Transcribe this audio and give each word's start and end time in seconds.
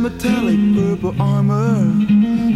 metallic 0.00 0.58
purple 0.74 1.14
armor. 1.20 1.76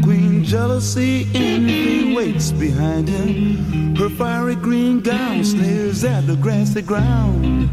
Queen 0.02 0.42
jealousy 0.42 1.28
envy 1.34 2.14
waits 2.14 2.52
behind 2.52 3.08
him. 3.08 3.94
Her 3.96 4.08
fiery 4.08 4.56
green 4.56 5.00
gown 5.00 5.44
sneers 5.44 6.04
at 6.04 6.26
the 6.26 6.36
grassy 6.36 6.82
ground. 6.82 7.68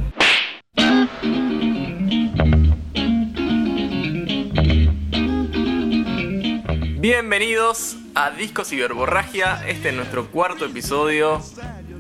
Bienvenidos 7.00 7.98
a 8.14 8.32
Discos 8.32 8.72
y 8.74 8.78
Verborragia. 8.78 9.68
Este 9.68 9.90
es 9.90 9.96
nuestro 9.96 10.28
cuarto 10.28 10.66
episodio. 10.66 11.42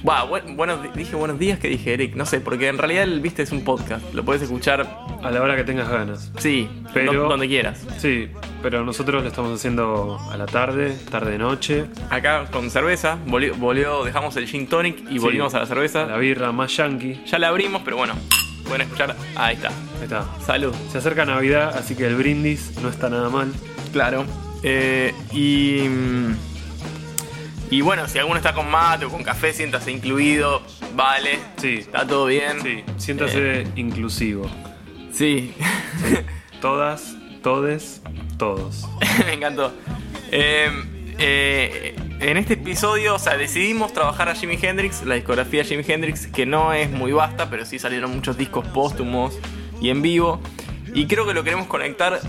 Buah, 0.04 0.25
bu- 0.27 0.55
buenos, 0.55 0.79
dije 0.95 1.15
buenos 1.15 1.38
días 1.38 1.59
que 1.59 1.68
dije 1.68 1.93
Eric, 1.93 2.15
no 2.15 2.25
sé, 2.25 2.39
porque 2.41 2.68
en 2.68 2.79
realidad 2.79 3.04
el 3.04 3.20
viste 3.21 3.43
es 3.43 3.51
un 3.51 3.63
podcast. 3.63 4.04
Lo 4.15 4.25
puedes 4.25 4.42
escuchar, 4.42 4.87
A 5.21 5.29
la 5.29 5.42
hora 5.42 5.55
que 5.55 5.64
tengas 5.64 5.87
ganas. 5.89 6.32
sí, 6.39 6.68
Pero- 6.92 7.14
do- 7.14 7.29
donde 7.29 7.47
quieras. 7.47 7.86
Sí, 8.00 8.28
pero 8.64 8.83
nosotros 8.83 9.21
lo 9.21 9.29
estamos 9.29 9.54
haciendo 9.59 10.18
a 10.32 10.37
la 10.37 10.47
tarde, 10.47 10.95
tarde-noche. 11.11 11.86
Acá 12.09 12.45
con 12.51 12.71
cerveza, 12.71 13.19
volvió, 13.28 13.54
volvió- 13.56 14.04
dejamos 14.04 14.36
el 14.37 14.47
gin 14.47 14.65
tonic 14.68 14.97
y 15.11 15.19
volvimos 15.19 15.54
a 15.54 15.59
la 15.59 15.65
cerveza. 15.68 16.07
La 16.07 16.18
birra 16.18 16.51
más 16.51 16.75
yankee. 16.75 17.21
Ya 17.28 17.37
la 17.37 17.50
abrimos, 17.50 17.83
pero 17.86 17.97
bueno, 17.97 18.15
pueden 18.64 18.81
escuchar. 18.81 19.15
Ahí 19.36 19.54
está. 19.56 19.68
Ahí 19.68 20.04
está. 20.06 20.25
Salud. 20.43 20.73
Se 20.92 20.97
acerca 20.97 21.25
Navidad, 21.25 21.78
así 21.78 21.93
que 21.95 22.07
el 22.07 22.15
brindis 22.15 22.73
no 22.81 22.89
está 22.89 23.07
nada 23.07 23.29
mal. 23.29 23.51
Claro. 23.93 24.25
Eh, 24.64 25.14
y. 25.31 25.81
Y 27.71 27.82
bueno, 27.82 28.07
si 28.07 28.20
alguno 28.20 28.36
está 28.38 28.54
con 28.54 28.70
mate 28.70 29.06
o 29.06 29.10
con 29.10 29.24
café, 29.24 29.54
siéntase 29.54 29.92
incluido. 29.92 30.62
Vale. 30.93 31.39
Sí. 31.57 31.78
Está 31.79 32.06
todo 32.06 32.25
bien. 32.28 32.62
Sí, 32.62 32.84
siéntase 32.98 33.62
Eh. 33.62 33.67
inclusivo. 33.78 34.48
Sí. 35.14 35.53
Todas, 36.60 37.16
todes, 37.42 38.02
todos. 38.38 38.88
Me 39.26 39.34
encantó. 39.34 39.73
Eh, 40.32 40.70
eh, 41.18 41.95
en 42.20 42.38
este 42.38 42.54
episodio, 42.54 43.16
o 43.16 43.20
sea, 43.20 43.38
decidimos 43.38 43.94
trabajar 43.94 44.30
a 44.30 44.36
Jimi 44.36 44.60
Hendrix, 44.62 45.04
la 45.06 45.16
discografía 45.16 45.64
de 45.64 45.70
Jimi 45.70 45.84
Hendrix, 45.88 46.28
que 46.28 46.45
no 46.45 46.73
es 46.73 46.90
muy 46.92 47.12
vasta, 47.14 47.50
pero 47.50 47.66
sí 47.66 47.80
salieron 47.80 48.12
muchos 48.14 48.38
discos 48.38 48.66
póstumos 48.67 49.38
y 49.82 49.90
en 49.90 50.02
vivo. 50.02 50.40
Y 50.94 51.08
creo 51.08 51.26
que 51.26 51.34
lo 51.34 51.44
queremos 51.44 51.67
conectar, 51.67 52.20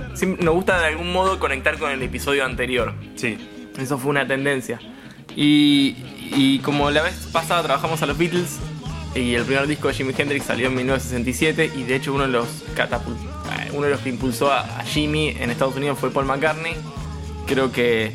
nos 0.41 0.55
gusta 0.55 0.79
de 0.81 0.87
algún 0.87 1.13
modo 1.13 1.39
conectar 1.41 1.79
con 1.79 1.91
el 1.91 2.01
episodio 2.01 2.45
anterior. 2.45 2.95
Sí, 3.17 3.37
Eso 3.79 3.99
fue 3.99 4.11
una 4.11 4.27
tendencia. 4.27 4.79
Y, 5.37 5.97
y 6.37 6.59
como 6.61 6.91
la 6.91 7.03
vez 7.03 7.29
pasada 7.33 7.63
trabajamos 7.63 8.03
a 8.03 8.07
los 8.07 8.19
Beatles, 8.19 8.59
y 9.15 9.35
el 9.35 9.45
primer 9.45 9.67
disco 9.67 9.89
de 9.89 9.95
Jimi 9.95 10.15
Hendrix 10.17 10.47
salió 10.47 10.69
en 10.69 10.75
1967, 10.75 11.73
y 11.77 11.83
de 11.85 11.97
hecho 11.97 12.15
uno 12.15 12.25
de 12.25 12.31
los 12.33 12.47
uno 13.75 13.83
de 13.85 13.91
los 13.91 14.01
que 14.01 14.09
impulsó 14.11 14.51
a, 14.53 14.61
a 14.61 14.85
Jimmy 14.85 15.29
en 15.39 15.51
Estados 15.51 15.77
Unidos 15.77 15.99
fue 15.99 16.11
Paul 16.11 16.27
McCartney. 16.27 16.75
Creo 17.47 17.71
que 17.73 18.13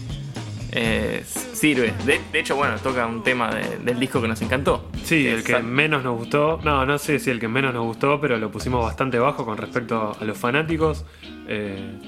eh, 0.71 1.23
sirve. 1.53 1.93
De, 2.05 2.19
de 2.31 2.39
hecho, 2.39 2.55
bueno, 2.55 2.75
toca 2.77 3.05
un 3.05 3.23
tema 3.23 3.53
de- 3.53 3.77
del 3.79 3.99
disco 3.99 4.21
que 4.21 4.27
nos 4.27 4.41
encantó. 4.41 4.89
sí, 5.03 5.27
el 5.27 5.43
que 5.43 5.59
menos 5.59 6.03
nos 6.03 6.17
gustó. 6.17 6.59
No, 6.63 6.85
no 6.85 6.97
sé 6.97 7.19
si 7.19 7.29
el 7.31 7.39
que 7.39 7.47
menos 7.47 7.73
nos 7.73 7.85
gustó, 7.85 8.19
pero 8.21 8.37
lo 8.37 8.51
pusimos 8.51 8.83
bastante 8.83 9.17
bajo 9.19 9.45
con 9.45 9.57
respecto 9.57 10.15
a 10.19 10.23
los 10.23 10.37
fanáticos. 10.37 11.05
Eh, 11.47 11.99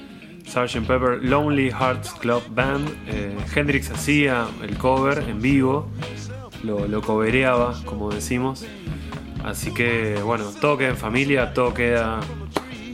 Sgt. 0.46 0.86
Pepper 0.86 1.18
Lonely 1.22 1.70
Hearts 1.70 2.12
Club 2.14 2.42
Band. 2.50 2.88
Eh, 3.06 3.36
Hendrix 3.54 3.90
hacía 3.90 4.46
el 4.62 4.76
cover 4.76 5.24
en 5.28 5.40
vivo, 5.40 5.88
lo, 6.62 6.86
lo 6.86 7.02
covereaba, 7.02 7.80
como 7.84 8.10
decimos. 8.10 8.64
Así 9.44 9.72
que, 9.72 10.18
bueno, 10.24 10.44
todo 10.60 10.76
queda 10.76 10.88
en 10.90 10.96
familia, 10.96 11.54
todo 11.54 11.72
queda 11.72 12.20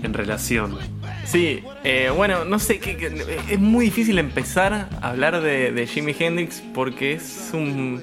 en 0.03 0.13
relación. 0.15 0.77
Sí, 1.25 1.65
eh, 1.83 2.13
bueno, 2.15 2.45
no 2.45 2.59
sé, 2.61 2.79
que, 2.79 2.97
que- 2.97 3.41
es 3.51 3.59
muy 3.59 3.87
difícil 3.87 4.19
empezar 4.19 4.89
a 5.01 5.09
hablar 5.09 5.41
de, 5.41 5.73
de 5.73 5.87
Jimi 5.89 6.15
Hendrix 6.17 6.63
porque 6.73 7.15
es 7.15 7.51
un 7.53 8.01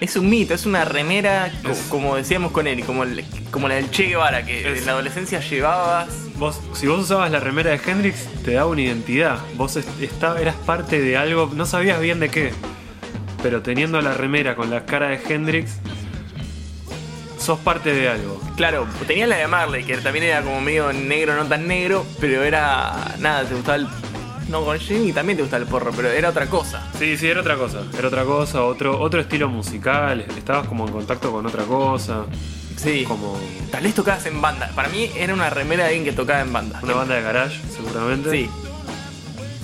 es 0.00 0.16
un 0.16 0.28
mito, 0.30 0.54
es 0.54 0.64
una 0.66 0.84
remera, 0.86 1.52
como 1.90 2.16
decíamos 2.16 2.52
con 2.52 2.66
él, 2.66 2.84
como, 2.84 3.04
el- 3.04 3.24
como 3.50 3.68
la 3.68 3.74
del 3.76 3.90
Che 3.90 4.04
Guevara, 4.08 4.44
que 4.44 4.72
Es- 4.72 4.78
en 4.80 4.86
la 4.86 4.92
adolescencia 4.92 5.40
llevabas. 5.40 6.08
Vos, 6.40 6.58
si 6.72 6.86
vos 6.88 7.00
usabas 7.00 7.30
la 7.30 7.38
remera 7.38 7.70
de 7.70 7.80
Hendrix, 7.86 8.26
te 8.44 8.54
daba 8.54 8.70
una 8.70 8.80
identidad. 8.80 9.38
Vos 9.56 9.76
est- 9.76 9.88
esta- 10.02 10.40
eras 10.40 10.56
parte 10.66 11.00
de 11.00 11.16
algo, 11.16 11.50
no 11.54 11.66
sabías 11.66 12.00
bien 12.00 12.18
de 12.18 12.30
qué. 12.30 12.52
Pero 13.42 13.62
teniendo 13.62 14.00
la 14.00 14.14
remera 14.14 14.56
con 14.56 14.70
la 14.70 14.84
cara 14.86 15.08
de 15.08 15.20
Hendrix, 15.28 15.76
sos 17.38 17.58
parte 17.60 17.92
de 17.92 18.08
algo. 18.08 18.40
Claro, 18.56 18.86
tenía 19.06 19.26
la 19.26 19.36
de 19.36 19.46
Marley, 19.46 19.84
que 19.84 19.96
también 19.98 20.24
era 20.26 20.42
como 20.42 20.60
medio 20.60 20.92
negro, 20.92 21.34
no 21.36 21.44
tan 21.46 21.66
negro, 21.68 22.04
pero 22.20 22.42
era. 22.42 23.14
Nada, 23.18 23.44
te 23.44 23.54
gustaba 23.54 23.76
el. 23.76 23.86
No, 24.48 24.64
con 24.64 24.78
Jimmy 24.80 25.12
también 25.12 25.36
te 25.36 25.42
gustaba 25.42 25.62
el 25.62 25.68
porro, 25.68 25.92
pero 25.94 26.08
era 26.08 26.30
otra 26.30 26.46
cosa. 26.46 26.86
Sí, 26.98 27.16
sí, 27.16 27.28
era 27.28 27.40
otra 27.40 27.56
cosa. 27.56 27.82
Era 27.96 28.08
otra 28.08 28.24
cosa, 28.24 28.62
otro, 28.64 28.98
otro 29.00 29.20
estilo 29.20 29.48
musical. 29.48 30.22
Estabas 30.36 30.66
como 30.66 30.86
en 30.86 30.92
contacto 30.92 31.30
con 31.30 31.46
otra 31.46 31.64
cosa. 31.64 32.24
Sí. 32.82 33.04
Como 33.04 33.38
Tal 33.70 33.82
vez 33.84 33.94
tocabas 33.94 34.24
en 34.26 34.40
banda. 34.40 34.70
Para 34.74 34.88
mí 34.88 35.10
era 35.16 35.34
una 35.34 35.50
remera 35.50 35.84
de 35.84 35.88
alguien 35.90 36.04
que 36.04 36.12
tocaba 36.12 36.40
en 36.40 36.52
banda. 36.52 36.80
una 36.82 36.94
banda 36.94 37.14
de 37.16 37.22
garage, 37.22 37.60
seguramente. 37.74 38.30
Sí. 38.30 38.50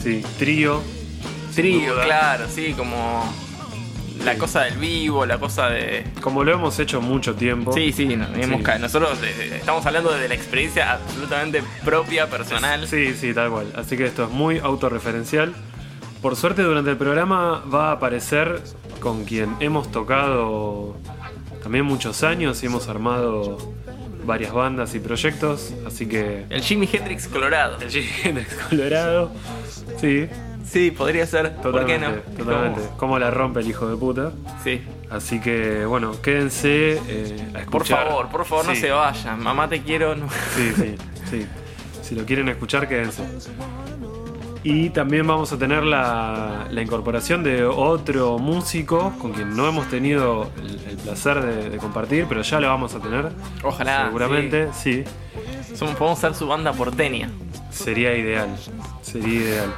Sí, 0.03 0.23
trío. 0.39 0.83
Trío, 1.55 1.95
claro, 2.05 2.45
sí, 2.55 2.75
como 2.77 3.33
la 4.25 4.33
Sí. 4.35 4.39
cosa 4.39 4.63
del 4.65 4.77
vivo, 4.77 5.25
la 5.25 5.39
cosa 5.39 5.69
de... 5.71 6.05
Como 6.21 6.45
lo 6.45 6.53
hemos 6.53 6.79
hecho 6.79 7.01
mucho 7.01 7.35
tiempo. 7.35 7.73
Sí, 7.73 7.93
sí, 7.93 8.15
no, 8.17 8.27
hemos 8.35 8.59
Sí. 8.59 8.63
ca- 8.65 8.79
nosotros 8.79 9.19
eh, 9.23 9.57
estamos 9.59 9.85
hablando 9.87 10.13
de 10.13 10.29
la 10.29 10.35
experiencia 10.35 10.93
absolutamente 10.93 11.63
propia, 11.85 12.29
personal. 12.29 12.87
Sí, 12.87 13.15
sí, 13.15 13.33
tal 13.33 13.51
cual. 13.51 13.73
Así 13.75 13.97
que 13.97 14.05
esto 14.07 14.25
es 14.25 14.31
muy 14.31 14.59
autorreferencial. 14.59 15.55
Por 16.21 16.37
suerte 16.37 16.63
durante 16.63 16.91
el 16.91 16.97
programa 16.99 17.63
va 17.73 17.89
a 17.89 17.93
aparecer 17.93 18.63
con 19.01 19.25
quien 19.25 19.57
hemos 19.61 19.91
tocado 19.91 20.97
también 21.63 21.85
muchos 21.85 22.23
años 22.23 22.63
y 22.63 22.67
hemos 22.67 22.89
armado 22.89 23.59
varias 24.25 24.53
bandas 24.53 24.95
y 24.95 24.99
proyectos. 25.01 25.73
Así 25.87 26.07
que 26.07 26.47
El 26.51 26.63
Jimi 26.63 26.89
Hendrix 26.93 27.29
Colorado. 27.29 27.79
el 27.81 27.91
Jimi 27.91 28.09
Hendrix 28.25 28.55
Colorado. 28.69 29.33
Sí, 30.01 30.29
Sí, 30.69 30.91
podría 30.91 31.25
ser. 31.27 31.55
¿Por 31.57 31.87
qué 31.87 31.99
no? 31.99 32.11
totalmente. 32.37 32.81
Cómo 32.97 33.19
la 33.19 33.31
rompe 33.31 33.61
el 33.61 33.69
hijo 33.69 33.89
de 33.89 33.97
puta. 33.97 34.33
Sí. 34.65 34.83
Así 35.11 35.41
que 35.41 35.87
bueno, 35.87 36.21
quédense 36.21 37.01
eh, 37.07 37.53
a 37.55 37.71
Por 37.71 37.87
favor, 37.87 38.29
por 38.29 38.45
favor, 38.45 38.67
no 38.67 38.75
se 38.75 38.91
vayan. 38.91 39.41
Mamá 39.41 39.69
te 39.69 39.83
quiero. 39.83 40.17
no. 40.17 40.29
Sí, 40.57 40.73
sí, 40.77 40.95
sí. 41.31 41.47
Si 42.03 42.15
lo 42.17 42.25
quieren 42.25 42.49
escuchar, 42.49 42.89
quédense. 42.89 43.23
Y 44.69 44.91
también 44.91 45.25
vamos 45.29 45.53
a 45.53 45.59
tener 45.59 45.85
la, 45.85 46.67
la 46.69 46.83
incorporación 46.83 47.45
de 47.45 47.65
otro 47.65 48.37
músico 48.39 49.13
con 49.21 49.33
quien 49.33 49.57
no 49.57 49.69
hemos 49.69 49.89
tenido 49.89 50.51
el, 50.57 50.91
el 50.91 50.97
placer 50.97 51.41
de, 51.41 51.71
de 51.71 51.79
compartir, 51.79 52.27
pero 52.29 52.43
ya 52.43 52.59
lo 52.59 52.67
vamos 52.67 52.93
a 52.97 52.99
tener. 52.99 53.31
Ojalá. 53.63 54.07
Seguramente, 54.07 54.71
sí. 54.73 55.05
sí. 55.65 55.77
Somos, 55.77 55.95
podemos 55.95 56.19
ser 56.19 56.35
su 56.35 56.49
banda 56.49 56.73
porteña. 56.73 57.31
Sería 57.71 58.17
ideal. 58.17 58.49
Sería 59.03 59.41
ideal. 59.41 59.75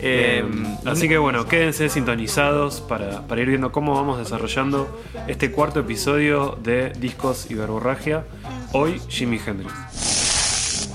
Eh, 0.00 0.42
Eh, 0.44 0.44
así 0.84 1.08
que 1.08 1.16
bueno, 1.18 1.46
quédense 1.46 1.88
sintonizados 1.88 2.80
para, 2.80 3.20
para 3.28 3.42
ir 3.42 3.48
viendo 3.48 3.70
cómo 3.70 3.94
vamos 3.94 4.18
desarrollando 4.18 4.88
este 5.28 5.52
cuarto 5.52 5.78
episodio 5.78 6.58
de 6.60 6.90
Discos 6.98 7.48
y 7.48 7.54
Verborragia. 7.54 8.24
Hoy, 8.72 9.00
Jimi 9.08 9.38
Hendrix. 9.46 10.90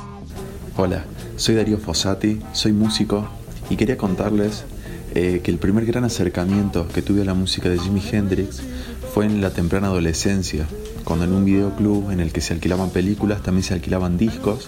Hola, 0.75 1.05
soy 1.37 1.53
Darío 1.53 1.77
Fossati, 1.77 2.39
soy 2.51 2.73
músico 2.73 3.27
y 3.69 3.75
quería 3.75 3.95
contarles 3.95 4.65
eh, 5.13 5.41
que 5.43 5.51
el 5.51 5.59
primer 5.59 5.85
gran 5.85 6.03
acercamiento 6.03 6.87
que 6.87 7.03
tuve 7.03 7.21
a 7.21 7.25
la 7.25 7.35
música 7.35 7.69
de 7.69 7.77
Jimi 7.77 8.01
Hendrix 8.11 8.61
fue 9.13 9.25
en 9.25 9.39
la 9.39 9.51
temprana 9.51 9.87
adolescencia, 9.87 10.65
cuando 11.03 11.25
en 11.25 11.33
un 11.33 11.45
videoclub 11.45 12.09
en 12.09 12.21
el 12.21 12.33
que 12.33 12.41
se 12.41 12.53
alquilaban 12.53 12.89
películas 12.89 13.43
también 13.43 13.63
se 13.63 13.75
alquilaban 13.75 14.17
discos 14.17 14.67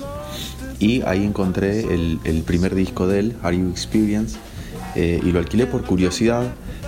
y 0.78 1.02
ahí 1.02 1.26
encontré 1.26 1.92
el, 1.92 2.44
primer 2.46 2.76
disco 2.76 3.08
de 3.08 3.20
él, 3.20 3.36
Are 3.42 3.58
You 3.58 3.70
Experience, 3.70 4.38
eh, 4.96 5.20
y 5.22 5.32
lo 5.32 5.40
alquilé 5.40 5.66
por 5.66 5.84
curiosidad. 5.84 6.44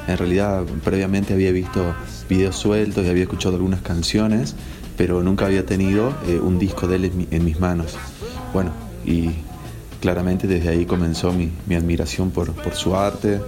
En 0.08 0.18
realidad 0.18 0.64
previamente 0.84 1.34
había 1.34 1.52
visto 1.52 1.94
videos 2.30 2.56
sueltos 2.56 3.06
y 3.06 3.10
había 3.10 3.24
escuchado 3.24 3.56
algunas 3.56 3.82
canciones, 3.82 4.56
pero 4.96 5.24
nunca 5.24 5.48
había 5.48 5.66
tenido 5.66 6.16
eh, 6.28 6.40
un 6.40 6.58
disco 6.58 6.88
de 6.88 6.96
él 6.98 7.06
en, 7.06 7.28
en 7.32 7.44
mis 7.44 7.60
manos. 7.60 7.98
Bueno, 8.54 8.72
y 9.06 9.32
claramente 10.02 10.48
desde 10.48 10.70
ahí 10.70 10.86
comenzó 10.86 11.32
mi, 11.32 11.50
mi 11.68 11.76
admiración 11.76 12.32
por, 12.32 12.52
por 12.52 12.76
su 12.76 12.96
arte, 12.96 13.40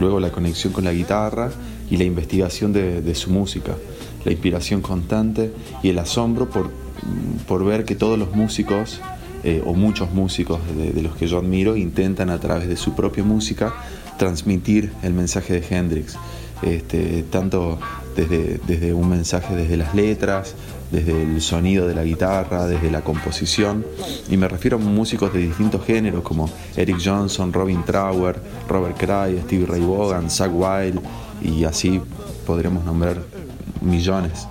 luego 0.00 0.18
la 0.18 0.32
conexión 0.32 0.72
con 0.72 0.84
la 0.84 0.92
guitarra 0.92 1.50
y 1.90 1.96
la 1.96 2.04
investigación 2.04 2.72
de, 2.72 3.14
su 3.14 3.30
música, 3.30 3.76
la 4.24 4.32
inspiración 4.32 4.80
constante 4.80 5.52
y 5.82 5.90
el 5.90 5.98
asombro 5.98 6.48
por, 6.50 6.70
por 7.46 7.64
ver 7.64 7.84
que 7.84 7.94
todos 7.94 8.18
los 8.18 8.34
músicos, 8.34 9.00
eh, 9.44 9.62
o 9.64 9.74
muchos 9.74 10.10
músicos 10.12 10.60
de, 10.76 10.90
de 10.90 11.02
los 11.02 11.14
que 11.14 11.28
yo 11.28 11.38
admiro, 11.38 11.76
intentan 11.76 12.30
a 12.30 12.40
través 12.40 12.68
de 12.68 12.76
su 12.76 12.94
propia 12.94 13.22
música 13.22 13.72
transmitir 14.18 14.92
el 15.02 15.12
mensaje 15.12 15.60
de 15.60 15.76
Hendrix. 15.76 16.16
Este, 16.62 17.22
tanto 17.30 17.78
desde, 18.16 18.60
desde 18.66 18.92
un 18.92 19.08
mensaje 19.08 19.54
desde 19.54 19.76
las 19.76 19.94
letras, 19.94 20.54
desde 20.90 21.22
el 21.22 21.40
sonido 21.40 21.86
de 21.86 21.94
la 21.94 22.04
guitarra, 22.04 22.66
desde 22.66 22.90
la 22.90 23.02
composición, 23.02 23.84
y 24.30 24.36
me 24.36 24.48
refiero 24.48 24.76
a 24.76 24.80
músicos 24.80 25.32
de 25.32 25.40
distintos 25.40 25.84
géneros 25.84 26.22
como 26.22 26.50
Eric 26.76 26.98
Johnson, 27.04 27.52
Robin 27.52 27.84
Trower, 27.84 28.40
Robert 28.68 28.96
Cray, 28.96 29.40
Stevie 29.44 29.66
Ray 29.66 29.80
Vaughan, 29.82 30.30
Zach 30.30 30.50
Wild, 30.52 31.00
y 31.42 31.64
así 31.64 32.00
podremos 32.46 32.84
nombrar 32.84 33.22
millones. 33.80 34.46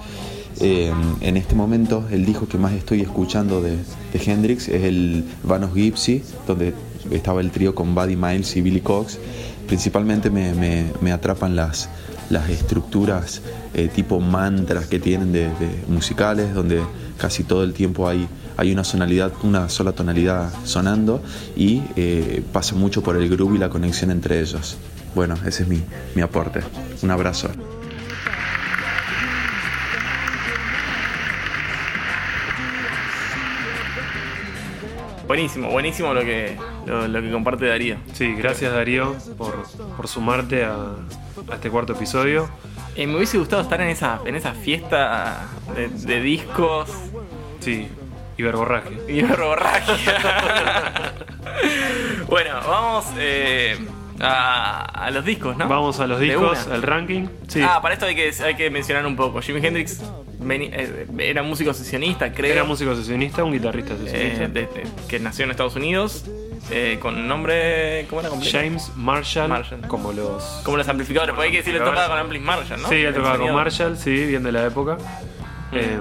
Eh, 0.60 0.92
en 1.22 1.38
este 1.38 1.54
momento 1.54 2.06
el 2.10 2.26
disco 2.26 2.48
que 2.48 2.58
más 2.58 2.74
estoy 2.74 3.02
escuchando 3.02 3.62
de, 3.62 3.78
de 3.78 4.22
Hendrix 4.26 4.68
es 4.68 4.84
el 4.84 5.24
Vanos 5.44 5.76
Gypsy, 5.76 6.24
donde 6.48 6.74
estaba 7.12 7.42
el 7.42 7.52
trío 7.52 7.76
con 7.76 7.94
Buddy 7.94 8.16
Miles 8.16 8.56
y 8.56 8.62
Billy 8.62 8.82
Cox. 8.82 9.20
Principalmente 9.68 10.30
me, 10.30 10.54
me, 10.54 10.86
me 11.02 11.12
atrapan 11.12 11.56
las, 11.56 11.90
las 12.30 12.50
estructuras 12.50 13.42
eh, 13.74 13.90
tipo 13.94 14.20
mantras 14.20 14.88
que 14.88 15.00
tienen 15.00 15.32
de, 15.32 15.50
musicales, 15.88 16.54
donde 16.54 16.82
casi 17.18 17.44
todo 17.44 17.64
el 17.64 17.74
tiempo 17.74 18.08
hay, 18.08 18.28
hay 18.58 18.72
una 18.72 18.84
sonalidad, 18.84 19.32
una 19.44 19.70
sola 19.70 19.92
tonalidad 19.94 20.52
sonando 20.64 21.22
y 21.56 21.82
eh, 21.96 22.44
pasa 22.52 22.76
mucho 22.76 23.02
por 23.02 23.18
el 23.18 23.30
groove 23.30 23.56
y 23.56 23.58
la 23.60 23.70
conexión 23.70 24.12
entre 24.12 24.40
ellos. 24.40 24.78
Bueno, 25.16 25.36
ese 25.46 25.64
es 25.64 25.70
mi, 25.70 25.82
mi 26.16 26.22
aporte. 26.22 26.62
Un 27.02 27.12
abrazo. 27.12 27.50
Buenísimo, 35.28 35.70
buenísimo 35.70 36.14
lo 36.14 36.22
que, 36.22 36.56
lo, 36.88 37.08
lo 37.08 37.22
que 37.22 37.32
comparte 37.32 37.68
Darío. 37.68 37.98
Sí, 38.14 38.34
gracias 38.36 38.74
Darío 38.74 39.16
por, 39.38 39.64
por 39.96 40.08
sumarte 40.08 40.66
a, 40.66 40.74
a 41.52 41.56
este 41.56 41.70
cuarto 41.70 41.94
episodio. 41.94 42.50
Eh, 42.96 43.06
me 43.06 43.16
hubiese 43.18 43.38
gustado 43.38 43.62
estar 43.62 43.80
en 43.82 43.90
esa, 43.90 44.20
en 44.26 44.36
esa 44.36 44.54
fiesta 44.54 45.46
de, 45.76 45.90
de 45.90 46.22
discos 46.22 46.90
Sí, 47.60 47.88
y 48.38 48.44
verborragia. 48.44 48.98
bueno, 52.28 52.54
vamos 52.68 53.06
eh, 53.18 53.78
a, 54.20 54.82
a 55.06 55.12
los 55.12 55.26
discos, 55.26 55.58
¿no? 55.58 55.68
Vamos 55.68 56.00
a 56.00 56.08
los 56.08 56.20
discos, 56.20 56.68
al 56.68 56.82
ranking. 56.82 57.28
Sí, 57.48 57.62
Ah, 57.64 57.82
para 57.82 57.94
esto 57.94 58.06
hay 58.06 58.16
que, 58.16 58.32
hay 58.44 58.56
que 58.56 58.70
mencionar 58.70 59.06
un 59.06 59.16
poco. 59.16 59.42
Jimi 59.42 59.66
Hendrix 59.66 60.02
veni- 60.40 60.70
eh, 60.74 61.08
era 61.20 61.44
músico 61.44 61.74
sesionista, 61.74 62.32
creo. 62.32 62.52
era 62.54 62.64
músico 62.64 62.96
sesionista, 62.96 63.44
un 63.44 63.54
guitarrista 63.54 63.98
sesionista. 63.98 64.44
eh, 64.44 64.48
de- 64.48 64.62
de- 64.62 64.88
que 65.08 65.20
nació 65.20 65.46
en 65.46 65.52
Estados 65.52 65.76
Unidos. 65.76 66.26
Eh, 66.70 66.98
con 67.02 67.28
nombre. 67.28 68.06
¿Cómo 68.10 68.22
era 68.22 68.30
completo? 68.30 68.58
James 68.58 68.92
Marshall, 68.96 69.50
Marshall. 69.50 69.82
como 69.88 70.12
los... 70.12 70.44
Como 70.64 70.78
los 70.78 70.88
amplificadores, 70.88 71.34
porque 71.34 71.48
hay 71.48 71.52
que 71.52 71.58
decirle 71.60 71.80
tocaba 71.80 72.08
con 72.10 72.18
Amplis 72.18 72.42
Marshall, 72.42 72.82
¿no? 72.82 72.90
Sí, 72.90 72.96
él 72.96 73.14
tocaba 73.14 73.38
con. 73.38 73.54
Marshall, 73.54 73.98
sí, 73.98 74.26
bien 74.26 74.44
de 74.44 74.52
la 74.52 74.66
época. 74.66 74.98
Eh, 75.74 76.00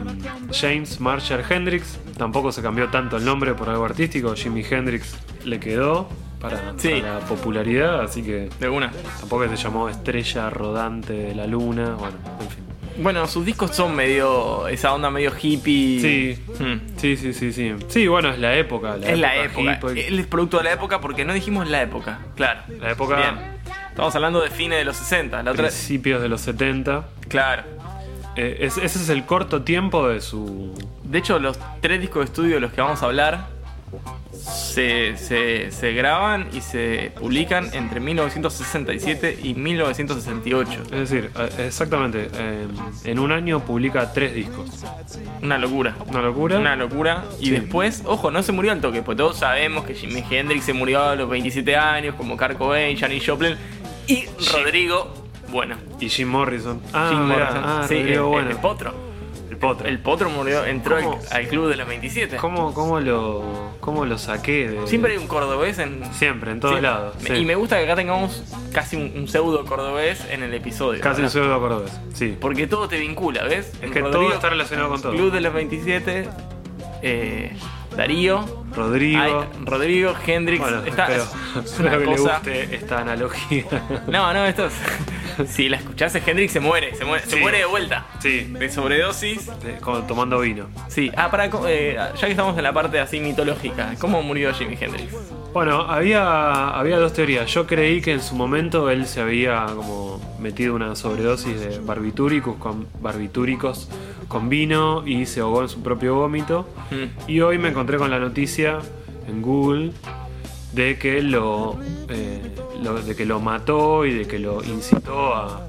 James 0.53 1.01
Marshall 1.01 1.43
Hendrix, 1.49 1.99
tampoco 2.17 2.53
se 2.53 2.63
cambió 2.63 2.89
tanto 2.89 3.17
el 3.17 3.25
nombre 3.25 3.55
por 3.55 3.69
algo 3.69 3.85
artístico. 3.85 4.35
Jimi 4.35 4.65
Hendrix 4.69 5.17
le 5.45 5.59
quedó 5.59 6.09
para, 6.41 6.75
Sí. 6.77 7.01
para 7.01 7.15
la 7.19 7.21
popularidad, 7.27 8.01
así 8.01 8.23
que 8.23 8.49
De 8.61 8.69
una. 8.69 8.93
tampoco 9.21 9.49
se 9.49 9.57
llamó 9.57 9.89
Estrella 9.89 10.51
Rodante 10.51 11.13
de 11.15 11.35
la 11.35 11.47
Luna. 11.47 11.95
Bueno, 11.99 12.17
en 12.41 12.49
fin. 12.49 12.66
Bueno, 12.99 13.27
sus 13.27 13.45
discos 13.45 13.75
son 13.75 13.95
medio. 13.95 14.69
esa 14.69 14.95
onda 14.95 15.11
medio 15.11 15.33
hippie. 15.41 16.01
Sí, 16.01 16.43
Hmm. 16.63 16.81
sí, 16.97 17.17
sí, 17.17 17.33
sí, 17.33 17.53
sí. 17.53 17.75
Sí, 17.89 18.07
bueno, 18.09 18.31
es 18.31 18.39
la 18.39 18.55
época. 18.57 18.97
Es 19.03 19.19
la 19.19 19.37
época. 19.45 19.79
Él 19.95 20.19
es 20.19 20.27
producto 20.27 20.59
de 20.59 20.65
la 20.65 20.73
época 20.73 21.01
porque 21.01 21.25
no 21.25 21.33
dijimos 21.35 21.69
la 21.69 21.83
época. 21.83 22.19
Claro. 22.37 22.61
La 22.81 22.93
época- 22.93 23.17
Bien. 23.17 23.35
Estamos 23.91 24.15
hablando 24.15 24.41
de 24.43 24.51
fines 24.51 24.79
de 24.79 24.85
los 24.85 24.97
60. 24.97 25.43
La 25.43 25.53
otra. 25.53 25.65
Principios 25.69 26.21
de 26.21 26.29
los 26.29 26.41
70. 26.43 27.07
Claro. 27.29 27.63
Eh, 28.37 28.59
es- 28.61 28.77
ese 28.77 28.99
es 28.99 29.09
el 29.09 29.25
corto 29.25 29.63
tiempo 29.63 30.09
de 30.09 30.21
su. 30.21 30.75
De 31.05 31.19
hecho, 31.19 31.39
los 31.39 31.59
tres 31.81 32.01
discos 32.01 32.21
de 32.21 32.25
estudio 32.27 32.55
de 32.57 32.61
los 32.61 32.73
que 32.73 32.81
vamos 32.83 33.03
a 33.03 33.07
hablar 33.07 33.47
se, 34.33 35.17
se, 35.17 35.71
se 35.71 35.93
graban 35.93 36.49
y 36.53 36.61
se 36.61 37.13
publican 37.19 37.69
entre 37.75 38.01
1967 38.01 39.39
y 39.43 39.55
1968. 39.55 40.83
Es 40.85 40.91
decir, 40.91 41.31
eh, 41.39 41.67
exactamente, 41.67 42.29
eh, 42.35 42.67
en 43.05 43.19
un 43.19 43.33
año 43.33 43.61
publica 43.61 44.13
tres 44.13 44.35
discos. 44.35 44.71
Una 45.43 45.59
locura. 45.59 45.97
Una 46.07 46.23
locura. 46.23 46.59
Una 46.59 46.77
locura. 46.77 47.25
Y 47.41 47.47
Sí. 47.47 47.51
después, 47.53 48.03
ojo, 48.07 48.31
no 48.31 48.43
se 48.43 48.53
murió 48.53 48.73
al 48.73 48.81
toque, 48.81 49.03
porque 49.03 49.19
todos 49.19 49.39
sabemos 49.39 49.85
que 49.85 49.95
Jimi 49.95 50.23
Hendrix 50.31 50.65
se 50.65 50.73
murió 50.73 51.03
a 51.03 51.17
los 51.17 51.29
27 51.29 51.77
años, 51.77 52.15
como 52.17 52.37
Kurt 52.37 52.57
Cobain, 52.59 52.97
Janis 52.99 53.25
Joplin 53.27 53.57
y 54.07 54.27
Rodrigo, 54.53 55.13
bueno. 55.49 55.77
Y 56.01 56.09
Jim 56.09 56.29
Morrison. 56.29 56.81
Ah, 56.93 57.09
Jim 57.11 57.21
Morrison. 57.21 57.63
ah, 57.65 57.85
sí, 57.89 57.95
el, 57.95 58.01
Rodrigo 58.03 58.25
el- 58.25 58.31
Bueno. 58.31 58.51
el 58.51 58.57
potro. 58.59 59.06
El 59.57 59.61
potro. 59.61 59.89
El 59.89 59.99
potro 60.01 60.29
murió, 60.29 60.67
entró 60.67 60.97
al, 61.31 61.49
club 61.49 61.69
de 61.71 61.77
los 61.77 61.89
27. 61.89 62.37
¿Cómo, 62.37 62.75
cómo, 62.75 63.01
lo, 63.01 63.73
¿Cómo 63.81 64.05
lo 64.05 64.19
saqué? 64.19 64.69
De... 64.69 64.87
Siempre 64.87 65.13
hay 65.13 65.19
un 65.19 65.27
cordobés 65.27 65.79
en. 65.79 66.03
Siempre, 66.13 66.51
en 66.51 66.61
todos 66.61 66.83
lados. 66.83 67.17
Sí. 67.21 67.33
Y 67.33 67.45
me 67.47 67.55
gusta 67.55 67.79
que 67.79 67.85
acá 67.85 67.97
tengamos 67.97 68.43
casi 68.73 68.97
un, 68.97 69.13
un 69.17 69.29
pseudo 69.29 69.65
cordobés 69.65 70.27
en 70.31 70.43
el 70.43 70.53
episodio. 70.53 71.01
Casi 71.01 71.23
un 71.23 71.31
pseudo 71.31 71.59
cordobés. 71.59 71.99
Sí. 72.13 72.37
Porque 72.39 72.67
todo 72.67 72.87
te 72.87 72.99
vincula, 73.01 73.45
¿ves? 73.45 73.73
Es 73.81 73.91
que 73.91 74.03
todo 74.03 74.31
está 74.31 74.51
relacionado 74.51 74.91
con 74.91 75.01
todo. 75.01 75.13
Club 75.13 75.33
de 75.33 75.41
los 75.41 75.55
27, 75.55 76.29
eh, 77.01 77.57
Darío, 77.97 78.45
Rodrigo. 78.75 79.21
ay, 79.23 79.33
Rodrigo, 79.65 80.13
Hendrix. 80.27 80.61
bueno, 80.61 80.83
está, 80.85 81.05
espero, 81.07 81.23
es- 81.23 81.65
espero 81.71 81.89
una 81.89 81.99
que 81.99 82.05
le 82.05 82.17
cosa- 82.17 82.35
guste 82.35 82.75
esta 82.77 83.01
analogía. 83.01 83.65
No, 84.07 84.35
no, 84.35 84.45
esto 84.45 84.67
es. 84.67 84.75
si 85.49 85.71
la 85.71 85.79
escuchás, 86.05 86.29
Hendrix 86.29 86.53
se 86.53 86.61
muere, 86.61 86.95
se 86.95 87.05
muere, 87.07 87.25
se 87.25 87.37
Sí. 87.37 87.41
muere 87.41 87.59
de 87.59 87.65
vuelta. 87.65 88.07
sí, 88.21 88.41
De 88.53 88.71
sobredosis. 88.71 89.47
de- 89.63 89.79
como 89.81 90.01
tomando 90.03 90.39
vino. 90.41 90.67
Sí, 90.89 91.11
ah, 91.17 91.31
para, 91.31 91.47
eh, 91.69 91.97
ya 91.97 92.27
que 92.27 92.31
estamos 92.31 92.57
en 92.59 92.65
la 92.65 92.73
parte 92.75 93.01
así 93.01 93.19
mitológica, 93.21 93.95
¿cómo 93.99 94.23
murió 94.23 94.53
Jimi 94.53 94.77
Hendrix? 94.79 95.15
Bueno, 95.55 95.81
había, 95.83 96.69
había 96.69 96.99
dos 96.99 97.15
teorías. 97.15 97.51
Yo 97.53 97.67
creí 97.67 98.03
que 98.03 98.13
en 98.13 98.21
su 98.21 98.35
momento 98.35 98.91
él 98.91 99.07
se 99.07 99.23
había 99.23 99.65
como 99.75 100.21
metido 100.39 100.75
una 100.75 100.95
sobredosis 100.97 101.59
de 101.61 101.79
barbitúricos 101.79 102.57
con, 102.57 102.87
barbitúricos 103.01 103.89
con 104.29 104.51
vino 104.51 105.03
y 105.07 105.25
se 105.25 105.41
ahogó 105.41 105.63
en 105.63 105.71
su 105.71 105.83
propio 105.83 106.15
vómito. 106.17 106.69
Mm. 106.91 107.31
Y 107.31 107.41
hoy 107.41 107.57
me 107.57 107.71
encontré 107.71 107.97
con 107.97 108.11
la 108.11 108.19
noticia 108.19 108.81
en 109.29 109.41
Google 109.41 109.93
de 110.73 110.99
que 110.99 111.23
lo, 111.23 111.79
eh, 112.11 112.43
lo- 112.83 113.01
de 113.01 113.17
que 113.17 113.25
lo 113.25 113.41
mató 113.41 114.05
y 114.05 114.13
de 114.13 114.27
que 114.27 114.39
lo 114.39 114.63
incitó 114.63 115.35
a, 115.35 115.67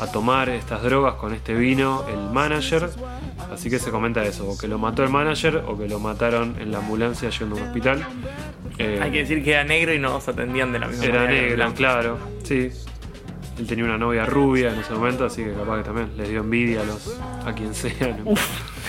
a 0.00 0.06
tomar 0.10 0.48
estas 0.48 0.82
drogas 0.82 1.14
con 1.14 1.34
este 1.34 1.54
vino 1.54 2.04
el 2.08 2.30
manager. 2.32 2.88
Así 3.52 3.68
que 3.70 3.78
se 3.78 3.90
comenta 3.90 4.22
eso, 4.24 4.48
o 4.48 4.56
que 4.58 4.68
lo 4.68 4.78
mató 4.78 5.02
el 5.02 5.10
manager 5.10 5.64
o 5.66 5.76
que 5.76 5.88
lo 5.88 5.98
mataron 5.98 6.56
en 6.60 6.70
la 6.72 6.78
ambulancia 6.78 7.28
yendo 7.30 7.56
a 7.56 7.58
un 7.60 7.66
hospital. 7.66 8.04
Eh, 8.78 8.98
Hay 9.02 9.10
que 9.10 9.18
decir 9.18 9.42
que 9.44 9.52
era 9.52 9.64
negro 9.64 9.92
y 9.92 9.98
no 9.98 10.20
se 10.20 10.30
atendían 10.30 10.72
de 10.72 10.78
la 10.78 10.88
misma 10.88 11.04
era 11.04 11.14
manera. 11.20 11.32
el 11.34 11.40
negro, 11.42 11.56
blanco. 11.56 11.74
claro, 11.76 12.18
sí. 12.44 12.70
Él 13.58 13.66
tenía 13.66 13.84
una 13.84 13.98
novia 13.98 14.24
rubia 14.24 14.72
en 14.72 14.78
ese 14.80 14.92
momento, 14.94 15.26
así 15.26 15.42
que 15.44 15.52
capaz 15.52 15.78
que 15.78 15.82
también 15.84 16.16
les 16.16 16.30
dio 16.30 16.40
envidia 16.40 16.80
a 16.80 16.84
los 16.84 17.18
a 17.44 17.52
quien 17.52 17.74
sea. 17.74 18.16
¿no? 18.24 18.34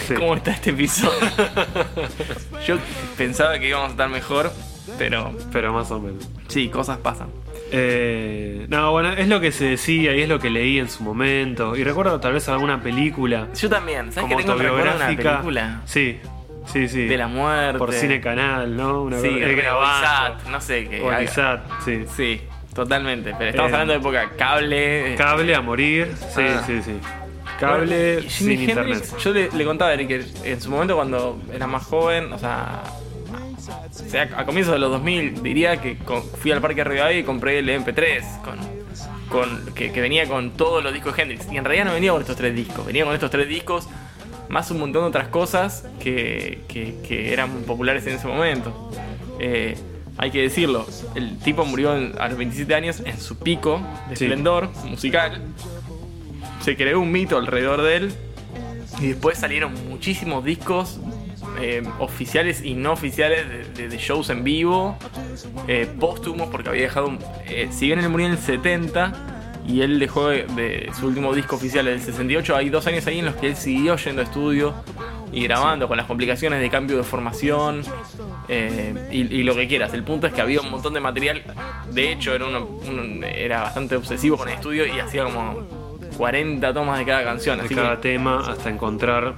Sí. 0.08 0.14
¿Cómo 0.14 0.36
está 0.36 0.52
este 0.52 0.70
episodio? 0.70 1.12
Yo 2.68 2.78
pensaba 3.18 3.60
que 3.60 3.68
íbamos 3.68 3.90
a 3.90 3.92
estar 3.92 4.10
mejor, 4.10 4.52
pero 4.98 5.32
Pero 5.52 5.74
más 5.74 5.92
o 5.92 6.00
menos. 6.00 6.28
sí, 6.48 6.70
cosas 6.70 6.98
pasan. 7.00 7.28
Eh, 7.72 8.66
no, 8.70 8.92
bueno, 8.92 9.14
es 9.14 9.28
lo 9.28 9.40
que 9.40 9.52
se 9.52 9.66
decía 9.66 10.14
y 10.16 10.22
es 10.22 10.30
lo 10.30 10.40
que 10.40 10.50
leí 10.50 10.78
en 10.80 10.90
su 10.90 11.04
momento. 11.04 11.76
Y 11.76 11.84
recuerdo 11.84 12.20
tal 12.20 12.34
vez 12.34 12.48
alguna 12.50 12.82
película 12.82 13.48
Yo 13.56 13.70
también, 13.70 14.12
¿sabes 14.12 14.30
como 14.30 14.38
que 14.38 14.44
tengo 14.44 14.58
recuerdo 14.58 14.76
de 14.76 14.82
una 14.82 14.92
autobiográfica. 15.08 15.32
película? 15.38 15.82
Sí, 15.86 16.20
sí, 16.66 16.88
sí. 16.88 17.06
De 17.06 17.18
la 17.18 17.28
muerte. 17.28 17.78
Por 17.80 17.94
Cine 17.94 18.20
Canal, 18.22 18.76
¿no? 18.76 19.04
Una 19.04 19.20
Sí, 19.20 19.28
el. 19.28 19.58
ISAT, 19.60 20.48
no 20.50 20.62
sé 20.62 20.88
qué. 20.88 21.02
O 21.02 21.22
ISAT, 21.22 21.62
sí. 21.86 22.04
Sí, 22.16 22.42
totalmente. 22.74 23.34
Pero 23.38 23.50
estamos 23.52 23.72
Eh, 23.72 23.74
hablando 23.76 23.94
de 23.94 24.00
época 24.00 24.30
cable. 24.38 25.16
Cable 25.16 25.56
a 25.56 25.62
morir, 25.62 26.12
sí, 26.34 26.42
Ah. 26.46 26.64
sí, 26.66 26.82
sí. 26.84 26.94
Cable 27.60 28.14
Bueno, 28.16 28.30
sin 28.30 28.50
Jimi 28.50 28.64
internet. 28.66 29.18
Yo 29.20 29.32
le, 29.34 29.50
le 29.52 29.66
contaba 29.66 29.92
a 29.92 29.94
Eric 29.94 30.08
que 30.08 30.52
en 30.52 30.60
su 30.60 30.72
momento 30.72 30.96
cuando 30.96 31.40
era 31.54 31.68
más 31.68 31.84
joven, 31.84 32.34
o 32.34 32.38
sea, 32.40 32.82
o 33.90 34.10
sea, 34.10 34.30
a 34.38 34.46
comienzos 34.46 34.74
de 34.74 34.80
los 34.80 34.92
2000, 34.92 35.42
diría 35.44 35.78
que 35.82 35.98
fui 36.40 36.52
al 36.52 36.62
Parque 36.62 36.84
Rivadavia 36.84 37.20
y 37.20 37.24
compré 37.24 37.60
el 37.60 37.70
MP3 37.70 38.42
con, 38.42 38.58
con, 39.30 39.74
que, 39.74 39.92
que 39.92 40.02
venía 40.02 40.28
con 40.28 40.52
todos 40.52 40.84
los 40.84 40.94
discos 40.94 41.16
de 41.16 41.22
Hendrix. 41.24 41.48
Y 41.52 41.58
en 41.58 41.66
realidad 41.66 41.86
no 41.86 41.94
venía 41.94 42.12
con 42.12 42.22
estos 42.22 42.36
tres 42.38 42.56
discos, 42.56 42.86
venía 42.86 43.04
con 43.06 43.14
estos 43.14 43.30
tres 43.32 43.48
discos 43.48 43.88
más 44.50 44.70
un 44.72 44.80
montón 44.80 45.04
de 45.04 45.08
otras 45.10 45.28
cosas 45.30 45.86
que, 46.02 46.62
que- 46.68 46.96
que 47.08 47.32
eran 47.32 47.50
populares 47.64 48.06
en 48.08 48.16
ese 48.16 48.28
momento. 48.28 48.92
Eh, 49.40 49.78
hay 50.18 50.30
que 50.30 50.42
decirlo, 50.42 50.86
el 51.16 51.38
tipo 51.40 51.64
murió 51.66 51.96
en- 51.96 52.14
a 52.20 52.28
los 52.28 52.38
27 52.38 52.76
años 52.76 53.02
en 53.06 53.18
su 53.20 53.40
pico 53.40 53.82
de 54.10 54.16
Sí. 54.18 54.26
esplendor 54.26 54.70
musical. 54.84 55.42
Se 56.62 56.76
creó 56.76 57.00
un 57.00 57.12
mito 57.12 57.38
alrededor 57.38 57.82
de 57.82 57.96
él 57.96 58.14
y 59.00 59.08
después 59.08 59.38
salieron 59.38 59.74
muchísimos 59.90 60.44
discos 60.44 61.00
eh, 61.62 61.84
oficiales 62.00 62.64
y 62.64 62.74
no 62.74 62.94
oficiales 62.94 63.48
de, 63.48 63.64
de- 63.84 63.90
de 63.90 63.98
shows 63.98 64.30
en 64.30 64.44
vivo, 64.44 64.98
eh, 65.68 65.88
póstumos, 66.00 66.50
porque 66.50 66.70
había 66.70 66.84
dejado. 66.84 67.18
eh, 67.46 67.70
si 67.72 67.86
bien 67.88 68.00
él 68.00 68.10
murió 68.10 68.26
en 68.28 68.34
el 68.34 68.38
70 68.40 69.14
y 69.68 69.82
él 69.82 70.00
dejó 70.00 70.28
de, 70.30 70.44
de 70.56 70.90
su 71.00 71.08
último 71.08 71.34
disco 71.34 71.56
oficial 71.56 71.88
en 71.88 71.94
el 71.96 72.02
68, 72.02 72.56
hay 72.56 72.70
dos 72.70 72.88
años 72.88 73.06
ahí 73.08 73.20
en 73.20 73.26
los 73.26 73.36
que 73.36 73.48
él 73.48 73.56
siguió 73.56 73.96
yendo 73.98 74.22
a 74.22 74.26
estudio 74.26 74.74
y 75.32 75.44
grabando 75.44 75.88
con 75.88 75.96
las 75.98 76.08
complicaciones 76.08 76.60
de 76.60 76.70
cambio 76.70 76.98
de 76.98 77.04
formación 77.04 77.84
eh, 78.50 78.94
y, 79.12 79.20
y 79.34 79.44
lo 79.44 79.56
que 79.56 79.68
quieras. 79.68 79.94
El 79.94 80.04
punto 80.04 80.28
es 80.28 80.34
que 80.34 80.42
había 80.42 80.60
un 80.62 80.70
montón 80.72 80.94
de 80.94 81.00
material. 81.00 81.42
De 81.92 82.12
hecho, 82.12 82.34
era, 82.34 82.46
uno- 82.48 82.66
un- 82.66 83.24
era 83.24 83.62
bastante 83.62 83.96
obsesivo 83.96 84.36
con 84.38 84.50
el 84.50 84.56
estudio 84.56 84.86
y 84.86 85.00
hacía 85.00 85.24
como 85.24 85.66
40 86.18 86.74
tomas 86.74 87.00
de 87.00 87.06
cada 87.06 87.24
canción. 87.24 87.60
de 87.60 87.66
así 87.66 87.76
cada 87.76 87.96
que- 87.98 88.10
tema 88.10 88.44
hasta 88.52 88.70
encontrar 88.70 89.36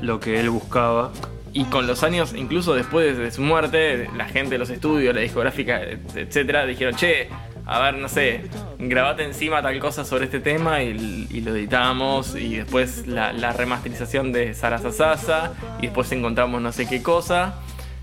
lo 0.00 0.18
que 0.20 0.40
él 0.40 0.48
buscaba. 0.50 1.12
Y 1.54 1.64
con 1.66 1.86
los 1.86 2.02
años, 2.02 2.34
incluso 2.36 2.74
después 2.74 3.16
de 3.16 3.30
su 3.30 3.40
muerte, 3.40 4.10
la 4.16 4.26
gente 4.26 4.58
los 4.58 4.70
estudios, 4.70 5.14
la 5.14 5.20
discográfica, 5.20 5.80
etcétera, 5.82 6.66
dijeron, 6.66 6.96
che, 6.96 7.28
a 7.66 7.80
ver, 7.80 7.94
no 7.94 8.08
sé, 8.08 8.42
grabate 8.78 9.24
encima 9.24 9.62
tal 9.62 9.78
cosa 9.78 10.04
sobre 10.04 10.24
este 10.24 10.40
tema 10.40 10.82
y, 10.82 11.40
lo 11.40 11.54
editamos. 11.54 12.34
Y 12.34 12.56
después 12.56 13.06
la, 13.06 13.52
remasterización 13.52 14.32
de 14.32 14.52
Sarasa 14.52 14.92
Sasa. 14.92 15.52
Y 15.78 15.82
después 15.82 16.10
encontramos 16.12 16.60
no 16.60 16.72
sé 16.72 16.86
qué 16.86 17.02
cosa. 17.02 17.54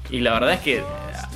Y 0.10 0.22
la 0.22 0.34
verdad 0.34 0.54
es 0.54 0.62
que 0.62 0.82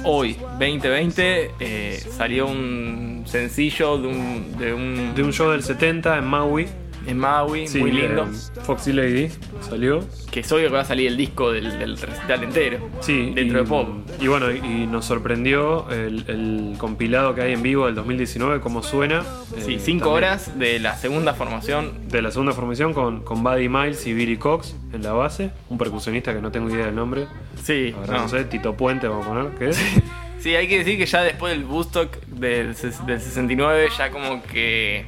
hoy, 0.04 0.38
2020, 0.60 1.52
eh, 1.60 2.04
salió 2.18 2.48
un 2.48 3.24
sencillo 3.28 3.98
de 3.98 4.08
un, 4.08 4.58
de 4.58 4.74
un, 4.74 5.16
De 5.16 5.22
un 5.22 5.32
show 5.32 5.52
del 5.52 5.64
70 5.64 6.18
en 6.18 6.26
Maui. 6.26 6.68
En 7.08 7.18
Maui, 7.18 7.68
Sí, 7.68 7.80
muy 7.80 7.92
lindo. 7.92 8.28
Foxy 8.64 8.94
Lady 8.94 9.30
salió. 9.62 10.04
Que 10.32 10.42
es 10.42 10.52
obvio 10.52 10.68
que 10.68 10.74
va 10.74 10.82
a 10.82 10.86
salir 10.86 11.08
el 11.08 11.18
disco 11.18 11.52
del, 11.52 11.78
del 11.80 11.98
recital 11.98 12.44
entero. 12.44 12.90
Sí, 13.00 13.32
dentro 13.34 13.60
y, 13.60 13.62
de 13.64 13.68
poco. 13.68 13.98
Y 14.20 14.28
bueno, 14.28 14.52
y 14.52 14.88
nos 14.88 15.06
sorprendió 15.06 15.90
el, 15.92 16.26
el 16.28 16.76
compilado 16.78 17.34
que 17.36 17.42
hay 17.42 17.54
en 17.54 17.62
vivo 17.62 17.86
del 17.86 17.96
2019, 17.96 18.60
cómo 18.60 18.84
suena. 18.84 19.24
Sí, 19.60 19.76
Eh, 19.76 19.80
cinco 19.80 20.06
también 20.10 20.24
horas 20.26 20.60
de 20.60 20.80
la 20.80 20.96
segunda 20.98 21.34
formación. 21.34 22.10
De 22.10 22.22
la 22.22 22.32
segunda 22.32 22.54
formación 22.54 22.94
con, 22.94 23.22
con 23.24 23.44
Buddy 23.44 23.70
Miles 23.70 24.06
y 24.08 24.14
Billy 24.14 24.38
Cox 24.38 24.76
en 24.94 25.04
la 25.04 25.14
base. 25.14 25.52
Un 25.70 25.78
percusionista 25.78 26.34
que 26.34 26.42
no 26.42 26.52
tengo 26.52 26.70
idea 26.70 26.88
del 26.88 26.96
nombre. 26.96 27.28
Sí, 27.64 27.92
verdad 28.00 28.16
no. 28.16 28.22
no 28.24 28.30
sé, 28.30 28.44
Tito 28.46 28.76
Puente 28.76 29.08
vamos 29.08 29.26
a 29.26 29.30
poner, 29.30 29.46
¿qué 29.58 29.70
es? 29.70 29.80
Sí, 30.38 30.54
hay 30.54 30.68
que 30.68 30.78
decir 30.78 31.00
que 31.00 31.08
ya 31.08 31.24
después 31.24 31.58
del 31.58 31.66
Woodstock 31.66 32.18
del, 32.28 32.76
del 32.76 33.20
69 33.20 33.88
ya 33.98 34.12
como 34.12 34.44
que 34.44 35.08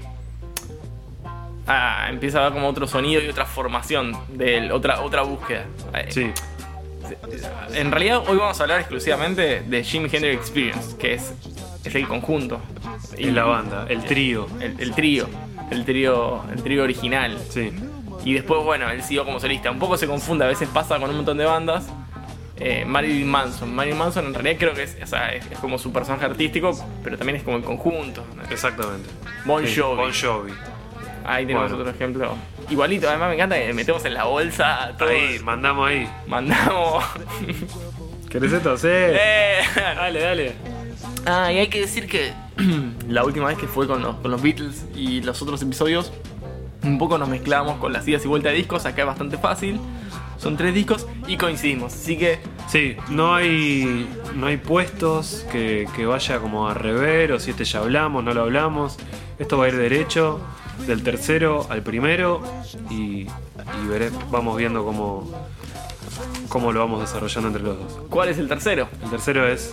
ah, 1.68 2.08
empieza 2.10 2.40
a 2.40 2.42
haber 2.42 2.54
como 2.54 2.68
otro 2.70 2.88
sonido 2.88 3.22
y 3.22 3.28
otra 3.28 3.46
formación, 3.46 4.18
de 4.30 4.72
otra, 4.72 5.02
otra 5.02 5.22
búsqueda. 5.24 5.66
Eh, 5.94 6.06
Sí, 6.10 6.32
En 7.74 7.92
realidad 7.92 8.24
hoy 8.28 8.38
vamos 8.38 8.60
a 8.60 8.64
hablar 8.64 8.80
exclusivamente 8.80 9.62
de 9.62 9.84
Jimi 9.84 10.10
Hendrix 10.12 10.36
Experience, 10.36 10.98
que 10.98 11.14
es, 11.14 11.34
es 11.84 11.96
el 11.96 12.08
conjunto. 12.08 12.60
y 13.18 13.32
la 13.32 13.44
banda, 13.46 13.86
el 13.90 14.04
trío. 14.04 14.48
El, 14.60 14.80
el 14.80 14.94
trío, 14.94 15.28
el 15.72 15.86
trío, 15.86 16.44
el 16.54 16.64
trío 16.64 16.84
original. 16.84 17.38
Sí, 17.50 17.72
Y 18.26 18.34
después, 18.34 18.64
bueno, 18.64 18.90
él 18.90 19.04
siguió 19.04 19.24
como 19.26 19.40
solista. 19.40 19.72
Un 19.72 19.80
poco 19.80 19.96
se 19.98 20.08
confunde, 20.08 20.44
a 20.46 20.48
veces 20.48 20.68
pasa 20.70 21.00
con 21.00 21.10
un 21.10 21.18
montón 21.18 21.38
de 21.38 21.46
bandas. 21.46 21.88
Eh, 22.60 22.84
Marilyn 22.86 23.28
Manson. 23.30 23.74
Marilyn 23.74 24.00
Manson 24.00 24.26
en 24.26 24.34
realidad 24.34 24.56
creo 24.60 24.74
que 24.74 24.84
es, 24.84 24.98
o 25.02 25.06
sea, 25.06 25.30
es, 25.32 25.46
es 25.52 25.60
como 25.60 25.78
su 25.78 25.94
personaje 25.94 26.26
artístico, 26.26 26.72
pero 27.04 27.16
también 27.18 27.38
es 27.38 27.44
como 27.44 27.58
el 27.58 27.64
conjunto. 27.64 28.26
¿no? 28.36 28.44
exactamente. 28.52 29.08
Bon 29.46 29.66
Sí, 29.66 29.80
Jovi. 29.80 29.96
Bon 29.96 30.12
Jovi. 30.12 30.52
Ahí 31.28 31.46
tenemos 31.46 31.70
Bueno. 31.70 31.84
otro 31.84 31.94
ejemplo. 31.94 32.36
Igualito, 32.70 33.08
además 33.10 33.30
me 33.30 33.36
encanta 33.36 33.58
que 33.58 33.74
metemos 33.74 34.04
en 34.06 34.14
la 34.14 34.24
bolsa 34.24 34.94
todo. 34.98 35.10
Ahí, 35.10 35.40
mandamos 35.44 35.88
ahí. 35.90 36.10
Mandamos. 36.26 37.04
¿Querés 38.30 38.54
esto? 38.54 38.78
Sí. 38.78 38.88
Eh. 38.90 39.60
Dale, 39.76 40.20
dale. 40.20 40.56
Ah, 41.26 41.52
y 41.52 41.58
hay 41.60 41.68
que 41.68 41.82
decir 41.82 42.08
que 42.08 42.32
la 43.10 43.24
última 43.24 43.48
vez 43.48 43.58
que 43.58 43.68
fue 43.68 43.88
con 43.88 44.02
los, 44.02 44.16
con 44.18 44.32
los 44.32 44.42
Beatles 44.42 44.86
y 44.96 45.22
los 45.22 45.42
otros 45.42 45.62
episodios, 45.62 46.12
un 46.84 46.98
poco 46.98 47.18
nos 47.18 47.28
mezclamos 47.30 47.78
con 47.80 47.92
las 47.94 48.08
idas 48.08 48.24
y 48.26 48.28
vueltas 48.28 48.52
de 48.54 48.58
discos. 48.58 48.86
Acá 48.86 49.02
es 49.02 49.08
bastante 49.08 49.38
fácil. 49.38 49.80
Son 50.38 50.56
tres 50.56 50.74
discos 50.74 51.08
y 51.28 51.36
coincidimos. 51.38 51.94
Así 51.94 52.18
que 52.18 52.40
Sí, 52.68 52.96
no 53.10 53.34
hay, 53.34 54.08
no 54.36 54.48
hay 54.48 54.58
puestos 54.58 55.46
que, 55.52 55.88
que 55.96 56.06
vaya 56.06 56.40
como 56.40 56.68
a 56.68 56.74
rever 56.74 57.32
o 57.32 57.40
si 57.40 57.52
este 57.52 57.64
ya 57.66 57.80
hablamos, 57.80 58.24
no 58.24 58.34
lo 58.34 58.42
hablamos. 58.42 58.98
Esto 59.40 59.58
va 59.58 59.66
a 59.66 59.68
ir 59.70 59.78
derecho 59.78 60.40
del 60.86 61.04
tercero 61.04 61.66
al 61.70 61.82
primero 61.82 62.42
y, 62.90 63.24
y 63.24 63.88
veré, 63.90 64.12
vamos 64.30 64.58
viendo 64.58 64.86
cómo, 64.86 65.30
cómo 66.50 66.72
lo 66.72 66.80
vamos 66.80 67.02
desarrollando 67.02 67.48
entre 67.48 67.64
los 67.64 67.78
dos. 67.78 68.00
¿cuál 68.10 68.30
es 68.30 68.38
el 68.38 68.48
tercero? 68.48 68.88
El 69.04 69.10
tercero 69.10 69.48
es 69.48 69.72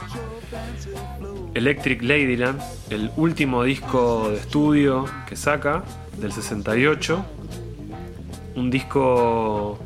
Electric 1.55 2.03
Ladyland, 2.03 2.61
el 2.91 3.11
último 3.17 3.63
disco 3.63 4.31
de 4.31 4.37
estudio 4.37 5.05
que 5.29 5.37
saca 5.37 5.85
del 6.19 6.33
68. 6.33 7.25
Un 8.57 8.71
disco 8.71 9.79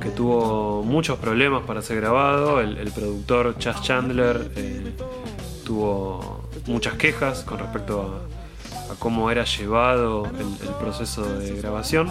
que 0.00 0.10
tuvo 0.10 0.82
muchos 0.82 1.18
problemas 1.18 1.62
para 1.64 1.82
ser 1.82 1.96
grabado. 2.00 2.60
El, 2.60 2.78
el 2.78 2.90
productor 2.90 3.56
Chas 3.58 3.82
Chandler 3.82 4.50
eh, 4.56 4.92
tuvo 5.64 6.48
muchas 6.66 6.94
quejas 6.94 7.42
con 7.42 7.58
respecto 7.58 8.02
a, 8.02 8.37
a 8.90 8.94
cómo 8.98 9.30
era 9.30 9.44
llevado 9.44 10.26
el, 10.26 10.68
el 10.68 10.74
proceso 10.80 11.24
de 11.38 11.54
grabación. 11.60 12.10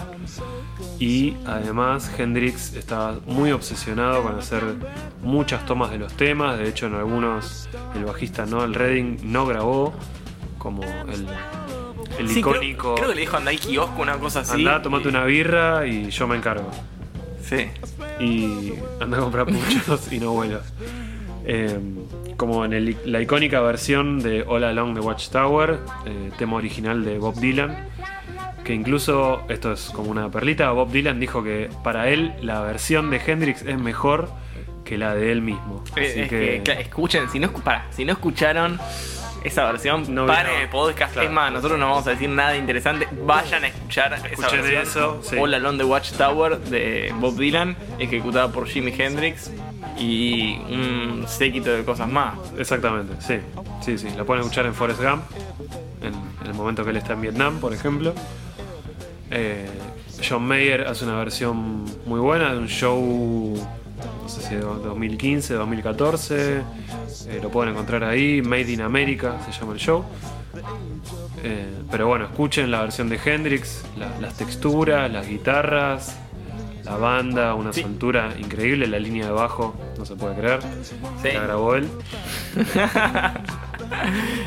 Y 1.00 1.36
además 1.46 2.10
Hendrix 2.18 2.74
estaba 2.74 3.18
muy 3.26 3.52
obsesionado 3.52 4.22
con 4.22 4.36
hacer 4.38 4.62
muchas 5.22 5.64
tomas 5.66 5.90
de 5.90 5.98
los 5.98 6.12
temas. 6.14 6.58
De 6.58 6.68
hecho, 6.68 6.86
en 6.86 6.94
algunos 6.94 7.68
el 7.94 8.04
bajista 8.04 8.46
Noel 8.46 8.74
Redding 8.74 9.18
no 9.24 9.46
grabó 9.46 9.92
como 10.58 10.82
el, 10.84 11.26
el 12.18 12.28
Sí, 12.28 12.40
creo- 12.42 12.54
icónico. 12.56 12.94
Creo, 12.96 13.08
que 13.08 13.14
le 13.14 13.20
dijo 13.22 13.36
anda 13.36 13.50
al 13.50 13.58
kiosco, 13.60 14.02
una 14.02 14.18
cosa 14.18 14.40
así. 14.40 14.54
Anda, 14.54 14.82
tomate 14.82 15.04
Y- 15.06 15.08
una 15.08 15.24
birra 15.24 15.86
y 15.86 16.10
yo 16.10 16.26
me 16.26 16.36
encargo. 16.36 16.68
Sí. 17.42 17.68
Y 18.20 18.74
anda 19.00 19.18
a 19.18 19.20
comprar 19.20 19.46
puchos 19.46 20.12
y 20.12 20.18
no 20.18 20.32
vuelas. 20.32 20.72
Eh, 21.44 21.78
como 22.38 22.64
en 22.64 22.72
el- 22.72 22.96
la 23.04 23.20
icónica 23.20 23.60
versión 23.60 24.20
de 24.20 24.42
All 24.48 24.64
Along 24.64 24.94
the 24.94 25.00
Watchtower, 25.00 25.80
eh, 26.06 26.30
tema 26.38 26.56
original 26.56 27.04
de 27.04 27.18
Bob 27.18 27.34
Dylan. 27.34 27.76
Que 28.64 28.72
incluso, 28.74 29.42
esto 29.48 29.72
es 29.72 29.90
como 29.94 30.10
una 30.10 30.30
perlita, 30.30 30.70
Bob 30.70 30.90
Dylan 30.90 31.18
dijo 31.20 31.42
que 31.42 31.68
para 31.84 32.08
él 32.08 32.32
la 32.42 32.60
versión 32.60 33.10
de 33.10 33.20
Hendrix 33.26 33.62
es 33.62 33.78
mejor 33.78 34.30
que 34.84 34.96
la 34.98 35.14
de 35.14 35.32
él 35.32 35.42
mismo. 35.42 35.82
Eh, 35.96 36.08
Así 36.10 36.20
es 36.20 36.28
que, 36.28 36.62
escuchen, 36.80 37.28
si 37.28 37.38
no, 37.38 37.50
pará, 37.50 37.86
si 37.90 38.04
no 38.04 38.12
escucharon 38.12 38.78
esa 39.44 39.64
versión, 39.66 40.12
No 40.14 40.26
paren 40.26 40.52
vino. 40.52 40.62
el 40.64 40.68
podcast. 40.68 41.12
Claro. 41.12 41.28
Es 41.28 41.34
más, 41.34 41.52
nosotros 41.52 41.78
no 41.78 41.88
vamos 41.90 42.06
a 42.06 42.10
decir 42.10 42.28
nada 42.28 42.56
interesante. 42.56 43.08
Vayan 43.24 43.64
a 43.64 43.68
escuchar 43.68 44.12
esa 44.14 44.26
Escuchen 44.28 44.62
versión. 44.62 44.82
eso, 44.82 45.20
sí. 45.22 45.36
All 45.38 45.54
Along 45.54 45.78
the 45.78 45.84
Watchtower 45.84 46.58
de 46.58 47.14
Bob 47.18 47.36
Dylan, 47.36 47.76
ejecutada 47.98 48.50
por 48.50 48.66
Jimi 48.66 48.92
Hendrix 48.96 49.50
y 49.98 50.58
un 50.70 51.24
séquito 51.28 51.70
de 51.70 51.84
cosas 51.84 52.08
más. 52.08 52.34
Exactamente, 52.58 53.14
sí. 53.20 53.38
Sí, 53.80 53.98
sí. 53.98 54.08
La 54.16 54.24
pueden 54.24 54.42
escuchar 54.42 54.66
en 54.66 54.74
Forrest 54.74 55.00
Gump, 55.02 55.22
en, 56.02 56.14
en 56.14 56.46
el 56.46 56.54
momento 56.54 56.84
que 56.84 56.90
él 56.90 56.96
está 56.96 57.14
en 57.14 57.20
Vietnam, 57.22 57.58
por 57.60 57.72
ejemplo. 57.72 58.14
Eh, 59.30 59.68
John 60.26 60.42
Mayer 60.46 60.86
hace 60.88 61.04
una 61.04 61.16
versión 61.18 61.84
muy 62.06 62.18
buena 62.18 62.52
de 62.52 62.58
un 62.58 62.66
show, 62.68 63.54
no 64.22 64.28
sé 64.28 64.42
si 64.42 64.54
de 64.54 64.60
2015, 64.60 65.54
2014. 65.54 66.58
Eh, 66.58 67.40
lo 67.42 67.50
pueden 67.50 67.72
encontrar 67.72 68.04
ahí, 68.04 68.42
Made 68.42 68.70
in 68.72 68.80
America 68.82 69.36
se 69.44 69.52
llama 69.58 69.72
el 69.74 69.78
show. 69.78 70.04
Eh, 71.42 71.66
pero 71.90 72.06
bueno, 72.08 72.24
escuchen 72.26 72.70
la 72.70 72.80
versión 72.82 73.08
de 73.08 73.18
Hendrix, 73.24 73.84
la- 73.96 74.18
las 74.20 74.36
texturas, 74.36 75.10
las 75.10 75.26
guitarras, 75.28 76.16
la 76.84 76.96
banda, 76.96 77.54
una 77.54 77.72
Sí. 77.72 77.82
soltura 77.82 78.32
increíble, 78.38 78.86
la 78.86 78.98
línea 78.98 79.26
de 79.26 79.32
bajo, 79.32 79.74
no 79.98 80.04
se 80.04 80.16
puede 80.16 80.34
creer. 80.36 80.60
Sí. 81.22 81.28
La 81.32 81.42
grabó 81.42 81.74
él. 81.76 81.88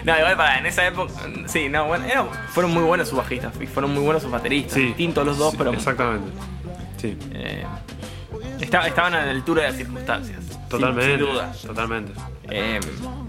No, 0.03 0.17
igual 0.17 0.37
para 0.37 0.59
en 0.59 0.65
esa 0.67 0.85
época, 0.87 1.13
sí, 1.47 1.67
no, 1.67 1.87
bueno, 1.87 2.05
era- 2.05 2.23
fueron 2.49 2.71
muy 2.73 2.83
buenos 2.83 3.07
sus 3.09 3.17
bajistas 3.17 3.53
y 3.59 3.65
fueron 3.65 3.93
muy 3.93 4.03
buenos 4.03 4.21
sus 4.21 4.31
bateristas. 4.31 4.73
Sí. 4.73 4.85
Distintos 4.87 5.25
los 5.25 5.37
dos, 5.37 5.55
pero 5.57 5.71
Exactamente. 5.73 6.27
Sí, 6.97 7.17
eh, 7.33 7.65
esta- 8.61 8.87
estaban 8.87 9.13
a 9.13 9.25
la 9.25 9.31
altura 9.31 9.63
de 9.63 9.67
las 9.69 9.77
circunstancias. 9.77 10.39
sin- 10.43 10.69
totalmente. 10.69 11.17
Sin, 11.17 11.19
duda. 11.33 11.51
Totalmente. 11.65 12.13
Eh, 12.49 12.79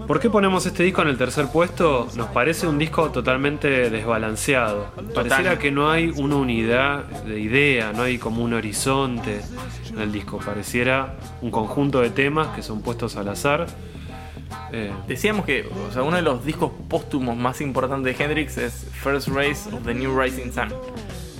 ¿Por 0.07 0.19
qué 0.19 0.29
ponemos 0.29 0.65
este 0.65 0.83
disco 0.83 1.01
en 1.01 1.07
el 1.09 1.17
tercer 1.17 1.47
puesto? 1.47 2.07
Nos 2.15 2.27
parece 2.27 2.67
un 2.67 2.77
disco 2.77 3.09
totalmente 3.11 3.89
desbalanceado. 3.89 4.87
Pareciera 5.13 5.57
que 5.59 5.71
no 5.71 5.89
hay 5.91 6.09
una 6.09 6.35
unidad 6.37 7.03
de 7.05 7.39
idea, 7.39 7.91
no 7.93 8.03
hay 8.03 8.17
como 8.17 8.43
un 8.43 8.53
horizonte 8.53 9.41
en 9.91 9.99
el 10.01 10.11
disco. 10.11 10.39
Pareciera 10.39 11.15
un 11.41 11.51
conjunto 11.51 11.99
de 12.01 12.09
temas 12.09 12.49
que 12.55 12.61
son 12.61 12.81
puestos 12.81 13.15
al 13.15 13.29
azar. 13.29 13.67
Eh, 14.71 14.91
Decíamos 15.07 15.45
que 15.45 15.67
o 15.89 15.91
sea, 15.91 16.03
uno 16.03 16.15
de 16.15 16.21
los 16.21 16.43
discos 16.45 16.71
póstumos 16.89 17.35
más 17.37 17.61
importantes 17.61 18.17
de 18.17 18.23
Hendrix 18.23 18.57
es 18.57 18.87
First 19.03 19.27
Race 19.29 19.69
of 19.73 19.83
the 19.85 19.93
New 19.93 20.19
Rising 20.19 20.51
Sun, 20.51 20.69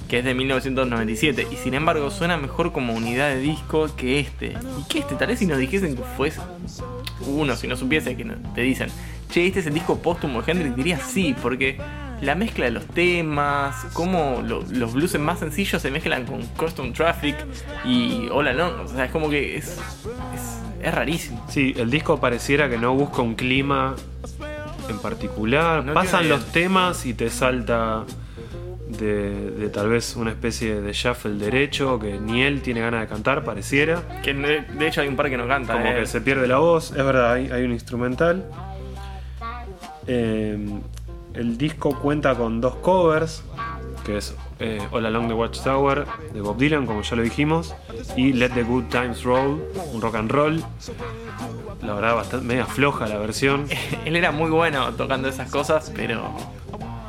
que 0.08 0.20
es 0.20 0.26
de 0.26 0.34
1997, 0.34 1.48
y 1.52 1.56
sin 1.56 1.74
embargo 1.74 2.12
suena 2.12 2.38
mejor 2.38 2.72
como 2.72 2.94
unidad 2.94 3.30
de 3.30 3.40
disco 3.40 3.88
que 3.96 4.20
este. 4.20 4.54
Y 4.80 4.84
que 4.90 5.00
este, 5.00 5.16
tal 5.16 5.28
vez 5.28 5.40
si 5.40 5.46
nos 5.46 5.58
dijesen 5.58 5.96
que 5.96 6.04
fuese 6.18 6.40
uno, 7.28 7.56
si 7.56 7.68
no 7.68 7.76
supiese 7.76 8.16
que 8.16 8.26
no- 8.26 8.36
te 8.54 8.62
dicen, 8.62 8.90
che, 9.32 9.48
este 9.48 9.60
es 9.62 9.68
el 9.68 9.74
disco 9.74 10.00
póstumo 10.02 10.42
de 10.42 10.52
Hendrix, 10.52 10.76
diría 10.76 11.00
sí, 11.00 11.36
porque 11.42 11.80
la 12.22 12.36
mezcla 12.36 12.66
de 12.66 12.72
los 12.72 12.86
temas, 12.88 13.86
cómo 13.94 14.42
lo- 14.46 14.64
los 14.70 14.94
blues 14.94 15.18
más 15.20 15.40
sencillos 15.40 15.82
se 15.82 15.90
mezclan 15.92 16.26
con 16.26 16.42
Custom 16.58 16.94
Traffic 16.94 17.36
y 17.86 18.28
Hola 18.32 18.54
No. 18.54 18.84
O 18.84 18.88
sea, 18.88 19.06
es 19.06 19.12
como 19.12 19.30
que 19.30 19.58
es, 19.58 19.78
es, 20.36 20.60
es 20.88 20.94
rarísimo. 20.94 21.46
Sí, 21.50 21.74
el 21.78 21.90
disco 21.90 22.20
pareciera 22.20 22.70
que 22.70 22.78
no 22.78 22.94
busca 22.94 23.22
un 23.22 23.36
clima 23.36 23.96
en 24.90 25.00
particular. 25.00 25.84
No 25.84 25.94
Pasan 25.94 26.30
los 26.30 26.46
temas 26.52 27.06
y 27.06 27.14
te 27.14 27.30
salta 27.30 28.04
de, 29.00 29.52
de 29.52 29.70
tal 29.70 29.90
vez 29.90 30.16
una 30.16 30.32
especie 30.32 30.82
de 30.82 30.94
shuffle 30.94 31.34
derecho 31.34 32.00
que 32.00 32.20
ni 32.20 32.44
él 32.44 32.62
tiene 32.62 32.82
ganas 32.82 33.02
de 33.02 33.08
cantar, 33.08 33.44
pareciera. 33.44 34.22
Que 34.24 34.34
de 34.34 34.88
hecho 34.88 35.02
hay 35.02 35.08
un 35.08 35.16
par 35.16 35.30
que 35.30 35.38
no 35.38 35.48
cantan. 35.48 35.78
Como 35.78 35.92
eh. 35.92 36.00
que 36.00 36.06
se 36.06 36.22
pierde 36.22 36.48
la 36.48 36.58
voz, 36.58 36.92
es 36.92 37.04
verdad, 37.04 37.34
hay, 37.34 37.52
hay 37.52 37.64
un 37.64 37.72
instrumental. 37.72 38.46
Eh, 40.08 40.58
el 41.34 41.58
disco 41.58 42.00
cuenta 42.00 42.36
con 42.36 42.62
dos 42.62 42.76
covers, 42.78 43.44
que 44.06 44.18
es 44.18 44.36
eh, 44.60 44.80
All 44.92 45.06
Along 45.06 45.28
the 45.28 45.34
Watchtower 45.34 46.06
de 46.34 46.42
Bob 46.42 46.58
Dylan, 46.58 46.86
como 46.86 47.02
ya 47.02 47.16
lo 47.16 47.24
dijimos, 47.24 47.76
y 48.16 48.34
Let 48.34 48.50
the 48.50 48.64
Good 48.64 48.86
Times 48.86 49.24
Roll, 49.24 49.64
un 49.94 50.02
rock 50.02 50.16
and 50.16 50.32
roll. 50.32 50.64
La 51.82 51.96
verdad, 51.96 52.16
bastante 52.16 52.46
media 52.46 52.66
floja 52.66 53.08
la 53.08 53.18
versión, 53.18 53.68
Él 54.06 54.16
era 54.16 54.32
muy 54.32 54.52
bueno 54.52 54.94
tocando 54.94 55.28
esas 55.28 55.50
cosas, 55.50 55.92
pero 55.96 56.34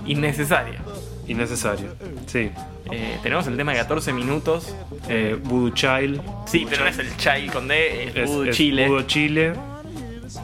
innecesaria. 0.06 0.80
Innecesario. 1.28 1.94
Sí. 2.26 2.50
Eh, 2.90 3.18
tenemos 3.22 3.46
el 3.46 3.56
tema 3.56 3.72
de 3.72 3.78
14 3.78 4.12
minutos. 4.12 4.74
Eh, 5.08 5.38
Voodoo 5.42 5.70
Child. 5.70 6.20
Sí, 6.46 6.66
pero 6.68 6.84
no 6.84 6.90
es 6.90 6.98
el 6.98 7.16
Child 7.16 7.52
con 7.52 7.68
D, 7.68 8.04
es, 8.04 8.16
Es, 8.16 8.28
Voodoo 8.28 8.44
es 8.44 8.56
Chile. 8.56 8.88
Voodoo 8.88 9.02
Chile. 9.06 9.52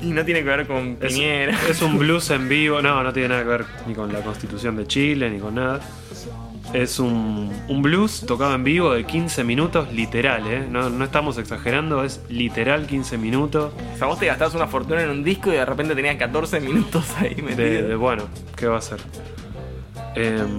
Y 0.03 0.07
no 0.13 0.25
tiene 0.25 0.41
que 0.41 0.47
ver 0.47 0.67
con 0.67 0.99
Es, 1.01 1.13
Piñera. 1.13 1.59
es 1.69 1.83
un 1.83 1.99
blues 2.01 2.31
en 2.31 2.49
vivo, 2.49 2.81
no, 2.81 3.03
no 3.03 3.13
tiene 3.13 3.29
nada 3.31 3.43
que 3.43 3.49
ver 3.49 3.65
ni 3.87 3.95
con 3.95 4.13
la 4.13 4.21
constitución 4.21 4.77
de 4.77 4.87
Chile, 4.87 5.29
ni 5.31 5.39
con 5.39 5.55
nada. 5.57 5.81
Es 6.73 7.01
un, 7.01 7.53
un 7.67 7.83
blues 7.83 8.25
tocado 8.27 8.55
en 8.55 8.63
vivo 8.63 8.93
de 8.93 9.05
15 9.05 9.43
minutos, 9.43 9.93
literal, 9.93 10.47
¿eh? 10.47 10.65
no, 10.71 10.89
no 10.89 11.05
estamos 11.05 11.37
exagerando, 11.37 12.05
es 12.05 12.21
literal 12.29 12.87
15 12.87 13.19
minutos 13.19 13.73
O 13.95 13.99
sea, 13.99 14.07
vos 14.07 14.21
te 14.21 14.27
gastás 14.27 14.55
una 14.55 14.69
fortuna 14.69 15.03
en 15.03 15.11
un 15.11 15.25
disco 15.25 15.51
y 15.53 15.57
de 15.57 15.65
repente 15.65 15.97
tenías 15.97 16.15
14 16.15 16.61
minutos 16.61 17.05
ahí 17.19 17.35
de, 17.35 17.43
metido. 17.43 17.89
de, 17.89 17.97
bueno, 17.97 18.23
¿qué 18.57 18.69
va 18.69 18.79
a 18.79 18.83
ser? 18.83 19.01
Em, 20.15 20.59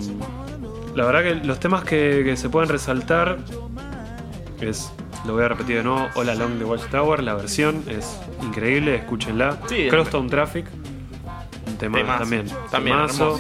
la 0.95 1.05
verdad 1.05 1.23
que 1.23 1.35
los 1.45 1.59
temas 1.59 1.83
que, 1.83 2.21
que 2.23 2.37
se 2.37 2.49
pueden 2.49 2.69
resaltar 2.69 3.37
es, 4.61 4.91
lo 5.25 5.33
voy 5.33 5.43
a 5.43 5.47
repetir 5.47 5.77
de 5.77 5.83
nuevo, 5.83 6.07
All 6.15 6.29
Along 6.29 6.57
the 6.57 6.65
Watchtower, 6.65 7.23
la 7.23 7.33
versión 7.33 7.83
es 7.87 8.19
increíble, 8.41 8.95
escúchenla. 8.95 9.57
Sí, 9.67 9.87
Crosstown 9.89 10.29
Traffic, 10.29 10.65
un 11.67 11.77
tema 11.77 11.97
Temazo, 11.99 12.19
también, 12.19 12.45
también 12.69 12.95
temazo, 12.97 13.39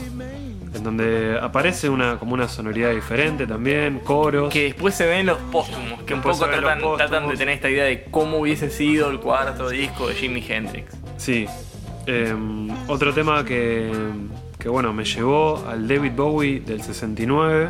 en 0.73 0.83
donde 0.83 1.39
aparece 1.41 1.89
una 1.89 2.17
como 2.17 2.33
una 2.33 2.47
sonoridad 2.47 2.91
diferente 2.91 3.45
también, 3.45 3.99
coros. 3.99 4.51
Que 4.51 4.63
después 4.63 4.95
se 4.95 5.05
ven 5.05 5.25
los 5.25 5.37
póstumos, 5.37 6.01
que 6.03 6.13
un 6.13 6.21
poco 6.21 6.45
tratan, 6.45 6.81
tratan 6.97 7.27
de 7.29 7.37
tener 7.37 7.55
esta 7.55 7.69
idea 7.69 7.85
de 7.85 8.05
cómo 8.05 8.37
hubiese 8.39 8.69
sido 8.69 9.11
el 9.11 9.19
cuarto 9.19 9.69
disco 9.69 10.07
de 10.07 10.15
Jimi 10.15 10.43
Hendrix. 10.47 10.95
Sí. 11.17 11.45
Em, 12.07 12.69
otro 12.87 13.13
tema 13.13 13.45
que, 13.45 13.91
que, 14.61 14.69
bueno, 14.69 14.93
me 14.93 15.03
llevó 15.03 15.65
al 15.67 15.87
David 15.87 16.11
Bowie 16.15 16.59
del 16.59 16.83
69. 16.83 17.69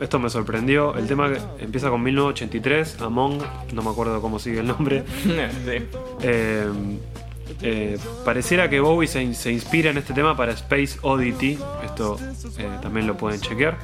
Esto 0.00 0.18
me 0.18 0.30
sorprendió. 0.30 0.96
El 0.96 1.06
tema 1.06 1.30
empieza 1.58 1.90
con 1.90 2.02
1983, 2.02 3.02
Among, 3.02 3.38
no 3.74 3.82
me 3.82 3.90
acuerdo 3.90 4.20
cómo 4.22 4.38
sigue 4.38 4.60
el 4.60 4.66
nombre. 4.66 5.04
sí. 5.22 5.86
Em, 6.22 6.98
eh, 7.60 7.98
pareciera 8.24 8.70
que 8.70 8.80
Bowie 8.80 9.06
se, 9.06 9.34
se 9.34 9.52
inspira 9.52 9.90
en 9.90 9.98
este 9.98 10.14
tema 10.14 10.34
para 10.34 10.52
Space 10.52 10.98
Oddity. 11.02 11.58
Esto 11.84 12.16
eh, 12.58 12.78
también 12.80 13.06
lo 13.06 13.16
pueden 13.16 13.40
chequear. 13.40 13.78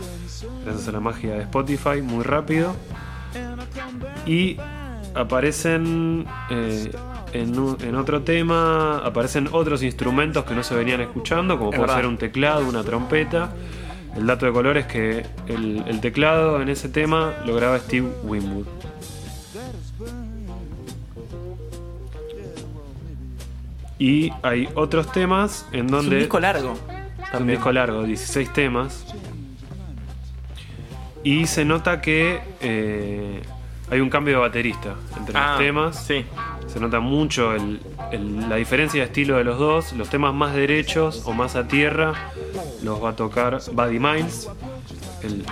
Gracias 0.65 0.89
a 0.89 0.93
la 0.93 1.01
magia 1.01 1.35
de 1.35 1.43
Spotify, 1.43 2.01
muy 2.03 2.25
rápido. 2.25 2.75
Y 4.27 4.57
aparecen 5.15 6.27
eh, 6.51 6.91
en, 7.33 7.59
un- 7.59 7.77
en 7.83 7.95
otro 7.95 8.23
tema, 8.23 8.99
aparecen 8.99 9.49
otros 9.53 9.83
instrumentos 9.83 10.45
que 10.45 10.55
no 10.55 10.63
se 10.63 10.75
venían 10.75 11.01
escuchando, 11.01 11.59
como 11.59 11.71
Es 11.71 11.77
puede 11.77 11.87
verdad. 11.89 11.97
ser 12.03 12.07
un 12.07 12.19
teclado, 12.19 12.69
una 12.69 12.83
trompeta. 12.85 13.53
El 14.17 14.27
dato 14.27 14.47
de 14.47 14.53
color 14.53 14.77
es 14.79 14.87
que 14.87 15.25
el, 15.47 15.85
el 15.87 16.01
teclado 16.01 16.61
en 16.61 16.69
ese 16.69 16.89
tema 16.89 17.35
lo 17.47 17.55
graba 17.55 17.79
Steve 17.79 18.09
Winwood. 18.25 18.67
Y 23.99 24.31
hay 24.43 24.69
otros 24.75 25.11
temas 25.13 25.67
en 25.73 25.87
Es 25.87 25.91
donde... 25.93 26.17
un 26.17 26.19
disco 26.21 26.41
largo. 26.41 26.79
Es 27.33 27.41
un 27.41 27.47
disco 27.47 27.73
largo, 27.73 28.03
16 28.05 28.53
temas. 28.53 29.05
Y 31.25 31.47
se 31.47 31.65
nota 31.65 32.01
que 32.01 32.41
eh, 32.61 33.43
hay 33.91 34.01
un 34.01 34.09
cambio 34.09 34.35
de 34.37 34.41
baterista 34.41 34.95
entre 35.17 35.37
Ah, 35.37 35.51
los 35.53 35.59
temas. 35.59 36.05
Sí. 36.07 36.25
Se 36.69 36.79
nota 36.81 37.01
mucho 37.01 37.55
el- 37.55 37.81
el- 38.13 38.49
la 38.49 38.57
diferencia 38.57 39.01
de 39.01 39.07
estilo 39.07 39.37
de 39.37 39.45
los 39.45 39.59
dos. 39.59 39.93
Los 39.95 40.09
temas 40.11 40.35
más 40.35 40.55
derechos 40.55 41.23
o 41.25 41.33
más 41.33 41.57
a 41.57 41.67
tierra 41.67 42.15
los 42.83 43.03
va 43.03 43.11
a 43.11 43.17
tocar 43.17 43.59
Buddy 43.73 43.99
Miles, 43.99 44.49
el, 45.23 45.45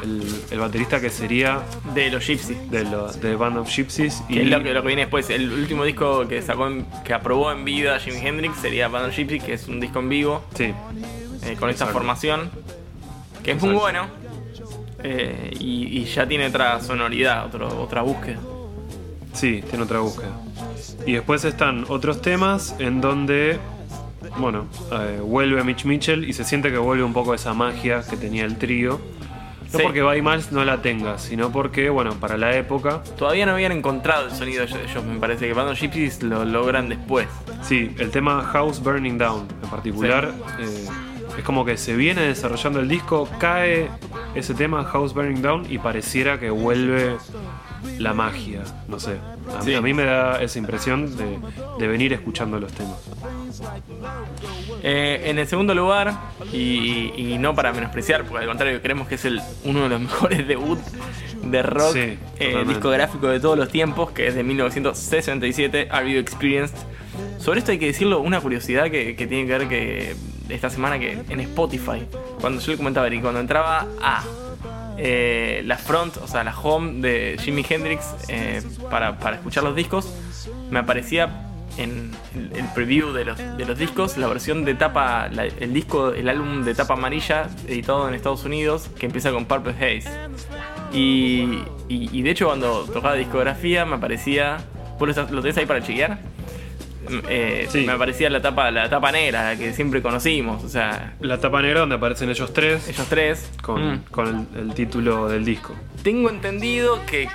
el- 0.51 0.59
baterista 0.59 1.01
que 1.01 1.11
sería 1.11 1.61
De 1.95 2.11
los 2.11 2.25
Gypsy. 2.27 2.55
de, 2.71 2.85
lo- 2.85 3.11
de 3.13 3.35
Band 3.35 3.57
of 3.59 3.69
Gypsies. 3.69 4.23
Que 4.29 4.43
es 4.43 4.49
lo 4.51 4.63
que, 4.63 4.73
lo 4.75 4.83
que 4.83 4.87
viene 4.89 5.03
después. 5.03 5.31
El 5.31 5.51
último 5.53 5.85
disco 5.85 6.29
que 6.29 6.43
sacó 6.43 6.67
en- 6.69 6.87
que 7.05 7.15
aprobó 7.15 7.51
en 7.51 7.65
vida 7.65 7.99
Jimi 7.99 8.19
Hendrix 8.19 8.59
sería 8.59 8.89
Band 8.89 9.07
of 9.09 9.17
Gypsy, 9.17 9.41
que 9.41 9.55
es 9.55 9.67
un 9.69 9.81
disco 9.81 9.99
en 10.01 10.09
vivo 10.11 10.45
Sí, 10.55 10.73
eh, 11.45 11.57
con 11.59 11.71
esta 11.71 11.87
formación. 11.87 12.51
Que 13.43 13.53
es 13.53 13.63
muy 13.63 13.75
bueno. 13.75 14.07
eh, 15.03 15.51
y, 15.61 15.99
y 16.01 16.05
ya 16.05 16.27
tiene 16.27 16.47
otra 16.49 16.81
sonoridad, 16.81 17.47
otro, 17.47 17.69
otra 17.83 18.03
búsqueda. 18.03 18.39
Sí, 19.35 19.63
tiene 19.69 19.85
otra 19.85 20.01
búsqueda. 20.01 20.31
Y 21.07 21.13
después 21.13 21.45
están 21.45 21.85
otros 21.89 22.21
temas 22.23 22.75
en 22.79 23.01
donde, 23.01 23.59
bueno, 24.39 24.67
eh, 24.93 25.21
vuelve 25.23 25.63
Mitch 25.65 25.85
Mitchell 25.85 26.29
y 26.29 26.33
se 26.33 26.45
siente 26.45 26.71
que 26.71 26.79
vuelve 26.79 27.05
un 27.05 27.13
poco 27.13 27.35
esa 27.35 27.55
magia 27.55 28.03
que 28.09 28.17
tenía 28.17 28.45
el 28.45 28.57
trío. 28.57 29.01
No 29.73 29.79
Sí. 29.79 29.83
porque 29.83 30.01
Buddy 30.01 30.23
Miles 30.23 30.53
no 30.53 30.65
la 30.65 30.81
tenga, 30.81 31.19
sino 31.19 31.51
porque, 31.51 31.91
bueno, 31.91 32.13
para 32.21 32.37
la 32.37 32.55
época, 32.57 33.03
Todavía 33.19 33.47
no 33.47 33.53
habían 33.53 33.73
encontrado 33.73 34.27
el 34.27 34.33
sonido 34.33 34.65
de 34.65 34.71
ellos. 34.85 35.05
Me 35.05 35.19
parece 35.19 35.49
que 35.49 35.55
Band 35.55 35.71
of 35.71 35.79
Gypsies 35.81 36.23
lo 36.23 36.45
logran 36.45 36.89
después. 36.89 37.27
sí, 37.63 37.91
el 37.99 38.11
tema 38.13 38.45
House 38.45 38.81
Burning 38.81 39.19
Down 39.19 39.49
en 39.65 39.69
particular, 39.69 40.33
eh, 40.61 40.87
es 41.37 41.45
como 41.45 41.65
que 41.65 41.77
se 41.77 41.97
viene 41.97 42.23
desarrollando 42.23 42.79
el 42.79 42.89
disco, 42.89 43.29
cae 43.41 43.91
ese 44.37 44.55
tema 44.55 44.85
House 44.85 45.13
Burning 45.13 45.43
Down 45.43 45.67
y 45.69 45.79
pareciera 45.79 46.39
que 46.39 46.49
vuelve 46.51 47.17
la 47.99 48.13
magia, 48.15 48.63
no 48.89 48.99
sé. 49.01 49.13
A, 49.53 49.59
mí- 49.59 49.65
Sí. 49.65 49.75
a 49.75 49.81
mí 49.81 49.95
me 49.95 50.05
da 50.05 50.43
esa 50.43 50.59
impresión 50.59 51.17
de, 51.17 51.39
de 51.79 51.87
venir 51.89 52.13
escuchando 52.13 52.59
los 52.59 52.73
temas. 52.73 52.97
Eh, 54.83 55.23
en 55.27 55.39
el 55.39 55.47
segundo 55.47 55.75
lugar, 55.75 56.13
y, 56.53 57.13
y 57.17 57.39
no 57.39 57.55
para 57.55 57.73
menospreciar, 57.73 58.25
porque 58.25 58.43
al 58.45 58.49
contrario 58.49 58.81
creemos 58.83 59.09
que 59.09 59.15
es 59.17 59.25
el, 59.25 59.41
uno 59.65 59.83
de 59.85 59.89
los 59.89 60.01
mejores 60.09 60.47
debut 60.47 60.79
de 61.43 61.63
rock 61.63 61.93
Sí, 61.95 62.19
eh, 62.39 62.65
discográfico 62.67 63.29
de 63.29 63.41
todos 63.41 63.57
los 63.57 63.69
tiempos, 63.69 64.11
que 64.11 64.27
es 64.27 64.35
de 64.35 64.43
1967, 64.43 65.89
Are 65.91 66.11
You 66.11 66.19
Experienced? 66.19 66.77
Sobre 67.39 67.61
esto 67.61 67.73
hay 67.73 67.79
que 67.79 67.87
decirlo, 67.87 68.21
una 68.21 68.41
curiosidad 68.41 68.91
que, 68.91 69.15
que 69.17 69.27
tiene 69.27 69.47
que 69.47 69.59
ver 69.59 69.69
que 69.69 70.17
esta 70.49 70.71
semana 70.71 70.99
que 70.99 71.19
en 71.29 71.41
Spotify, 71.41 72.03
cuando 72.41 72.61
yo 72.61 72.73
le 72.73 72.79
comentaba 72.79 73.07
Eric, 73.07 73.23
cuando 73.23 73.41
entraba 73.41 73.87
a 74.03 74.23
eh, 74.99 75.63
la 75.65 75.77
front, 75.77 76.17
o 76.19 76.27
sea, 76.27 76.45
la 76.45 76.59
home 76.59 77.01
de 77.01 77.37
Jimi 77.41 77.65
Hendrix 77.69 78.15
eh, 78.29 78.63
para, 78.91 79.19
para 79.19 79.37
escuchar 79.37 79.65
los 79.65 79.75
discos, 79.77 80.09
me 80.71 80.79
aparecía 80.79 81.43
en 81.79 82.11
el, 82.35 82.65
preview 82.75 83.13
de 83.13 83.25
los, 83.27 83.37
de 83.37 83.65
los 83.67 83.79
discos 83.79 84.17
la 84.17 84.27
versión 84.29 84.65
de 84.65 84.75
tapa, 84.75 85.29
el 85.61 85.75
disco, 85.75 86.13
el 86.13 86.29
álbum 86.29 86.65
de 86.65 86.75
tapa 86.75 86.95
amarilla 86.95 87.49
editado 87.69 88.09
en 88.09 88.15
Estados 88.15 88.45
Unidos 88.45 88.89
que 88.99 89.07
empieza 89.07 89.31
con 89.31 89.45
Purple 89.45 89.73
Haze. 89.75 90.09
Y, 90.93 91.61
y- 91.89 92.23
de 92.23 92.31
hecho 92.31 92.47
cuando 92.47 92.85
tocaba 92.85 93.15
discografía 93.15 93.85
me 93.85 93.97
aparecía, 93.97 94.57
¿vos 94.99 95.15
lo, 95.15 95.31
lo 95.31 95.43
tenés 95.43 95.59
ahí 95.59 95.67
para 95.67 95.83
chequear? 95.83 96.19
Mm, 97.09 97.19
eh, 97.29 97.67
Sí. 97.71 97.85
Me 97.87 97.93
aparecía 97.93 98.31
la 98.31 98.41
tapa, 98.43 98.71
la 98.71 98.89
tapa 98.89 99.13
negra, 99.13 99.45
la 99.53 99.57
que 99.59 99.73
siempre 99.73 100.03
conocimos, 100.03 100.63
o 100.65 100.69
sea, 100.69 101.15
La 101.21 101.39
tapa 101.39 101.63
negra 101.63 101.81
donde 101.81 101.97
aparecen 101.97 102.31
ellos 102.31 102.53
tres 102.53 102.89
ellos 102.89 103.07
tres. 103.09 103.51
con, 103.63 103.95
Mm. 103.95 104.03
con 104.11 104.49
el, 104.55 104.61
el 104.69 104.75
título 104.75 105.29
del 105.29 105.45
disco. 105.45 105.75
Tengo 106.03 106.31
entendido 106.31 107.01
que, 107.07 107.29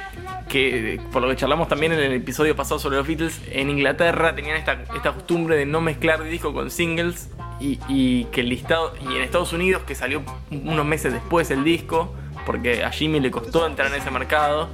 que, 0.48 1.00
por 1.12 1.22
lo 1.22 1.30
que 1.30 1.36
charlamos 1.36 1.68
también 1.68 1.92
en 1.94 2.00
el 2.00 2.14
episodio 2.14 2.56
pasado 2.56 2.80
sobre 2.80 2.98
los 2.98 3.08
Beatles, 3.08 3.42
en 3.52 3.70
Inglaterra 3.70 4.34
tenían 4.36 4.56
esta, 4.58 4.84
esta 4.96 5.12
costumbre 5.14 5.56
de 5.58 5.66
no 5.66 5.82
mezclar 5.82 6.24
disco 6.24 6.54
con 6.54 6.72
singles 6.72 7.30
y, 7.60 7.80
y 7.88 8.26
que 8.26 8.42
el 8.42 8.50
listado, 8.50 8.94
y 9.02 9.16
en 9.16 9.22
Estados 9.22 9.54
Unidos 9.54 9.84
que 9.86 9.94
salió 9.96 10.24
unos 10.50 10.86
meses 10.86 11.14
después 11.14 11.52
el 11.52 11.64
disco, 11.64 12.14
porque 12.46 12.84
a 12.84 12.90
Jimmy 12.92 13.20
le 13.20 13.30
costó 13.30 13.68
entrar 13.68 13.94
en 13.94 14.02
ese 14.02 14.10
mercado, 14.10 14.70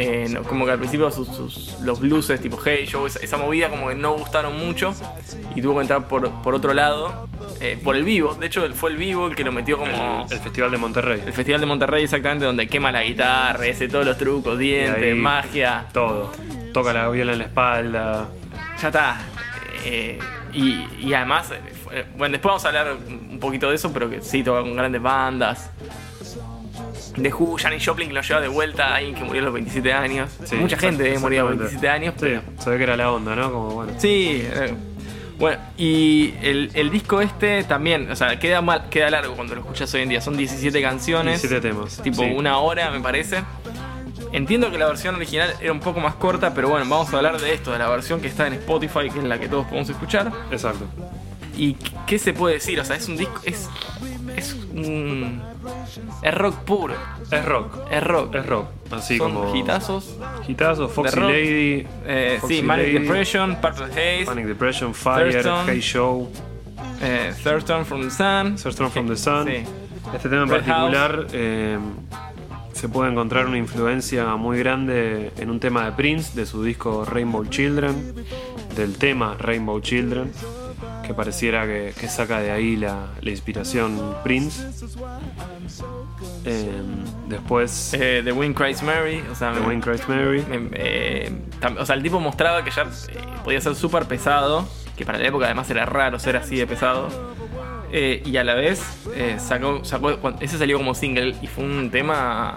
Eh, 0.00 0.28
no, 0.30 0.44
como 0.44 0.64
que 0.64 0.70
al 0.70 0.78
principio 0.78 1.10
sus, 1.10 1.26
sus- 1.26 1.76
los 1.82 1.98
blueses 1.98 2.40
tipo 2.40 2.56
Hey 2.64 2.88
Joe, 2.90 3.08
esa, 3.08 3.18
esa 3.18 3.36
movida 3.36 3.68
como 3.68 3.88
que 3.88 3.96
no 3.96 4.12
gustaron 4.14 4.56
mucho 4.56 4.94
y 5.56 5.60
tuvo 5.60 5.74
que 5.74 5.80
entrar 5.80 6.06
por, 6.06 6.30
por 6.42 6.54
otro 6.54 6.72
lado, 6.72 7.28
eh, 7.60 7.76
por 7.82 7.96
el 7.96 8.04
vivo. 8.04 8.34
De 8.34 8.46
hecho, 8.46 8.62
fue 8.74 8.90
el 8.90 8.96
vivo 8.96 9.26
el 9.26 9.34
que 9.34 9.42
lo 9.42 9.50
metió 9.50 9.76
como 9.76 10.24
El 10.30 10.38
Festival 10.38 10.70
de 10.70 10.76
Monterrey. 10.78 11.22
el 11.26 11.32
Festival 11.32 11.60
de 11.60 11.66
Monterrey 11.66 12.04
exactamente 12.04 12.44
donde 12.44 12.68
quema 12.68 12.92
la 12.92 13.02
guitarra, 13.02 13.66
ese 13.66 13.88
todos 13.88 14.06
los 14.06 14.16
trucos, 14.16 14.56
dientes, 14.56 15.02
ahí- 15.02 15.14
magia. 15.14 15.86
Todo. 15.92 16.30
Toca 16.72 16.92
la 16.92 17.08
viola 17.08 17.32
en 17.32 17.38
la 17.38 17.44
espalda. 17.46 18.28
Ya 18.80 18.88
está. 18.88 19.20
Eh, 19.84 20.18
y, 20.52 20.86
y 21.00 21.12
además, 21.14 21.50
bueno, 22.16 22.32
después 22.32 22.50
vamos 22.50 22.64
a 22.64 22.68
hablar 22.68 22.96
un 23.08 23.40
poquito 23.40 23.68
de 23.68 23.74
eso, 23.74 23.92
pero 23.92 24.08
que 24.08 24.20
sí, 24.20 24.44
toca 24.44 24.60
con 24.60 24.76
grandes 24.76 25.02
bandas. 25.02 25.70
De 27.16 27.32
Who, 27.32 27.56
Janis 27.58 27.84
Joplin 27.86 28.08
que 28.08 28.14
lo 28.14 28.22
lleva 28.22 28.40
de 28.40 28.48
vuelta, 28.48 28.94
alguien 28.94 29.14
que 29.14 29.24
murió 29.24 29.42
a 29.42 29.44
los 29.46 29.54
27 29.54 29.92
años. 29.92 30.30
Sí, 30.44 30.56
Mucha 30.56 30.76
gente 30.78 31.14
exact- 31.14 31.20
murió 31.20 31.46
a 31.48 31.50
los 31.50 31.60
exactamente. 31.72 31.88
27 31.88 31.88
años, 31.88 32.14
Sí, 32.16 32.50
pero 32.54 32.62
se 32.62 32.70
ve 32.70 32.76
que 32.76 32.82
era 32.84 32.96
la 32.96 33.10
onda, 33.12 33.34
¿no? 33.34 33.50
Como 33.52 33.70
bueno. 33.70 33.92
Sí, 33.98 34.42
eh, 34.44 34.74
bueno, 35.38 35.58
y 35.76 36.34
el, 36.42 36.70
el 36.74 36.90
disco 36.90 37.20
este 37.20 37.62
también, 37.64 38.10
o 38.10 38.16
sea, 38.16 38.38
queda 38.38 38.60
mal, 38.60 38.88
queda 38.88 39.10
largo 39.10 39.34
cuando 39.34 39.54
lo 39.54 39.60
escuchas 39.60 39.92
hoy 39.94 40.02
en 40.02 40.08
día. 40.08 40.20
Son 40.20 40.36
17 40.36 40.80
canciones. 40.82 41.40
17 41.42 41.68
temas. 41.68 42.00
Tipo 42.02 42.22
sí. 42.22 42.30
una 42.36 42.58
hora, 42.58 42.90
me 42.90 43.00
parece. 43.00 43.42
Entiendo 44.32 44.70
que 44.70 44.78
la 44.78 44.86
versión 44.86 45.14
original 45.14 45.54
era 45.60 45.72
un 45.72 45.80
poco 45.80 46.00
más 46.00 46.14
corta, 46.16 46.52
pero 46.54 46.68
bueno, 46.68 46.84
vamos 46.88 47.12
a 47.14 47.16
hablar 47.16 47.40
de 47.40 47.54
esto, 47.54 47.72
de 47.72 47.78
la 47.78 47.88
versión 47.88 48.20
que 48.20 48.26
está 48.28 48.46
en 48.46 48.54
Spotify, 48.54 49.10
que 49.12 49.20
es 49.20 49.24
la 49.24 49.38
que 49.38 49.48
todos 49.48 49.64
podemos 49.66 49.88
escuchar. 49.88 50.30
Exacto. 50.50 50.84
¿Y 51.56 51.74
qué- 51.74 51.90
qué 52.06 52.18
se 52.18 52.32
puede 52.34 52.54
decir? 52.56 52.78
O 52.80 52.84
sea, 52.84 52.96
es 52.96 53.08
un 53.08 53.16
disco. 53.16 53.40
Es. 53.44 53.68
Es 54.38 54.54
un. 54.54 55.42
Es 56.22 56.34
rock 56.34 56.56
puro. 56.64 56.94
Es 57.30 57.44
rock. 57.44 57.78
Es 57.90 58.02
rock. 58.02 58.34
Es 58.34 58.46
rock. 58.46 58.66
Así 58.90 59.18
Son 59.18 59.34
como. 59.34 59.54
hitazos. 59.54 60.16
Hitazos, 60.46 60.90
Foxy. 60.92 61.20
Lady. 61.20 61.86
Eh, 62.06 62.38
Foxy 62.40 62.56
sí, 62.56 62.62
Manic 62.62 62.86
Lady, 62.86 62.98
Depression, 63.00 63.56
Purple 63.56 63.84
Haze, 63.86 64.24
Panic 64.26 64.46
Depression, 64.46 64.94
Fire, 64.94 65.32
Thurston. 65.32 65.66
Hey 65.68 65.80
Show, 65.80 66.30
eh, 67.02 67.34
Third 67.42 67.64
Turn 67.64 67.84
from 67.84 68.02
the 68.02 68.10
Sun. 68.10 68.56
Third 68.56 68.74
Turn 68.76 68.90
from 68.90 69.08
the 69.08 69.16
Sun. 69.16 69.46
Sí. 69.46 69.64
Este 70.14 70.28
tema 70.28 70.42
en 70.44 70.48
Red 70.48 70.64
particular 70.64 71.26
eh, 71.32 71.78
se 72.72 72.88
puede 72.88 73.10
encontrar 73.10 73.46
una 73.46 73.58
influencia 73.58 74.36
muy 74.36 74.58
grande 74.58 75.32
en 75.36 75.50
un 75.50 75.60
tema 75.60 75.84
de 75.84 75.92
Prince, 75.92 76.34
de 76.34 76.46
su 76.46 76.62
disco 76.62 77.04
Rainbow 77.04 77.44
Children, 77.44 78.14
del 78.74 78.96
tema 78.96 79.36
Rainbow 79.38 79.80
Children, 79.80 80.32
que 81.08 81.14
pareciera 81.14 81.66
que, 81.66 81.92
que 81.98 82.06
saca 82.06 82.38
de 82.40 82.50
ahí 82.52 82.76
la, 82.76 83.08
la 83.20 83.30
inspiración 83.30 84.14
Prince. 84.22 84.62
Eh, 86.44 86.70
después, 87.28 87.94
Eh, 87.94 88.20
The 88.22 88.32
Wind 88.32 88.54
Cries 88.54 88.82
Mary. 88.82 89.24
O 89.32 89.34
sea, 89.34 89.52
The 89.52 89.60
Wayne 89.60 89.80
Christ 89.80 90.08
Mary. 90.08 90.44
eh, 90.74 91.32
o 91.78 91.84
sea, 91.86 91.96
el 91.96 92.02
tipo 92.02 92.20
mostraba 92.20 92.62
que 92.62 92.70
ya 92.70 92.86
podía 93.42 93.60
ser 93.60 93.74
súper 93.74 94.04
pesado. 94.04 94.68
Que 94.96 95.04
para 95.04 95.18
la 95.18 95.26
época 95.26 95.46
además 95.46 95.70
era 95.70 95.86
raro 95.86 96.18
ser 96.18 96.36
así 96.36 96.56
de 96.56 96.66
pesado. 96.66 97.08
Y 97.90 98.36
a 98.36 98.44
la 98.44 98.54
vez 98.54 98.82
sacó, 99.38 99.80
Ese 100.40 100.58
salió 100.58 100.76
como 100.76 100.94
single 100.94 101.34
y 101.40 101.46
fue 101.46 101.64
un 101.64 101.90
tema 101.90 102.56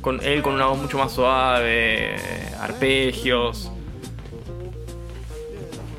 con 0.00 0.20
él 0.24 0.42
con 0.42 0.54
una 0.54 0.66
voz 0.66 0.78
mucho 0.78 0.98
más 0.98 1.12
suave, 1.12 2.16
arpegios. 2.60 3.70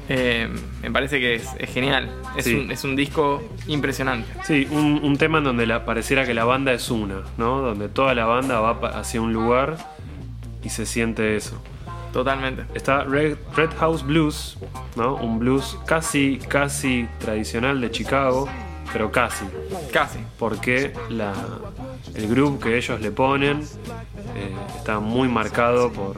Eh, 0.10 0.50
me 0.84 0.92
parece 0.92 1.20
que 1.20 1.36
es, 1.36 1.50
es 1.58 1.70
genial. 1.74 2.12
Es, 2.38 2.46
Sí. 2.46 2.56
un, 2.56 2.72
es 2.72 2.84
un 2.84 2.96
disco 2.96 3.42
impresionante. 3.68 4.28
Sí, 4.44 4.68
un, 4.70 5.00
un 5.02 5.18
tema 5.18 5.40
en 5.40 5.46
donde 5.46 5.66
la, 5.66 5.86
pareciera 5.86 6.26
que 6.26 6.34
la 6.34 6.44
banda 6.46 6.74
es 6.74 6.92
una, 6.92 7.22
¿no? 7.38 7.62
Donde 7.62 7.88
toda 7.90 8.14
la 8.14 8.26
banda 8.26 8.60
va 8.60 8.90
hacia 9.00 9.22
un 9.22 9.34
lugar 9.34 9.78
y 10.64 10.70
se 10.70 10.86
siente 10.86 11.36
eso. 11.36 11.62
Totalmente. 12.12 12.64
Está 12.76 13.04
Red, 13.06 13.38
Red 13.56 13.72
House 13.80 14.04
Blues, 14.06 14.58
¿no? 14.96 15.16
Un 15.16 15.40
blues 15.40 15.78
casi, 15.88 16.38
casi 16.48 17.08
tradicional 17.20 17.82
de 17.82 17.90
Chicago, 17.90 18.48
pero 18.92 19.12
casi. 19.12 19.46
Casi. 19.92 20.20
Porque 20.38 20.94
la, 21.10 21.34
el 22.14 22.28
groove 22.28 22.60
que 22.60 22.78
ellos 22.78 23.02
le 23.02 23.10
ponen 23.10 23.62
eh, 24.36 24.52
está 24.78 25.00
muy 25.00 25.28
marcado 25.28 25.92
por, 25.92 26.18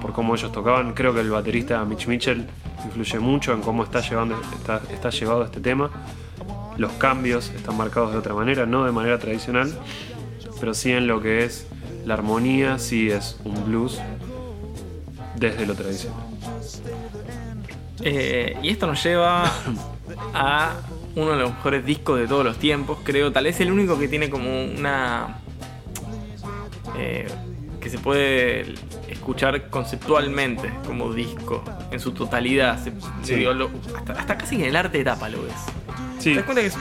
por 0.00 0.12
cómo 0.12 0.34
ellos 0.34 0.50
tocaban. 0.52 0.94
Creo 0.94 1.14
que 1.14 1.20
el 1.20 1.30
baterista 1.30 1.84
Mitch 1.84 2.06
Mitchell 2.06 2.46
influye 2.84 3.18
mucho 3.18 3.52
en 3.52 3.60
cómo 3.60 3.84
está, 3.84 4.00
llevando, 4.00 4.40
está, 4.58 4.80
está 4.90 5.10
llevado 5.10 5.44
este 5.44 5.60
tema. 5.60 5.90
Los 6.76 6.92
cambios 6.92 7.50
están 7.50 7.76
marcados 7.76 8.12
de 8.12 8.18
otra 8.18 8.34
manera, 8.34 8.66
no 8.66 8.84
de 8.84 8.92
manera 8.92 9.18
tradicional, 9.18 9.72
pero 10.58 10.72
sí 10.72 10.92
en 10.92 11.06
lo 11.06 11.20
que 11.20 11.44
es 11.44 11.66
la 12.06 12.14
armonía, 12.14 12.78
sí 12.78 13.10
es 13.10 13.38
un 13.44 13.64
blues 13.66 14.00
desde 15.36 15.66
lo 15.66 15.74
tradicional. 15.74 16.24
Eh, 18.02 18.56
y 18.62 18.70
esto 18.70 18.86
nos 18.86 19.02
lleva 19.04 19.44
a 20.34 20.72
uno 21.16 21.32
de 21.32 21.36
los 21.38 21.50
mejores 21.50 21.84
discos 21.84 22.18
de 22.18 22.26
todos 22.26 22.44
los 22.44 22.56
tiempos, 22.58 22.98
creo. 23.04 23.30
Tal 23.32 23.44
vez 23.44 23.60
el 23.60 23.70
único 23.70 23.98
que 23.98 24.08
tiene 24.08 24.30
como 24.30 24.64
una. 24.64 25.38
eh, 26.96 27.26
que 27.80 27.90
se 27.90 27.98
puede 27.98 28.74
escuchar 29.30 29.70
conceptualmente 29.70 30.70
como 30.86 31.12
disco 31.12 31.62
en 31.92 32.00
su 32.00 32.10
totalidad. 32.12 32.82
Se- 32.82 32.92
Sí. 33.22 33.36
digo, 33.36 33.52
lo- 33.52 33.70
hasta, 33.96 34.12
hasta 34.14 34.36
casi 34.38 34.56
en 34.56 34.62
el 34.62 34.76
arte 34.76 34.98
de 34.98 35.04
tapa 35.04 35.28
lo 35.28 35.42
ves. 35.42 35.52
Sí, 36.18 36.30
¿Te 36.30 36.36
das 36.36 36.44
cuenta 36.44 36.62
que 36.62 36.66
es, 36.68 36.76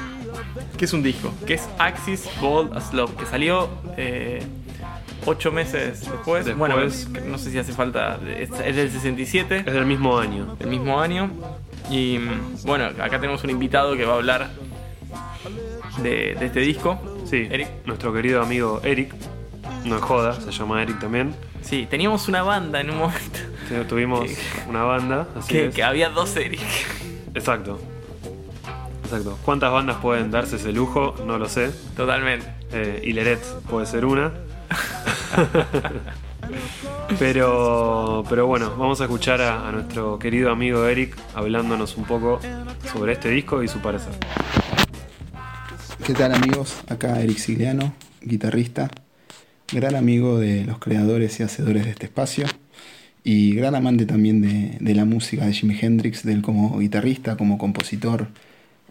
que 0.77 0.85
es 0.85 0.93
un 0.93 1.03
disco? 1.03 1.31
Que 1.45 1.53
es 1.53 1.69
Axis 1.77 2.27
Bold 2.41 2.75
as 2.75 2.91
Love, 2.93 3.15
que 3.15 3.25
salió 3.27 3.69
eh, 3.97 4.41
ocho 5.27 5.51
meses 5.51 6.01
después. 6.09 6.45
Después. 6.45 6.57
Bueno, 6.57 6.75
que 7.13 7.21
no 7.21 7.37
sé 7.37 7.51
si 7.51 7.59
hace 7.59 7.71
falta. 7.73 8.19
Es, 8.37 8.49
es 8.65 8.75
del 8.75 8.89
67 8.89 9.63
es 9.65 9.73
del 9.73 9.85
mismo 9.85 10.17
año. 10.17 10.57
el 10.59 10.67
mismo 10.67 10.99
año. 10.99 11.29
Y 11.91 12.19
bueno, 12.65 12.85
acá 12.85 13.19
tenemos 13.19 13.43
un 13.43 13.51
invitado 13.51 13.95
que 13.95 14.05
va 14.05 14.13
a 14.13 14.15
hablar 14.17 14.49
de, 16.01 16.35
de 16.39 16.45
este 16.47 16.59
disco. 16.61 16.99
Sí, 17.25 17.47
Eric. 17.49 17.67
nuestro 17.85 18.11
querido 18.11 18.41
amigo 18.41 18.81
Eric, 18.83 19.13
no 19.89 19.97
es 19.97 20.01
joda, 20.01 20.39
se 20.39 20.51
llama 20.51 20.81
Eric 20.81 20.99
también. 20.99 21.35
Sí, 21.61 21.85
teníamos 21.89 22.27
una 22.29 22.41
banda 22.43 22.79
en 22.79 22.89
un 22.91 22.97
momento 22.99 23.39
Tu- 23.67 23.83
Tuvimos 23.85 24.29
Sí. 24.29 24.35
una 24.69 24.83
banda, 24.83 25.27
así 25.37 25.49
que, 25.53 25.65
es. 25.67 25.75
que 25.75 25.83
había 25.83 26.09
dos 26.09 26.35
Eric. 26.37 26.61
Exacto. 27.35 27.79
Exacto. 29.03 29.37
¿Cuántas 29.43 29.71
bandas 29.71 29.97
pueden 29.97 30.31
darse 30.31 30.55
ese 30.57 30.71
lujo? 30.71 31.15
No 31.25 31.37
lo 31.37 31.49
sé. 31.49 31.71
Totalmente. 31.97 32.47
Eh, 32.71 33.01
Hileret 33.03 33.43
puede 33.69 33.85
ser 33.87 34.05
una. 34.05 34.31
pero, 37.19 38.23
pero 38.29 38.47
bueno, 38.47 38.71
vamos 38.77 39.01
a 39.01 39.05
escuchar 39.05 39.41
a, 39.41 39.67
a 39.67 39.71
nuestro 39.71 40.19
querido 40.19 40.51
amigo 40.51 40.85
Eric 40.85 41.15
hablándonos 41.35 41.97
un 41.97 42.05
poco 42.05 42.39
sobre 42.91 43.13
este 43.13 43.29
disco 43.29 43.63
y 43.63 43.67
su 43.67 43.79
parecer. 43.79 44.13
¿Qué 46.05 46.13
tal 46.13 46.33
amigos? 46.33 46.81
Acá 46.89 47.19
Eric 47.19 47.37
Sigliano, 47.37 47.93
guitarrista, 48.21 48.89
gran 49.71 49.95
amigo 49.95 50.39
de 50.39 50.65
los 50.65 50.79
creadores 50.79 51.39
y 51.39 51.43
hacedores 51.43 51.85
de 51.85 51.91
este 51.91 52.05
espacio 52.05 52.45
y 53.23 53.53
gran 53.53 53.75
amante 53.75 54.05
también 54.05 54.41
de, 54.79 54.95
la 54.95 55.05
música 55.05 55.45
de 55.45 55.53
Jimi 55.53 55.77
Hendrix, 55.79 56.23
de 56.23 56.41
como 56.41 56.79
guitarrista, 56.79 57.37
como 57.37 57.57
compositor, 57.57 58.27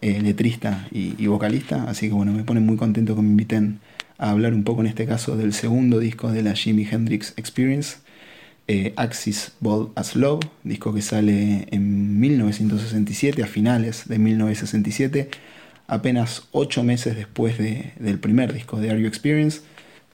eh, 0.01 0.21
letrista 0.21 0.87
y, 0.93 1.27
vocalista. 1.27 1.85
Así 1.89 2.09
que 2.09 2.15
bueno, 2.15 2.33
me 2.33 2.45
pone 2.45 2.61
muy 2.61 2.77
contento 2.77 3.17
que 3.17 3.23
me 3.23 3.31
inviten 3.31 3.81
a 4.19 4.31
hablar 4.31 4.55
un 4.55 4.65
poco 4.65 4.81
en 4.83 4.87
este 4.89 5.07
caso 5.07 5.37
del 5.37 5.53
segundo 5.53 5.99
disco 5.99 6.31
de 6.31 6.43
la 6.43 6.55
Jimi 6.55 6.87
Hendrix 6.91 7.35
Experience, 7.37 7.97
eh, 8.69 8.93
Axis 8.97 9.53
Bold 9.61 9.91
as 9.97 10.15
Love, 10.15 10.41
disco 10.63 10.93
que 10.93 11.03
sale 11.03 11.67
en 11.71 12.21
1967, 12.21 13.43
a 13.43 13.47
finales 13.47 14.07
de 14.09 14.19
1967, 14.19 15.31
apenas 15.87 16.49
ocho 16.53 16.85
meses 16.85 17.17
después 17.17 17.57
de- 17.59 17.93
del 17.99 18.19
primer 18.19 18.53
disco 18.53 18.79
de 18.79 18.91
Are 18.91 19.01
You 19.01 19.09
Experience, 19.09 19.63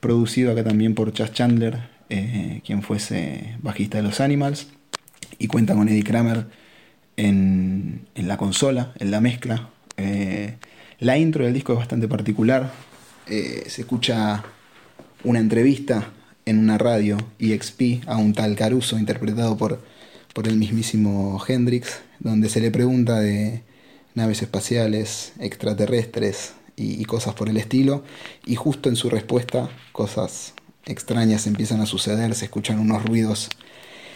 producido 0.04 0.52
acá 0.52 0.62
también 0.62 0.94
por 0.94 1.14
Chas 1.14 1.32
Chandler, 1.32 1.78
eh, 2.10 2.60
quien 2.66 2.82
fuese 2.82 3.56
bajista 3.62 3.96
de 3.96 4.02
los 4.02 4.20
Animals, 4.20 4.66
y 5.38 5.46
cuenta 5.46 5.74
con 5.74 5.88
Eddie 5.88 6.04
Kramer 6.04 6.46
en, 7.16 8.06
en 8.14 8.28
la 8.28 8.36
consola, 8.36 8.92
en 8.98 9.10
la 9.10 9.22
mezcla. 9.22 9.70
Eh, 9.96 10.56
la 10.98 11.16
intro 11.16 11.44
del 11.46 11.54
disco 11.54 11.72
es 11.72 11.78
bastante 11.78 12.06
particular, 12.06 12.70
eh, 13.28 13.64
se 13.66 13.80
escucha 13.80 14.44
una 15.24 15.38
entrevista 15.38 16.10
en 16.44 16.58
una 16.58 16.76
radio 16.76 17.16
EXP 17.38 18.06
a 18.06 18.18
un 18.18 18.34
tal 18.34 18.56
Caruso 18.56 18.98
interpretado 18.98 19.56
por, 19.56 19.82
por 20.34 20.46
el 20.48 20.58
mismísimo 20.58 21.42
Hendrix, 21.48 22.02
donde 22.20 22.50
se 22.50 22.60
le 22.60 22.70
pregunta 22.70 23.20
de 23.20 23.62
naves 24.14 24.42
espaciales, 24.42 25.32
extraterrestres 25.40 26.52
y, 26.76 27.04
cosas 27.04 27.34
por 27.34 27.48
el 27.48 27.56
estilo, 27.56 28.04
y 28.46 28.56
justo 28.56 28.88
en 28.88 28.96
su 28.96 29.10
respuesta 29.10 29.70
cosas 29.92 30.54
extrañas 30.86 31.46
empiezan 31.46 31.80
a 31.80 31.86
suceder, 31.86 32.34
se 32.34 32.46
escuchan 32.46 32.78
unos 32.78 33.04
ruidos 33.04 33.48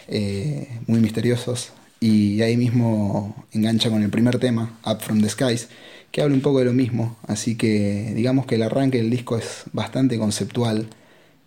eh, 0.07 0.67
muy 0.87 0.99
misteriosos, 0.99 1.71
y 1.99 2.41
ahí 2.41 2.57
mismo 2.57 3.45
engancha 3.51 3.89
con 3.89 4.03
el 4.03 4.09
primer 4.09 4.39
tema, 4.39 4.77
Up 4.85 5.01
from 5.01 5.21
the 5.21 5.29
Skies, 5.29 5.69
que 6.11 6.21
habla 6.21 6.35
un 6.35 6.41
poco 6.41 6.59
de 6.59 6.65
lo 6.65 6.73
mismo, 6.73 7.17
así 7.27 7.55
que 7.55 8.13
digamos 8.15 8.45
que 8.45 8.55
el 8.55 8.63
arranque 8.63 8.97
del 8.97 9.09
disco 9.09 9.37
es 9.37 9.63
bastante 9.73 10.17
conceptual, 10.17 10.89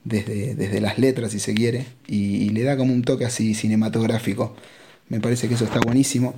desde, 0.05 0.55
desde 0.55 0.81
las 0.81 0.99
letras, 0.99 1.33
si 1.33 1.39
se 1.39 1.55
quiere, 1.55 1.87
y, 2.07 2.51
le 2.51 2.63
da 2.63 2.77
como 2.77 2.93
un 2.93 3.03
toque 3.03 3.25
así 3.25 3.55
cinematográfico. 3.55 4.55
Me 5.09 5.21
parece 5.21 5.49
que 5.49 5.55
eso 5.55 5.65
está 5.65 5.81
buenísimo. 5.81 6.35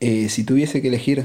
Eh, 0.00 0.28
si 0.28 0.44
tuviese 0.44 0.82
que 0.82 0.88
elegir 0.88 1.24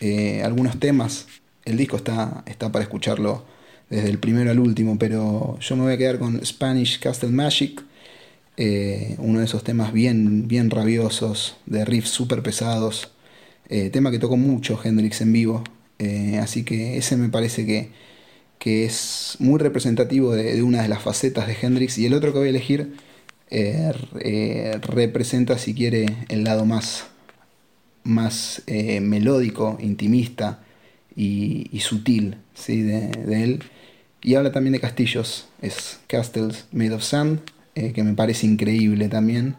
eh, 0.00 0.42
algunos 0.44 0.78
temas, 0.78 1.26
el 1.66 1.76
disco 1.76 1.98
está, 1.98 2.42
está 2.46 2.72
para 2.72 2.82
escucharlo 2.82 3.44
desde 3.90 4.08
el 4.08 4.18
primero 4.18 4.50
al 4.50 4.58
último, 4.58 4.98
pero 4.98 5.58
yo 5.60 5.76
me 5.76 5.82
voy 5.82 5.92
a 5.92 5.98
quedar 5.98 6.18
con 6.18 6.44
Spanish 6.44 6.98
Castle 6.98 7.28
Magic, 7.28 7.82
eh, 8.56 9.16
uno 9.18 9.40
de 9.40 9.44
esos 9.44 9.62
temas 9.62 9.92
bien, 9.92 10.48
bien 10.48 10.70
rabiosos, 10.70 11.58
de 11.66 11.84
riffs 11.84 12.08
súper 12.08 12.42
pesados, 12.42 13.10
tema 13.92 14.10
que 14.12 14.18
tocó 14.18 14.36
mucho 14.36 14.80
Hendrix 14.82 15.20
en 15.20 15.32
vivo, 15.32 15.64
así 16.40 16.64
que 16.64 16.96
ese 16.96 17.16
me 17.16 17.28
parece 17.28 17.66
que, 17.66 17.90
que 18.58 18.84
es 18.84 19.36
muy 19.38 19.58
representativo 19.58 20.34
de, 20.34 20.62
una 20.62 20.82
de 20.82 20.88
las 20.88 21.02
facetas 21.02 21.46
de 21.46 21.56
Hendrix 21.60 21.98
y 21.98 22.06
el 22.06 22.14
otro 22.14 22.32
que 22.32 22.38
voy 22.38 22.48
a 22.48 22.50
elegir 22.50 22.96
eh, 23.50 23.92
eh, 24.20 24.78
representa 24.82 25.58
si 25.58 25.74
quiere 25.74 26.06
el 26.28 26.44
lado 26.44 26.64
más, 26.64 27.06
más 28.02 28.62
eh, 28.66 29.00
melódico, 29.00 29.78
intimista 29.80 30.64
y, 31.16 31.80
sutil 31.80 32.36
¿sí? 32.54 32.82
de, 32.82 33.10
él. 33.42 33.64
Y 34.22 34.34
habla 34.34 34.52
también 34.52 34.72
de 34.72 34.80
castillos. 34.80 35.48
Es 35.62 36.00
Castles 36.06 36.66
Made 36.72 36.92
of 36.92 37.02
Sand 37.02 37.40
que 37.74 38.02
me 38.02 38.14
parece 38.14 38.46
increíble 38.46 39.08
también. 39.08 39.56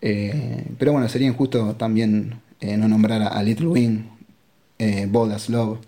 Pero 0.00 0.92
bueno 0.92 1.08
sería 1.08 1.28
injusto 1.28 1.76
también 1.76 2.40
no 2.60 2.88
nombrar 2.88 3.22
a, 3.22 3.42
Little 3.42 3.68
Wing 3.68 4.04
Bold 5.08 5.32
as 5.32 5.48
Love. 5.48 5.78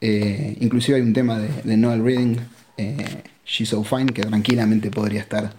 Eh, 0.00 0.56
inclusive 0.60 0.96
hay 0.96 1.02
un 1.02 1.12
tema 1.12 1.38
de, 1.38 1.76
Noel 1.76 2.02
Reading, 2.02 2.36
eh, 2.76 3.22
She's 3.44 3.70
So 3.70 3.82
Fine, 3.84 4.12
que 4.12 4.22
tranquilamente 4.22 4.90
podría 4.90 5.20
estar 5.20 5.54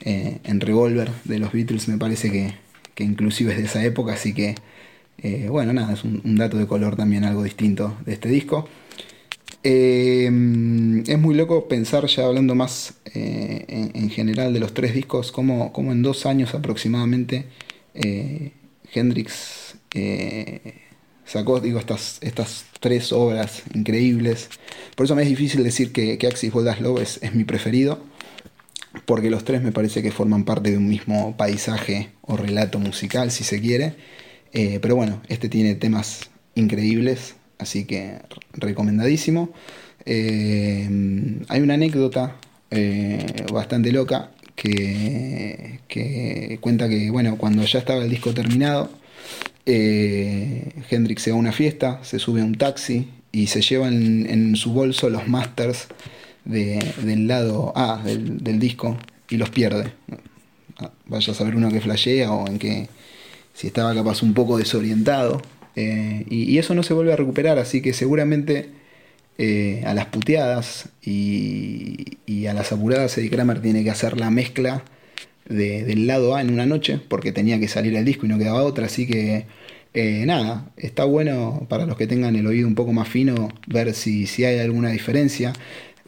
eh, 0.00 0.38
en 0.44 0.60
Revolver 0.60 1.10
de 1.24 1.38
los 1.38 1.52
Beatles, 1.52 1.88
me 1.88 1.98
parece 1.98 2.30
que, 2.30 2.54
inclusive 3.04 3.52
es 3.52 3.58
de 3.58 3.64
esa 3.64 3.84
época, 3.84 4.12
así 4.12 4.32
que 4.32 4.54
bueno, 5.48 5.72
nada, 5.72 5.94
es 5.94 6.04
un, 6.04 6.36
dato 6.36 6.56
de 6.56 6.66
color 6.66 6.96
también 6.96 7.24
algo 7.24 7.44
distinto 7.44 7.96
de 8.04 8.14
este 8.14 8.28
disco. 8.28 8.68
es 9.62 10.30
muy 11.18 11.34
loco 11.34 11.68
pensar, 11.68 12.06
ya 12.06 12.26
hablando 12.26 12.54
más 12.54 12.94
en, 13.04 14.10
general 14.10 14.52
de 14.52 14.60
los 14.60 14.74
tres 14.74 14.94
discos, 14.94 15.32
como, 15.32 15.72
como 15.72 15.92
en 15.92 16.02
dos 16.02 16.26
años 16.26 16.54
aproximadamente 16.54 17.46
Hendrix 17.94 19.76
sacó 21.32 21.60
digo, 21.60 21.78
estas, 21.78 22.18
estas 22.20 22.66
tres 22.80 23.12
obras 23.12 23.62
increíbles. 23.74 24.50
Por 24.96 25.06
eso 25.06 25.14
me 25.14 25.22
es 25.22 25.28
difícil 25.28 25.64
decir 25.64 25.92
que, 25.92 26.18
Axis 26.26 26.52
Bold 26.52 26.80
Love 26.80 27.00
es, 27.00 27.34
mi 27.34 27.44
preferido, 27.44 28.04
porque 29.06 29.30
los 29.30 29.44
tres 29.44 29.62
me 29.62 29.72
parece 29.72 30.02
que 30.02 30.12
forman 30.12 30.44
parte 30.44 30.70
de 30.70 30.76
un 30.76 30.88
mismo 30.88 31.36
paisaje 31.36 32.10
o 32.20 32.36
relato 32.36 32.78
musical, 32.78 33.30
si 33.30 33.44
se 33.44 33.60
quiere. 33.60 33.94
Eh, 34.52 34.78
pero 34.80 34.96
bueno, 34.96 35.22
este 35.28 35.48
tiene 35.48 35.74
temas 35.74 36.30
increíbles, 36.54 37.36
así 37.58 37.84
que 37.84 38.18
recomendadísimo. 38.52 39.50
Eh, 40.04 40.88
hay 41.48 41.60
una 41.60 41.74
anécdota 41.74 42.36
eh, 42.70 43.24
bastante 43.52 43.92
loca 43.92 44.32
que, 44.54 45.80
que 45.88 46.58
cuenta 46.60 46.88
que, 46.88 47.10
bueno, 47.10 47.36
cuando 47.38 47.64
ya 47.64 47.78
estaba 47.78 48.02
el 48.02 48.10
disco 48.10 48.34
terminado, 48.34 48.90
Hendrix 49.64 51.22
se 51.22 51.30
va 51.30 51.36
a 51.36 51.40
una 51.40 51.52
fiesta, 51.52 52.00
se 52.02 52.18
sube 52.18 52.40
a 52.42 52.44
un 52.44 52.56
taxi 52.56 53.08
y 53.30 53.46
se 53.46 53.62
lleva 53.62 53.88
en, 53.88 54.54
su 54.56 54.72
bolso 54.72 55.08
los 55.08 55.26
masters 55.28 55.86
del 56.44 57.26
lado 57.26 57.72
A 57.76 58.02
del, 58.04 58.58
disco 58.58 58.98
y 59.30 59.36
los 59.36 59.50
pierde. 59.50 59.92
Vaya 61.06 61.32
a 61.32 61.34
saber 61.34 61.56
uno 61.56 61.70
que 61.70 61.80
flashea 61.80 62.32
o 62.32 62.46
en 62.46 62.58
que 62.58 62.88
si 63.54 63.66
estaba 63.66 63.94
capaz 63.94 64.22
un 64.22 64.34
poco 64.34 64.58
desorientado. 64.58 65.42
Eh, 65.76 66.26
y, 66.28 66.58
eso 66.58 66.74
no 66.74 66.82
se 66.82 66.94
vuelve 66.94 67.12
a 67.12 67.16
recuperar, 67.16 67.58
así 67.58 67.80
que 67.80 67.92
seguramente 67.94 68.70
eh, 69.38 69.82
a 69.86 69.94
las 69.94 70.06
puteadas 70.06 70.90
y, 71.02 72.46
a 72.46 72.54
las 72.54 72.72
apuradas 72.72 73.16
Eddie 73.16 73.30
Kramer 73.30 73.62
tiene 73.62 73.84
que 73.84 73.90
hacer 73.90 74.18
la 74.18 74.30
mezcla 74.30 74.82
del 75.48 76.06
lado 76.06 76.34
A 76.34 76.40
en 76.40 76.52
una 76.52 76.66
noche, 76.66 76.98
porque 77.08 77.32
tenía 77.32 77.60
que 77.60 77.68
salir 77.68 77.94
el 77.94 78.04
disco 78.04 78.26
y 78.26 78.28
no 78.28 78.38
quedaba 78.38 78.62
otra, 78.62 78.86
así 78.86 79.06
que 79.06 79.46
eh, 79.94 80.24
nada, 80.26 80.70
está 80.76 81.04
bueno 81.04 81.66
para 81.68 81.86
los 81.86 81.96
que 81.96 82.06
tengan 82.06 82.36
el 82.36 82.46
oído 82.46 82.66
un 82.66 82.74
poco 82.74 82.92
más 82.92 83.08
fino 83.08 83.48
ver 83.66 83.94
si, 83.94 84.26
si 84.26 84.44
hay 84.44 84.58
alguna 84.58 84.90
diferencia 84.90 85.52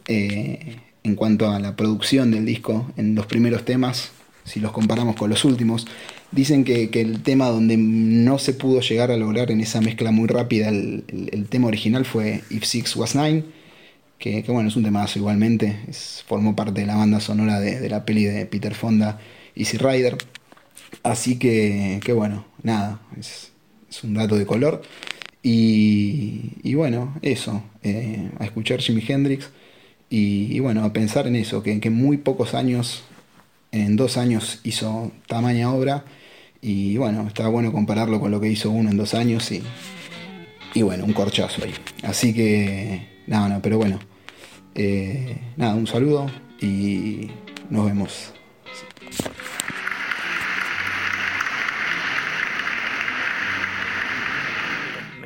en 0.07 1.15
cuanto 1.15 1.49
a 1.49 1.59
la 1.59 1.75
producción 1.75 2.31
del 2.31 2.45
disco 2.45 2.91
en 2.97 3.15
los 3.15 3.27
primeros 3.27 3.63
temas, 3.63 4.11
si 4.43 4.59
los 4.59 4.71
comparamos 4.71 5.15
con 5.15 5.29
los 5.29 5.45
últimos. 5.45 5.87
Dicen 6.35 6.65
que, 6.65 6.89
el 6.91 7.23
tema 7.23 7.47
donde 7.47 7.77
no 7.77 8.39
se 8.39 8.51
pudo 8.51 8.81
llegar 8.81 9.09
a 9.09 9.15
lograr 9.15 9.51
en 9.51 9.61
esa 9.61 9.79
mezcla 9.79 10.11
muy 10.11 10.27
rápida 10.27 10.67
el, 10.67 11.47
tema 11.49 11.67
original 11.67 12.03
fue 12.03 12.41
If 12.49 12.65
Six 12.65 12.93
Was 12.97 13.15
Nine, 13.15 13.45
que, 14.19 14.43
bueno, 14.49 14.67
es 14.67 14.75
un 14.75 14.83
temazo 14.83 15.17
igualmente, 15.17 15.79
formó 16.27 16.53
parte 16.53 16.81
de 16.81 16.87
la 16.87 16.97
banda 16.97 17.21
sonora 17.21 17.61
de, 17.61 17.87
la 17.87 18.03
peli 18.03 18.25
de 18.25 18.45
Peter 18.47 18.75
Fonda, 18.75 19.17
Easy 19.55 19.77
Rider. 19.77 20.17
Así 21.03 21.39
que, 21.39 22.01
que 22.03 22.11
bueno, 22.11 22.45
nada, 22.63 22.99
es, 23.17 23.53
un 24.03 24.13
dato 24.13 24.35
de 24.35 24.45
color. 24.45 24.81
Y, 25.41 26.73
bueno, 26.73 27.17
eso, 27.21 27.63
eh, 27.81 28.29
a 28.39 28.43
escuchar 28.43 28.81
Jimi 28.81 29.01
Hendrix 29.07 29.51
y, 30.09 30.59
bueno, 30.59 30.83
a 30.83 30.91
pensar 30.91 31.27
en 31.27 31.37
eso, 31.37 31.63
que, 31.63 31.79
en 31.81 31.93
muy 31.93 32.17
pocos 32.17 32.53
años, 32.55 33.03
en 33.71 33.95
dos 33.95 34.17
años 34.17 34.59
hizo 34.65 35.13
tamaña 35.27 35.71
obra 35.71 36.03
y 36.67 36.97
bueno, 36.97 37.27
está 37.27 37.47
bueno 37.47 37.71
compararlo 37.71 38.19
con 38.19 38.31
lo 38.31 38.41
que 38.41 38.47
hizo 38.47 38.71
uno 38.71 38.89
en 38.89 38.97
dos 38.97 39.13
años 39.13 39.51
y, 39.51 39.61
y 40.73 40.81
bueno, 40.81 41.05
un 41.05 41.13
corchazo 41.13 41.63
ahí. 41.63 41.75
Así 42.01 42.33
que, 42.33 43.21
nada, 43.27 43.49
no, 43.49 43.61
pero 43.61 43.77
bueno, 43.77 43.99
eh, 44.73 45.37
nada, 45.57 45.75
un 45.75 45.85
saludo 45.85 46.25
y 46.59 47.29
nos 47.69 47.85
vemos. 47.85 48.33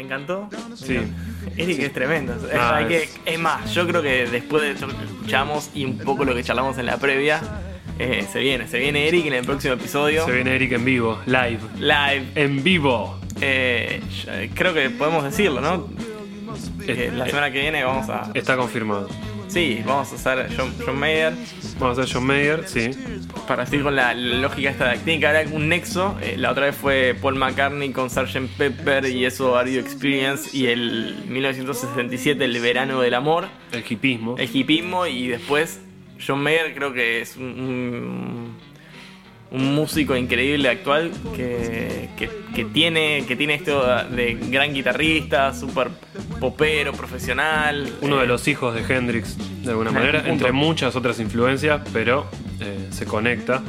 encantó. 0.09 0.49
Sí. 0.75 0.97
Eric 1.55 1.79
es 1.79 1.93
tremendo. 1.93 2.35
es... 3.25 3.39
más, 3.39 3.73
yo 3.73 3.87
creo 3.87 4.01
que 4.01 4.25
después 4.27 4.63
de 4.63 4.71
esto 4.71 4.87
que 4.87 5.05
escuchamos 5.05 5.69
y 5.75 5.85
un 5.85 5.99
poco 5.99 6.25
lo 6.25 6.33
que 6.33 6.43
charlamos 6.43 6.77
en 6.79 6.87
la 6.87 6.97
previa, 6.97 7.41
eh, 7.99 8.25
se 8.31 8.39
viene, 8.39 8.67
se 8.67 8.79
viene 8.79 9.07
Eric 9.07 9.25
en 9.25 9.33
el 9.33 9.45
próximo 9.45 9.73
episodio. 9.73 10.25
Se 10.25 10.31
viene 10.31 10.55
Eric 10.55 10.71
en 10.71 10.85
vivo, 10.85 11.19
live. 11.25 11.59
Live. 11.79 12.25
En 12.35 12.63
vivo. 12.63 13.19
Eh, 13.41 14.01
creo 14.53 14.73
que 14.73 14.89
podemos 14.89 15.23
decirlo, 15.23 15.61
¿no? 15.61 15.87
la 16.87 17.27
semana 17.27 17.51
que 17.51 17.59
viene 17.61 17.83
vamos 17.83 18.09
a. 18.09 18.31
Está 18.33 18.55
confirmado. 18.55 19.07
Sí, 19.49 19.81
vamos 19.83 20.11
a 20.11 20.15
hacer 20.15 20.49
John, 20.55 20.99
Mayer. 20.99 21.33
Vamos 21.79 21.97
a 21.97 22.03
hacer 22.03 22.15
John 22.15 22.25
Mayer, 22.25 22.67
sí. 22.67 22.91
Para 23.47 23.65
seguir 23.65 23.83
con 23.83 23.95
la, 23.95 24.13
lógica 24.13 24.69
esta, 24.69 24.93
tiene 24.93 25.19
que 25.19 25.27
haber 25.27 25.47
algún 25.47 25.67
nexo. 25.67 26.15
Eh, 26.21 26.35
la 26.37 26.51
otra 26.51 26.67
vez 26.67 26.75
fue 26.75 27.15
Paul 27.19 27.35
McCartney 27.35 27.91
con 27.91 28.09
Sgt. 28.11 28.57
Pepper 28.57 29.07
y 29.07 29.25
eso 29.25 29.61
You 29.65 29.79
Experience 29.79 30.55
y 30.55 30.67
el 30.67 31.25
1967 31.27 32.45
El 32.45 32.59
Verano 32.59 33.01
del 33.01 33.15
Amor. 33.15 33.47
El 33.71 33.83
hipismo. 33.89 34.35
El 34.37 34.55
hipismo 34.55 35.07
y 35.07 35.27
después 35.27 35.81
John 36.25 36.41
Mayer 36.41 36.73
creo 36.73 36.93
que 36.93 37.21
es 37.21 37.37
un 37.37 38.55
un 39.51 39.73
músico 39.73 40.15
increíble 40.15 40.69
actual 40.69 41.11
que, 41.35 42.09
tiene, 42.71 43.25
que 43.27 43.35
tiene 43.35 43.55
esto 43.55 43.83
de 44.09 44.37
gran 44.49 44.73
guitarrista, 44.73 45.53
súper 45.53 45.89
popero, 46.39 46.93
profesional. 46.93 47.91
Uno 48.01 48.17
de 48.17 48.25
eh, 48.25 48.27
los 48.27 48.47
hijos 48.47 48.75
de 48.75 48.81
Hendrix, 48.81 49.37
de 49.63 49.71
alguna 49.71 49.91
manera, 49.91 50.23
entre 50.27 50.51
muchas 50.51 50.95
otras 50.95 51.19
influencias, 51.19 51.81
pero 51.91 52.27
eh, 52.59 52.87
se 52.91 53.05
conecta. 53.05 53.61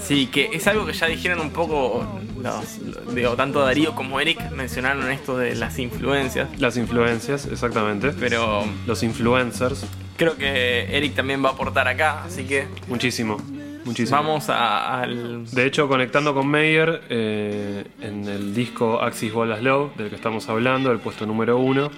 Sí, 0.00 0.26
que 0.26 0.50
es 0.52 0.66
algo 0.66 0.86
que 0.86 0.92
ya 0.92 1.06
dijeron 1.06 1.40
un 1.40 1.50
poco, 1.50 2.20
los, 2.40 3.14
digo, 3.14 3.34
tanto 3.34 3.60
Darío 3.60 3.94
como 3.94 4.20
Eric 4.20 4.50
mencionaron 4.50 5.10
esto 5.10 5.36
de 5.36 5.56
las 5.56 5.78
influencias. 5.78 6.48
Las 6.60 6.76
influencias, 6.76 7.46
exactamente. 7.46 8.12
Pero 8.12 8.64
los 8.86 9.02
influencers. 9.02 9.86
Creo 10.16 10.36
que 10.36 10.96
Eric 10.96 11.14
también 11.14 11.44
va 11.44 11.50
a 11.50 11.52
aportar 11.52 11.88
acá, 11.88 12.24
así 12.24 12.44
que... 12.44 12.66
Muchísimo. 12.88 13.36
Muchísimo. 13.84 14.16
Vamos 14.16 14.48
al. 14.48 15.44
De 15.50 15.66
hecho, 15.66 15.88
conectando 15.88 16.32
con 16.34 16.48
Meyer, 16.48 17.02
eh, 17.10 17.84
en 18.00 18.26
el 18.26 18.54
disco 18.54 19.00
Axis 19.02 19.32
Bolas 19.32 19.62
Love, 19.62 19.94
del 19.96 20.08
que 20.08 20.16
estamos 20.16 20.48
hablando, 20.48 20.90
el 20.90 21.00
puesto 21.00 21.26
número 21.26 21.58
uno, 21.58 21.90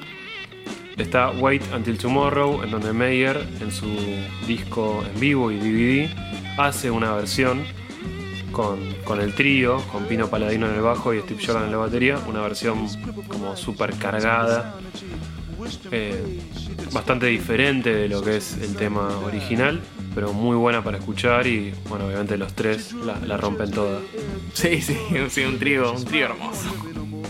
está 0.97 1.31
Wait 1.31 1.63
Until 1.73 1.97
Tomorrow, 1.97 2.65
en 2.65 2.73
donde 2.73 2.93
Meyer, 2.93 3.37
en 3.61 3.71
su 3.71 3.87
disco 4.49 5.05
en 5.09 5.21
vivo 5.21 5.53
y 5.53 5.59
DVD, 5.59 6.11
hace 6.59 6.91
una 6.91 7.13
versión 7.13 7.65
con, 8.51 9.21
el 9.21 9.35
trío, 9.35 9.83
con 9.93 10.07
Pino 10.07 10.29
Paladino 10.29 10.67
en 10.67 10.75
el 10.75 10.81
bajo 10.81 11.13
y 11.13 11.21
Steve 11.21 11.41
Jordan 11.45 11.67
en 11.67 11.73
la 11.73 11.77
batería, 11.77 12.19
una 12.27 12.41
versión 12.41 12.89
como 13.29 13.55
súper 13.55 13.95
cargada, 13.99 14.75
eh, 15.91 16.41
bastante 16.93 17.27
diferente 17.27 17.95
de 17.95 18.09
lo 18.09 18.23
que 18.23 18.37
es 18.37 18.57
el 18.61 18.75
tema 18.77 19.09
original 19.25 19.81
pero 20.17 20.33
muy 20.33 20.57
buena 20.57 20.83
para 20.83 20.97
escuchar 20.97 21.47
y 21.47 21.75
bueno, 21.91 22.07
obviamente 22.07 22.39
los 22.39 22.55
tres 22.55 22.95
la, 22.95 23.19
la 23.21 23.37
rompen 23.37 23.71
toda. 23.71 24.01
Sí, 24.55 24.81
sí, 24.81 24.97
sí, 25.29 25.45
un 25.45 25.59
trío, 25.59 25.93
un 25.93 26.07
trío 26.07 26.25
hermoso. 26.25 26.75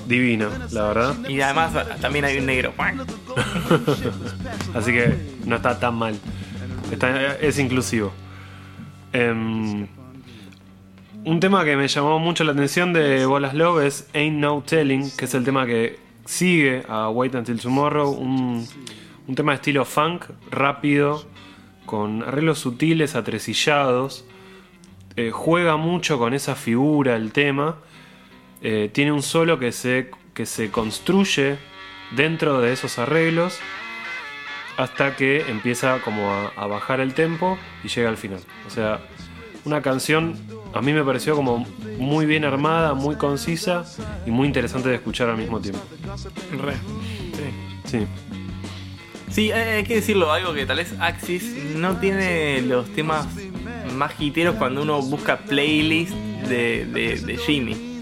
Divino, 0.06 0.48
la 0.70 0.82
verdad. 0.84 1.28
Y 1.28 1.40
además 1.40 1.72
también 2.00 2.24
hay 2.26 2.38
un 2.38 2.46
negro. 2.46 2.72
Así 4.74 4.92
que 4.92 5.16
no 5.44 5.56
está 5.56 5.80
tan 5.80 5.96
mal. 5.96 6.16
Está- 6.92 7.34
es 7.38 7.58
inclusivo. 7.58 8.12
Em, 9.12 9.88
un 11.24 11.40
tema 11.40 11.64
que 11.64 11.76
me 11.76 11.88
llamó 11.88 12.20
mucho 12.20 12.44
la 12.44 12.52
atención 12.52 12.92
de 12.92 13.26
Bolas 13.26 13.52
Love 13.54 13.84
es 13.84 14.06
Ain't 14.14 14.38
No 14.38 14.62
Telling, 14.64 15.10
que 15.16 15.24
es 15.24 15.34
el 15.34 15.42
tema 15.42 15.66
que 15.66 15.98
sigue 16.26 16.82
a 16.88 17.08
Wait 17.08 17.34
Until 17.34 17.60
Tomorrow. 17.60 18.10
Un, 18.10 18.66
un 19.26 19.34
tema 19.34 19.52
de 19.52 19.56
estilo 19.56 19.84
funk, 19.84 20.26
rápido, 20.50 21.24
con 21.86 22.22
arreglos 22.22 22.58
sutiles, 22.58 23.14
atresillados. 23.14 24.24
Eh, 25.16 25.30
juega 25.30 25.76
mucho 25.76 26.18
con 26.18 26.34
esa 26.34 26.54
figura 26.54 27.16
el 27.16 27.32
tema. 27.32 27.76
Eh, 28.60 28.90
tiene 28.92 29.12
un 29.12 29.22
solo 29.22 29.58
que 29.58 29.72
se, 29.72 30.10
que 30.34 30.44
se 30.44 30.70
construye 30.70 31.56
dentro 32.14 32.60
de 32.60 32.72
esos 32.72 32.98
arreglos 32.98 33.58
hasta 34.76 35.16
que 35.16 35.40
empieza 35.48 36.00
como 36.02 36.30
a, 36.30 36.48
a 36.56 36.66
bajar 36.66 37.00
el 37.00 37.14
tempo 37.14 37.58
y 37.82 37.88
llega 37.88 38.10
al 38.10 38.18
final. 38.18 38.40
O 38.66 38.70
sea, 38.70 39.00
una 39.64 39.80
canción 39.80 40.36
a 40.78 40.82
mí 40.82 40.92
me 40.92 41.02
pareció 41.04 41.34
como 41.34 41.66
muy 41.98 42.26
bien 42.26 42.44
armada, 42.44 42.94
muy 42.94 43.16
concisa 43.16 43.84
y 44.26 44.30
muy 44.30 44.46
interesante 44.46 44.88
de 44.88 44.96
escuchar 44.96 45.28
al 45.28 45.36
mismo 45.36 45.60
tiempo. 45.60 45.80
Re. 46.52 46.74
Sí. 47.84 47.98
Sí, 47.98 48.06
Sí, 49.28 49.52
hay 49.52 49.76
hay 49.76 49.84
que 49.84 49.96
decirlo, 49.96 50.32
algo 50.32 50.54
que 50.54 50.64
tal 50.66 50.78
vez 50.78 50.94
Axis 50.98 51.52
no 51.74 51.96
tiene 51.98 52.62
los 52.62 52.88
temas 52.94 53.26
más 53.92 54.12
hiteros 54.18 54.54
cuando 54.56 54.82
uno 54.82 55.02
busca 55.02 55.38
playlist 55.38 56.12
de, 56.48 56.86
de, 56.86 57.20
de 57.20 57.36
Jimmy. 57.36 58.00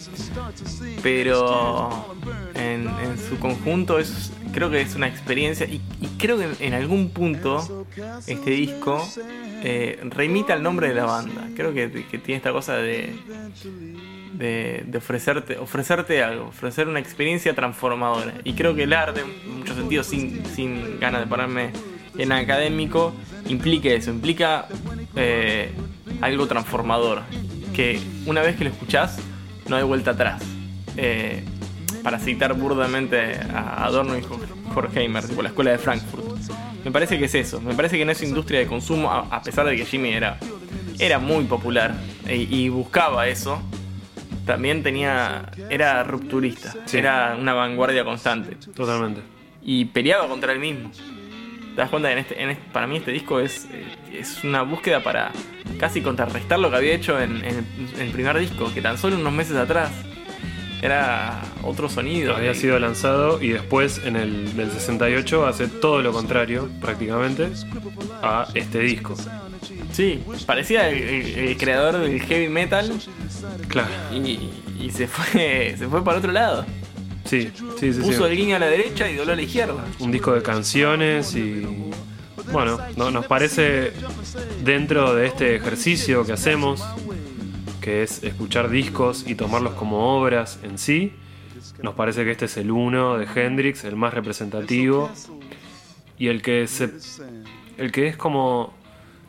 Pero 1.02 2.14
en, 2.54 2.88
en 2.88 3.18
su 3.28 3.38
conjunto 3.38 3.98
es, 3.98 4.32
creo 4.54 4.70
que 4.70 4.80
es 4.80 4.94
una 4.94 5.08
experiencia 5.08 5.66
y, 5.66 5.80
creo 6.18 6.38
que 6.38 6.48
en 6.60 6.74
algún 6.74 7.10
punto 7.10 7.86
este 8.26 8.50
disco 8.50 9.06
eh, 9.62 9.98
remite 10.10 10.52
al 10.52 10.62
nombre 10.62 10.88
de 10.88 10.94
la 10.94 11.04
banda. 11.04 11.48
Creo 11.56 11.74
que, 11.74 11.88
tiene 11.88 12.36
esta 12.36 12.52
cosa 12.52 12.76
de, 12.76 13.14
de, 14.34 14.96
ofrecerte, 14.96 15.58
ofrecerte 15.58 16.22
algo, 16.22 16.46
ofrecer 16.46 16.88
una 16.88 17.00
experiencia 17.00 17.54
transformadora. 17.54 18.34
Y 18.44 18.54
creo 18.54 18.74
que 18.74 18.84
el 18.84 18.92
arte, 18.92 19.20
en 19.20 19.58
muchos 19.58 19.76
sentidos, 19.76 20.06
sin, 20.06 21.00
ganas 21.00 21.20
de 21.22 21.26
ponerme 21.26 21.70
en 22.16 22.32
académico, 22.32 23.12
implica 23.48 23.88
eso, 23.88 24.10
implica 24.10 24.68
eh, 25.16 25.72
algo 26.20 26.46
transformador. 26.46 27.22
Que 27.74 28.00
una 28.26 28.40
vez 28.40 28.56
que 28.56 28.64
lo 28.64 28.70
escuchás, 28.70 29.18
no 29.68 29.76
hay 29.76 29.82
vuelta 29.82 30.12
atrás. 30.12 30.42
Eh, 30.96 31.42
para 32.04 32.18
citar 32.20 32.52
burdamente 32.54 33.40
a 33.52 33.84
Adorno 33.86 34.16
y 34.16 34.22
Horkheimer, 34.74 35.26
tipo 35.26 35.42
la 35.42 35.48
escuela 35.48 35.70
de 35.72 35.78
Frankfurt. 35.78 36.22
Me 36.84 36.90
parece 36.92 37.18
que 37.18 37.24
es 37.24 37.34
eso, 37.34 37.60
me 37.62 37.74
parece 37.74 37.96
que 37.96 38.02
en 38.02 38.10
esa 38.10 38.26
industria 38.26 38.60
de 38.60 38.66
consumo, 38.66 39.10
a, 39.10 39.42
pesar 39.42 39.64
de 39.66 39.74
que 39.74 39.86
Jimmy 39.86 40.10
era, 40.12 40.38
era 40.98 41.18
muy 41.18 41.44
popular 41.44 41.94
y, 42.28 42.54
y 42.54 42.68
buscaba 42.68 43.26
eso, 43.26 43.60
también 44.44 44.82
tenía 44.82 45.50
era 45.70 46.04
rupturista, 46.04 46.74
Sí. 46.84 46.98
era 46.98 47.36
una 47.40 47.54
vanguardia 47.54 48.04
constante 48.04 48.56
totalmente. 48.74 49.22
y 49.62 49.86
peleaba 49.86 50.28
contra 50.28 50.52
él 50.52 50.58
mismo. 50.58 50.90
¿Te 51.74 51.80
das 51.80 51.88
cuenta? 51.90 52.12
En 52.12 52.18
este, 52.18 52.40
en 52.40 52.50
este- 52.50 52.70
para 52.70 52.86
mí 52.86 52.98
este 52.98 53.10
disco 53.12 53.40
es, 53.40 53.66
eh, 53.72 53.84
es 54.20 54.44
una 54.44 54.60
búsqueda 54.62 55.02
para 55.02 55.32
casi 55.80 56.02
contrarrestar 56.02 56.58
lo 56.58 56.70
que 56.70 56.76
había 56.76 56.92
hecho 56.94 57.18
en, 57.20 57.42
en 57.44 57.66
el 57.98 58.10
primer 58.10 58.38
disco, 58.38 58.70
que 58.74 58.82
tan 58.82 58.98
solo 58.98 59.16
unos 59.16 59.32
meses 59.32 59.56
atrás 59.56 59.90
era 60.84 61.42
otro 61.62 61.88
sonido. 61.88 62.36
Había 62.36 62.54
sido 62.54 62.78
lanzado 62.78 63.40
y 63.42 63.48
después 63.48 64.00
en 64.04 64.16
el 64.16 64.54
del 64.56 64.70
68 64.70 65.46
hace 65.46 65.66
todo 65.68 66.02
lo 66.02 66.12
contrario 66.12 66.68
prácticamente 66.80 67.48
a 68.22 68.46
este 68.54 68.80
disco. 68.80 69.14
Sí, 69.92 70.22
parecía 70.46 70.90
el, 70.90 70.98
el- 71.02 71.38
el 71.48 71.56
creador 71.56 71.98
del 71.98 72.20
heavy 72.20 72.48
metal 72.48 72.92
Claro, 73.68 73.88
y, 74.12 74.50
y 74.80 74.90
se 74.90 75.06
fue 75.08 75.74
se 75.78 75.88
fue 75.88 76.04
para 76.04 76.18
otro 76.18 76.32
lado. 76.32 76.66
sí, 77.24 77.50
sí, 77.80 77.92
sí. 77.92 77.94
sí. 77.94 78.00
Puso 78.00 78.26
el 78.26 78.36
guiño 78.36 78.56
a 78.56 78.58
la 78.58 78.66
derecha 78.66 79.08
y 79.10 79.16
dobló 79.16 79.32
a 79.32 79.36
la 79.36 79.42
izquierda. 79.42 79.84
un 80.00 80.12
disco 80.12 80.32
de 80.34 80.42
canciones 80.42 81.34
y 81.34 81.66
bueno, 82.52 82.78
no- 82.96 83.10
nos 83.10 83.24
parece 83.26 83.92
dentro 84.62 85.14
de 85.14 85.26
este 85.28 85.56
ejercicio 85.56 86.26
que 86.26 86.32
hacemos, 86.32 86.82
que 87.84 88.02
es 88.02 88.24
escuchar 88.24 88.70
discos 88.70 89.26
y 89.28 89.34
tomarlos 89.34 89.74
como 89.74 90.16
obras 90.16 90.58
en 90.62 90.78
sí, 90.78 91.12
nos 91.82 91.94
parece 91.94 92.24
que 92.24 92.30
este 92.30 92.46
es 92.46 92.56
el 92.56 92.70
uno 92.70 93.18
de 93.18 93.26
Hendrix, 93.26 93.84
el 93.84 93.94
más 93.94 94.14
representativo. 94.14 95.10
Y 96.16 96.28
el 96.28 96.40
que 96.40 96.66
se, 96.66 96.90
el 97.76 97.92
que 97.92 98.06
es 98.06 98.16
como 98.16 98.72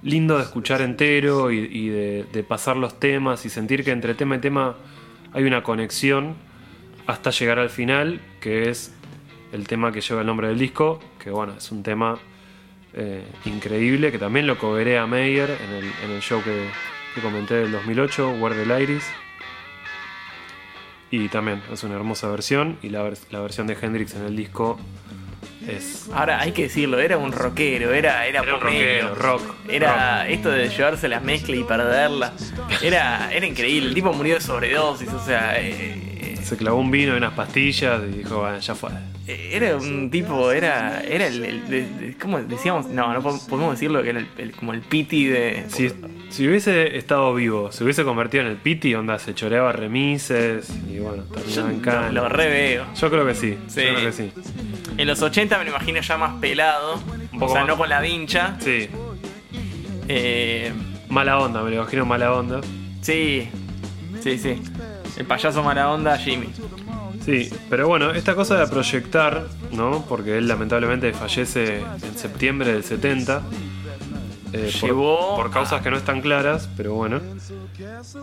lindo 0.03 0.37
de 0.37 0.43
escuchar 0.43 0.81
entero 0.81 1.51
y, 1.51 1.89
de, 1.89 2.45
pasar 2.47 2.77
los 2.77 2.97
temas 2.97 3.45
y 3.45 3.49
sentir 3.49 3.83
que 3.83 3.91
entre 3.91 4.13
tema 4.13 4.37
y 4.37 4.39
tema 4.39 4.77
hay 5.33 5.43
una 5.43 5.61
conexión 5.61 6.35
hasta 7.07 7.31
llegar 7.31 7.59
al 7.59 7.69
final, 7.69 8.21
que 8.39 8.69
es 8.69 8.93
el 9.51 9.67
tema 9.67 9.91
que 9.91 9.99
lleva 9.99 10.21
el 10.21 10.27
nombre 10.27 10.47
del 10.47 10.59
disco, 10.59 11.01
que 11.21 11.29
bueno, 11.29 11.55
es 11.57 11.73
un 11.73 11.83
tema 11.83 12.19
eh, 12.93 13.25
increíble, 13.43 14.13
que 14.13 14.17
también 14.17 14.47
lo 14.47 14.57
coveré 14.57 14.97
a 14.97 15.05
Meyer 15.07 15.57
en 16.01 16.11
el 16.11 16.21
show 16.21 16.41
que, 16.41 16.69
que 17.15 17.21
comenté 17.21 17.55
del 17.55 17.71
2008, 17.71 18.31
Where 18.39 18.55
the 18.55 18.65
Light 18.65 18.89
Is. 18.89 19.05
Y 21.09 21.29
también 21.29 21.63
es 21.71 21.83
una 21.83 21.95
hermosa 21.95 22.27
versión, 22.27 22.77
y 22.81 22.89
la, 22.89 23.09
la 23.31 23.39
versión 23.39 23.67
de 23.67 23.77
Hendrix 23.81 24.13
en 24.15 24.25
el 24.25 24.35
disco 24.35 24.77
es... 25.67 26.09
Ahora 26.13 26.41
hay 26.41 26.51
que 26.51 26.63
decirlo, 26.63 26.99
era 26.99 27.17
un 27.17 27.31
rockero, 27.31 27.93
era, 27.93 28.25
era, 28.27 28.41
Era 28.41 28.55
un 28.55 28.61
rockero, 28.61 29.15
rock, 29.15 29.55
Era 29.69 30.27
esto 30.27 30.51
de 30.51 30.69
llevarse 30.69 31.07
las 31.07 31.23
mezclas 31.23 31.57
y 31.57 31.63
perderlas. 31.63 32.53
Era, 32.83 33.31
era 33.33 33.45
increíble. 33.45 33.89
El 33.89 33.95
tipo 33.95 34.13
murió 34.13 34.35
de 34.35 34.41
sobredosis, 34.41 35.11
o 35.13 35.23
sea, 35.23 35.59
eh, 35.59 36.04
Se 36.45 36.57
clavó 36.57 36.77
un 36.79 36.91
vino 36.91 37.15
y 37.15 37.17
unas 37.17 37.33
pastillas 37.33 38.01
y 38.07 38.17
dijo, 38.19 38.37
bueno, 38.41 38.59
ya 38.59 38.75
fue. 38.75 38.91
eh, 39.27 39.49
era 39.53 39.75
un 39.77 40.11
tipo, 40.11 40.51
era, 40.51 41.01
era 41.01 41.25
el, 41.25 41.43
el- 41.43 42.15
¿cómo 42.21 42.39
decíamos? 42.39 42.85
No, 42.87 43.11
no 43.13 43.21
po- 43.23 43.39
podemos 43.49 43.73
decirlo 43.73 44.03
que 44.03 44.11
era 44.11 44.23
el, 44.37 44.51
como 44.51 44.71
el 44.73 44.81
piti 44.81 45.25
de. 45.25 45.65
Si, 45.69 45.89
si 46.29 46.47
hubiese 46.47 46.97
estado 46.97 47.33
vivo, 47.33 47.71
se 47.71 47.83
hubiese 47.83 48.03
convertido 48.03 48.43
en 48.43 48.51
el 48.51 48.57
Piti, 48.57 48.93
onda, 48.93 49.17
se 49.17 49.33
choreaba 49.33 49.71
remises 49.71 50.69
y 50.91 50.99
bueno, 50.99 51.23
terminaba 51.23 51.71
en 51.71 51.79
cana. 51.79 52.11
lo, 52.11 52.21
lo 52.23 52.29
re 52.29 52.47
veo. 52.49 52.85
Yo 52.95 53.09
creo 53.09 53.25
que 53.25 53.33
sí, 53.33 53.57
Sí. 53.67 53.81
yo 53.83 53.93
creo 53.95 54.05
que 54.05 54.11
sí. 54.11 54.31
En 54.97 55.07
los 55.07 55.21
80 55.23 55.57
me 55.57 55.63
lo 55.63 55.71
imagino 55.71 55.99
ya 56.01 56.17
más 56.17 56.39
pelado, 56.39 57.01
Un 57.33 57.39
poco 57.39 57.45
o 57.45 57.55
sea, 57.55 57.61
más. 57.61 57.69
no 57.69 57.77
con 57.77 57.89
la 57.89 58.01
vincha. 58.01 58.55
Sí, 58.59 58.87
Eh, 60.07 60.71
mala 61.09 61.39
onda, 61.39 61.63
me 61.63 61.69
lo 61.71 61.77
imagino 61.77 62.05
mala 62.05 62.31
onda. 62.33 62.61
sí, 63.01 63.47
sí, 64.21 64.37
sí. 64.37 64.61
El 65.17 65.25
payaso 65.25 65.63
mala 65.63 65.91
onda, 65.91 66.17
Jimmy. 66.17 66.49
Sí, 67.23 67.49
pero 67.69 67.87
bueno, 67.87 68.11
esta 68.11 68.35
cosa 68.35 68.59
de 68.59 68.67
proyectar, 68.67 69.47
¿no? 69.71 70.05
Porque 70.07 70.37
él 70.37 70.47
lamentablemente 70.47 71.13
fallece 71.13 71.79
en 71.79 72.17
septiembre 72.17 72.73
del 72.73 72.83
70. 72.83 73.41
eh, 74.53 74.69
por- 74.79 74.89
Llevó 74.89 75.35
por, 75.35 75.51
causas 75.51 75.81
que 75.81 75.89
no 75.89 75.97
están 75.97 76.21
claras, 76.21 76.69
pero 76.77 76.93
bueno. 76.93 77.19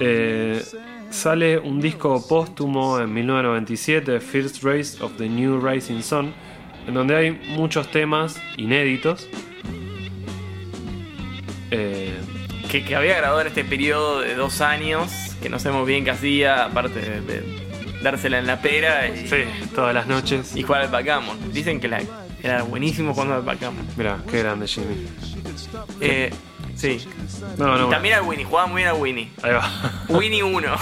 Eh, 0.00 0.62
sale 1.10 1.58
un 1.58 1.80
disco 1.80 2.26
póstumo 2.28 2.98
en 3.00 3.12
1997, 3.12 4.20
First 4.20 4.62
Race 4.62 5.02
of 5.02 5.12
the 5.18 5.28
New 5.28 5.60
Rising 5.60 6.00
Sun, 6.02 6.32
en 6.86 6.94
donde 6.94 7.16
hay 7.16 7.30
muchos 7.56 7.90
temas 7.90 8.40
inéditos. 8.56 9.28
Eh, 11.70 12.12
que, 12.70 12.84
que 12.84 12.94
había 12.96 13.16
grabado 13.16 13.40
en 13.40 13.46
este 13.48 13.64
periodo 13.64 14.20
de 14.20 14.34
dos 14.34 14.60
años, 14.60 15.10
que 15.42 15.48
no 15.50 15.58
sabemos 15.58 15.86
bien 15.86 16.04
qué 16.04 16.10
hacía, 16.12 16.64
aparte 16.66 17.00
de, 17.00 17.20
de 17.20 17.62
dársela 18.02 18.38
en 18.38 18.46
la 18.46 18.60
pera 18.62 19.06
y, 19.08 19.28
sí, 19.28 19.36
todas 19.74 19.94
las 19.94 20.06
noches. 20.06 20.56
y 20.56 20.62
jugar 20.62 20.82
al 20.82 20.88
backgammon. 20.88 21.52
Dicen 21.52 21.80
que 21.80 21.88
la- 21.88 22.02
era 22.42 22.62
buenísimo 22.62 23.12
jugando 23.14 23.34
al 23.36 23.42
backgammon. 23.42 23.86
Mira, 23.96 24.18
qué 24.30 24.38
grande 24.40 24.66
Jimmy. 24.66 25.06
Eh, 26.00 26.30
sí. 26.74 27.04
No, 27.58 27.66
no, 27.66 27.70
y 27.70 27.70
bueno, 27.72 27.88
también 27.88 28.14
al 28.16 28.22
Winnie, 28.22 28.44
jugaba 28.44 28.66
muy 28.66 28.82
bien 28.82 28.88
al 28.94 29.00
Winnie. 29.00 29.30
ahí 29.42 29.52
va. 29.52 29.70
Winnie 30.08 30.42
1. 30.42 30.76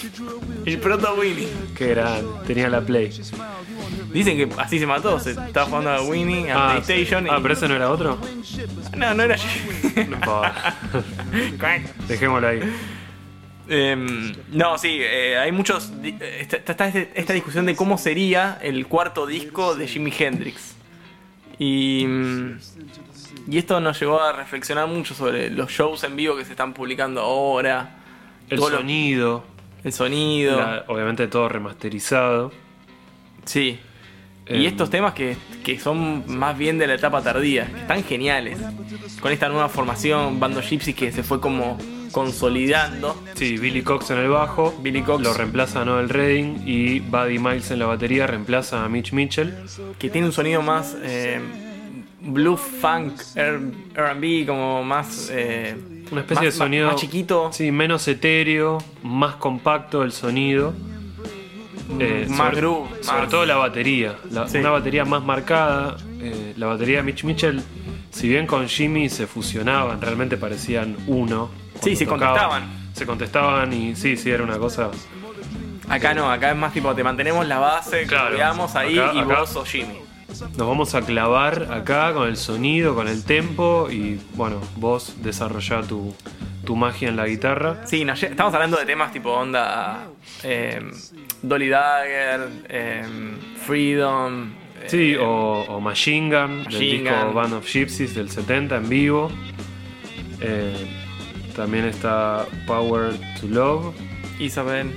El 0.66 0.78
proto 0.78 1.14
Winnie. 1.14 1.48
qué 1.76 1.88
grande, 1.88 2.24
tenía 2.46 2.68
la 2.68 2.80
Play. 2.80 3.10
Dicen 4.12 4.36
que 4.36 4.48
así 4.60 4.78
se 4.78 4.86
mató, 4.86 5.18
se 5.18 5.30
estaba 5.32 5.66
jugando 5.66 5.90
a 5.90 6.02
Winnie, 6.02 6.50
a 6.52 6.54
Ah, 6.68 6.70
PlayStation. 6.80 7.26
ah, 7.28 7.38
y- 7.38 7.42
pero 7.42 7.54
ese 7.54 7.66
no 7.68 7.74
era 7.74 7.90
otro. 7.90 8.18
No, 8.96 9.14
no 9.14 9.22
era 9.24 9.36
No. 10.08 10.42
Dejémoslo 12.08 12.46
ahí. 12.48 12.60
Em, 13.74 14.32
no, 14.50 14.76
sí, 14.76 14.98
eh, 15.00 15.38
hay 15.38 15.50
muchos. 15.50 15.90
Está, 16.20 16.56
está 16.58 16.88
esta 16.88 17.32
discusión 17.32 17.64
de 17.64 17.74
cómo 17.74 17.96
sería 17.96 18.58
el 18.60 18.86
cuarto 18.86 19.26
disco 19.26 19.74
de 19.74 19.88
Jimi 19.88 20.12
Hendrix. 20.16 20.76
Y, 21.58 22.04
mm, 22.06 22.58
y 23.48 23.58
esto 23.58 23.80
nos 23.80 23.98
llevó 23.98 24.20
a 24.20 24.32
reflexionar 24.32 24.88
mucho 24.88 25.14
sobre 25.14 25.48
los 25.50 25.70
shows 25.70 26.04
en 26.04 26.16
vivo 26.16 26.36
que 26.36 26.44
se 26.44 26.50
están 26.50 26.74
publicando 26.74 27.20
ahora. 27.22 27.96
El 28.50 28.58
lo- 28.60 28.68
sonido, 28.68 29.44
el 29.84 29.92
sonido. 29.92 30.58
la- 30.58 30.84
obviamente 30.88 31.26
todo 31.28 31.48
remasterizado. 31.48 32.52
Sí. 33.46 33.78
Em. 34.44 34.60
Y 34.60 34.66
estos 34.66 34.90
temas 34.90 35.14
que, 35.14 35.36
que 35.64 35.78
son 35.78 36.24
más 36.36 36.58
bien 36.58 36.76
de 36.78 36.86
la 36.88 36.94
etapa 36.94 37.22
tardía, 37.22 37.66
que 37.72 37.80
están 37.80 38.04
geniales. 38.04 38.58
Con 39.20 39.32
esta 39.32 39.48
nueva 39.48 39.68
formación, 39.68 40.40
Bando 40.40 40.60
Gypsy 40.60 40.92
que 40.94 41.10
se 41.12 41.22
fue 41.22 41.40
como 41.40 41.78
consolidando. 42.12 43.20
Sí, 43.34 43.56
Billy 43.58 43.82
Cox 43.82 44.10
en 44.10 44.18
el 44.18 44.28
bajo, 44.28 44.74
Billy 44.82 45.02
Cox. 45.02 45.22
lo 45.24 45.34
reemplaza 45.34 45.82
a 45.82 45.84
Noel 45.84 46.08
Redding 46.08 46.62
y 46.66 47.00
Buddy 47.00 47.38
Miles 47.38 47.70
en 47.70 47.78
la 47.80 47.86
batería 47.86 48.26
reemplaza 48.26 48.84
a 48.84 48.88
Mitch 48.88 49.12
Mitchell. 49.12 49.54
que 49.98 50.10
tiene 50.10 50.26
un 50.28 50.32
sonido 50.32 50.62
más 50.62 50.96
eh, 51.02 51.40
blue 52.20 52.56
funk, 52.56 53.14
R&B, 53.34 54.44
como 54.46 54.84
más 54.84 55.28
eh, 55.32 55.74
Una 56.12 56.20
especie 56.20 56.46
más- 56.46 56.54
de 56.54 56.58
sonido 56.58 56.86
más, 56.86 56.94
más 56.94 57.00
chiquito, 57.00 57.50
Sí, 57.52 57.72
menos 57.72 58.06
etéreo, 58.06 58.78
más 59.02 59.36
compacto 59.36 60.02
el 60.02 60.12
sonido. 60.12 60.72
Eh, 61.98 62.26
más 62.28 62.38
sobre, 62.38 62.56
groove, 62.56 62.88
sobre 63.02 63.20
más- 63.22 63.28
todo 63.28 63.44
la 63.44 63.56
batería. 63.56 64.16
La- 64.30 64.48
Sí. 64.48 64.58
Una 64.58 64.70
batería 64.70 65.04
más 65.04 65.22
marcada. 65.24 65.96
eh, 66.24 66.54
la 66.56 66.66
batería 66.68 66.98
de 66.98 67.02
Mitch 67.02 67.24
Mitchell, 67.24 67.60
si 68.12 68.28
bien 68.28 68.46
con 68.46 68.68
Jimmy 68.68 69.08
se 69.08 69.26
fusionaban, 69.26 70.00
realmente 70.00 70.36
parecían 70.36 70.96
uno. 71.08 71.50
Sí, 71.82 71.96
se 71.96 72.04
tocaban. 72.06 72.28
contestaban. 72.34 72.92
Se 72.94 73.06
contestaban 73.06 73.72
y 73.72 73.96
sí, 73.96 74.16
sí, 74.16 74.30
era 74.30 74.44
una 74.44 74.58
cosa. 74.58 74.90
Acá 75.88 76.14
no, 76.14 76.30
acá 76.30 76.50
es 76.50 76.56
más 76.56 76.72
tipo 76.72 76.94
te 76.94 77.02
mantenemos 77.04 77.46
la 77.46 77.58
base, 77.58 78.06
Claro. 78.06 78.30
cuidamos 78.30 78.74
ahí 78.76 78.98
Acá- 78.98 79.12
y 79.14 79.18
acá- 79.20 79.40
vos 79.40 79.50
sos 79.50 79.68
Jimmy. 79.68 79.98
Nos 80.56 80.66
vamos 80.66 80.94
a 80.94 81.02
clavar 81.02 81.68
acá 81.70 82.14
con 82.14 82.26
el 82.26 82.36
sonido, 82.38 82.94
con 82.94 83.06
el 83.08 83.22
tempo 83.24 83.88
y 83.90 84.18
bueno, 84.34 84.60
vos 84.76 85.16
desarrollá 85.22 85.82
tu, 85.82 86.14
tu 86.64 86.74
magia 86.74 87.08
en 87.08 87.16
la 87.16 87.26
guitarra. 87.26 87.82
Sí, 87.86 88.02
estamos 88.08 88.54
hablando 88.54 88.78
de 88.78 88.86
temas 88.86 89.12
tipo 89.12 89.30
onda 89.30 90.06
eh, 90.42 90.80
Dolly 91.42 91.68
Dagger, 91.68 92.48
eh, 92.68 93.04
Freedom. 93.66 94.52
eh, 94.80 94.86
Sí, 94.88 95.14
o, 95.16 95.64
o 95.68 95.80
Machine 95.80 96.26
Gun, 96.34 96.56
del 96.64 96.64
Machine 96.64 97.02
disco 97.02 97.24
Gun. 97.26 97.34
Band 97.34 97.52
of 97.54 97.66
Gypsies 97.66 98.14
del 98.14 98.30
70 98.30 98.76
en 98.76 98.88
vivo. 98.88 99.30
Eh, 100.40 101.01
también 101.54 101.84
está 101.84 102.46
Power 102.66 103.14
to 103.40 103.46
Love, 103.48 103.94
Isabel, 104.38 104.90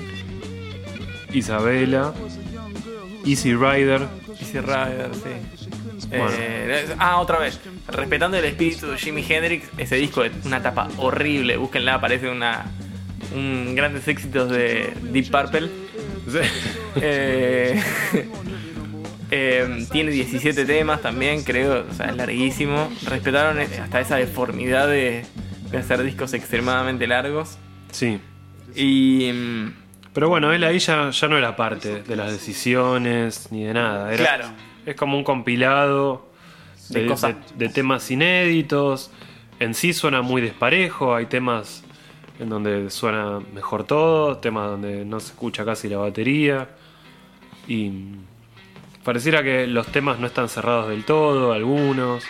Isabela, 1.32 2.14
Easy 3.26 3.53
Rider. 3.53 4.08
Easy 4.39 4.60
Rider, 4.60 5.10
sí. 5.14 6.08
Bueno. 6.10 6.30
Eh, 6.38 6.86
ah, 6.99 7.20
otra 7.20 7.39
vez. 7.39 7.60
Respetando 7.88 8.38
el 8.38 8.45
espíritu 8.45 8.88
de 8.88 8.97
Jimi 8.97 9.26
Hendrix, 9.28 9.68
ese 9.78 9.95
disco 9.95 10.24
es 10.24 10.32
una 10.45 10.62
tapa 10.62 10.88
horrible. 10.97 11.58
Búsquenla, 11.58 11.99
parece 11.99 12.30
una, 12.30 12.66
un 13.34 13.76
grandes 13.76 14.08
éxitos 14.08 14.49
de 14.49 14.93
Deep 15.01 15.32
Purple. 15.32 15.70
Eh, 16.95 17.82
eh, 19.32 19.86
tiene 19.91 20.12
17 20.12 20.66
temas 20.66 21.01
también, 21.01 21.43
creo. 21.43 21.86
O 21.89 21.93
sea, 21.93 22.08
es 22.08 22.16
larguísimo. 22.16 22.89
Respetaron 23.06 23.60
hasta 23.60 23.99
esa 23.99 24.16
deformidad 24.18 24.88
de, 24.88 25.26
de 25.72 25.78
hacer 25.78 26.01
discos 26.03 26.34
extremadamente 26.34 27.07
largos. 27.07 27.57
Sí. 27.91 28.20
Y. 28.76 29.32
mm, 29.34 29.74
Pero 30.13 30.30
bueno, 30.30 30.51
él 30.53 30.63
ahí 30.63 30.80
ya, 30.80 31.09
ya 31.09 31.28
no 31.28 31.38
era 31.38 31.55
parte 31.55 32.01
de 32.03 32.16
las 32.16 32.32
decisiones 32.32 33.49
ni 33.51 33.63
de 33.63 33.74
nada. 33.74 34.13
Era, 34.13 34.24
Claro. 34.24 34.45
Es 34.86 34.95
como 34.95 35.18
un 35.18 35.24
compilado 35.24 36.30
De 36.89 37.01
de, 37.01 37.07
cosas. 37.07 37.36
de- 37.57 37.68
de 37.68 37.74
temas 37.74 38.09
inéditos. 38.11 39.11
En 39.59 39.74
sí 39.74 39.93
suena 39.93 40.22
muy 40.22 40.41
desparejo. 40.41 41.16
Hay 41.16 41.26
temas 41.26 41.84
en 42.39 42.49
donde 42.49 42.89
suena 42.91 43.39
mejor 43.53 43.86
todo, 43.86 44.38
temas 44.38 44.70
donde 44.70 45.05
no 45.05 45.20
se 45.20 45.28
escucha 45.32 45.63
casi 45.66 45.88
la 45.89 45.97
batería. 45.97 46.70
Y 47.68 47.91
pareciera 49.03 49.41
que 49.43 49.66
los 49.68 49.88
temas 49.88 50.20
no 50.20 50.28
están 50.28 50.49
cerrados 50.49 50.89
del 50.89 51.03
todo, 51.05 51.53
algunos. 51.53 52.24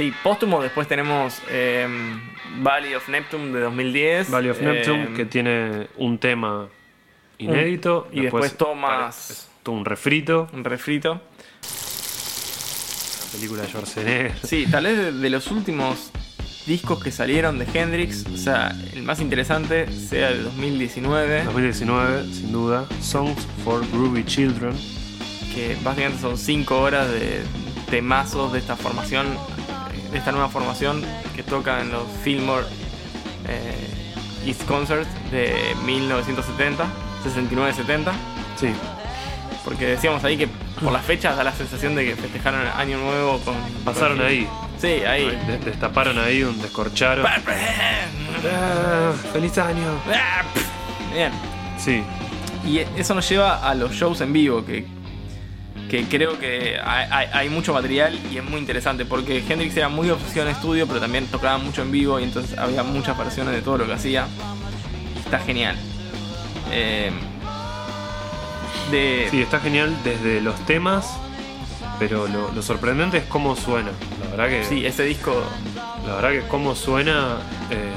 Sí, 0.00 0.14
póstumo. 0.22 0.62
Después 0.62 0.88
tenemos 0.88 1.42
eh, 1.50 1.86
Valley 2.60 2.94
of 2.94 3.06
Neptune 3.10 3.52
de 3.52 3.60
2010. 3.60 4.30
Valley 4.30 4.48
of 4.50 4.60
Neptune, 4.62 5.02
eh, 5.04 5.12
que 5.14 5.26
tiene 5.26 5.88
un 5.98 6.16
tema 6.18 6.68
inédito. 7.36 8.08
y 8.10 8.22
después 8.22 8.56
tomas- 8.56 9.30
es 9.30 9.48
todo 9.62 9.74
un 9.74 9.84
refrito. 9.84 10.48
Un 10.54 10.64
refrito. 10.64 11.20
La 13.26 13.32
película 13.32 13.62
de 13.62 13.68
Schwarzenegger. 13.68 14.32
Sí, 14.42 14.66
tal 14.70 14.84
vez 14.84 14.96
de, 14.96 15.12
de 15.12 15.30
los 15.30 15.50
últimos 15.50 16.10
discos 16.66 17.02
que 17.02 17.10
salieron 17.10 17.58
de 17.58 17.66
Hendrix, 17.72 18.24
o 18.32 18.36
sea, 18.36 18.74
el 18.94 19.02
más 19.02 19.20
interesante 19.20 19.90
sea 19.92 20.30
de 20.30 20.42
2019, 20.44 21.44
2019, 21.44 22.24
sin 22.32 22.52
duda. 22.52 22.86
Songs 23.02 23.46
for 23.64 23.86
Groovy 23.90 24.24
Children. 24.24 24.72
que 25.54 25.76
básicamente 25.82 26.20
son 26.22 26.38
5 26.38 26.80
horas 26.80 27.10
de 27.10 27.40
temazos 27.90 28.52
de 28.52 28.60
esta 28.60 28.76
formación, 28.76 29.26
de 30.10 30.18
esta 30.18 30.32
nueva 30.32 30.48
formación 30.48 31.02
que 31.36 31.42
toca 31.42 31.80
en 31.80 31.90
los 31.90 32.04
Fillmore 32.22 32.64
eh, 33.48 33.88
East 34.46 34.64
Concerts 34.66 35.08
de 35.30 35.74
1970, 35.84 36.84
69-70. 37.24 38.12
Sí, 38.56 38.68
Porque 39.64 39.86
decíamos 39.86 40.24
ahí 40.24 40.36
que 40.36 40.48
por 40.82 40.92
las 40.92 41.04
fechas 41.04 41.36
da 41.36 41.44
la 41.44 41.52
sensación 41.52 41.94
de 41.94 42.04
que 42.06 42.16
festejaron 42.16 42.60
el 42.62 42.68
Año 42.68 42.98
Nuevo 42.98 43.38
con. 43.40 43.54
pasaron 43.84 44.16
con- 44.18 44.26
ahí. 44.26 44.48
Sí, 44.80 44.86
ahí. 45.04 45.26
De- 45.46 45.58
Destaparon 45.58 46.18
ahí 46.18 46.42
un 46.42 46.60
descorcharon. 46.62 47.26
Ah, 47.26 49.12
¡Feliz 49.32 49.56
año! 49.58 50.00
Bien. 51.12 51.32
Sí, 51.78 52.02
Y 52.66 52.78
eso 52.98 53.14
nos 53.14 53.28
lleva 53.28 53.66
a 53.68 53.74
los 53.74 53.92
shows 53.92 54.20
en 54.20 54.32
vivo, 54.32 54.64
que, 54.64 54.86
que 55.90 56.04
creo 56.04 56.38
que 56.38 56.78
hay, 56.82 57.48
mucho 57.48 57.72
material 57.74 58.16
y 58.32 58.36
es 58.38 58.44
muy 58.44 58.60
interesante, 58.60 59.04
porque 59.04 59.42
Hendrix 59.48 59.76
era 59.76 59.88
muy 59.88 60.08
obsesión 60.08 60.46
en 60.46 60.54
estudio, 60.54 60.86
pero 60.86 61.00
también 61.00 61.26
tocaba 61.26 61.58
mucho 61.58 61.82
en 61.82 61.90
vivo 61.90 62.20
y 62.20 62.22
entonces 62.24 62.56
había 62.56 62.82
muchas 62.84 63.18
versiones 63.18 63.52
de 63.54 63.60
todo 63.60 63.78
lo 63.78 63.86
que 63.86 63.92
hacía. 63.94 64.26
Está 65.24 65.40
genial. 65.40 65.76
Eh, 66.70 67.10
de, 68.90 69.28
sí, 69.30 69.42
está 69.42 69.60
genial 69.60 69.96
desde 70.04 70.40
los 70.40 70.54
temas, 70.66 71.16
pero 71.98 72.26
lo, 72.28 72.50
lo 72.52 72.62
sorprendente 72.62 73.18
es 73.18 73.24
cómo 73.24 73.56
suena. 73.56 73.90
La 74.24 74.30
verdad 74.36 74.48
que, 74.48 74.64
sí, 74.64 74.86
ese 74.86 75.02
disco... 75.04 75.42
la 76.06 76.14
verdad 76.16 76.30
que 76.30 76.48
cómo 76.48 76.74
suena. 76.74 77.38
eh, 77.70 77.92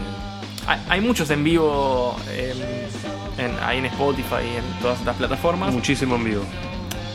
Hay, 0.68 0.80
hay 0.90 1.02
muchos 1.02 1.30
en 1.30 1.44
vivo 1.44 2.16
en, 2.32 3.46
en- 3.46 3.60
ahí 3.64 3.78
en 3.80 3.86
Spotify 3.86 4.44
y 4.54 4.58
en 4.58 4.82
todas 4.82 5.00
estas 5.00 5.16
plataformas. 5.16 5.72
muchísimo 5.74 6.16
en 6.16 6.24
vivo. 6.24 6.44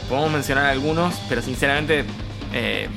Podemos 0.08 0.30
mencionar 0.32 0.66
algunos, 0.66 1.14
pero 1.28 1.42
sinceramente 1.42 2.04
eh, 2.52 2.88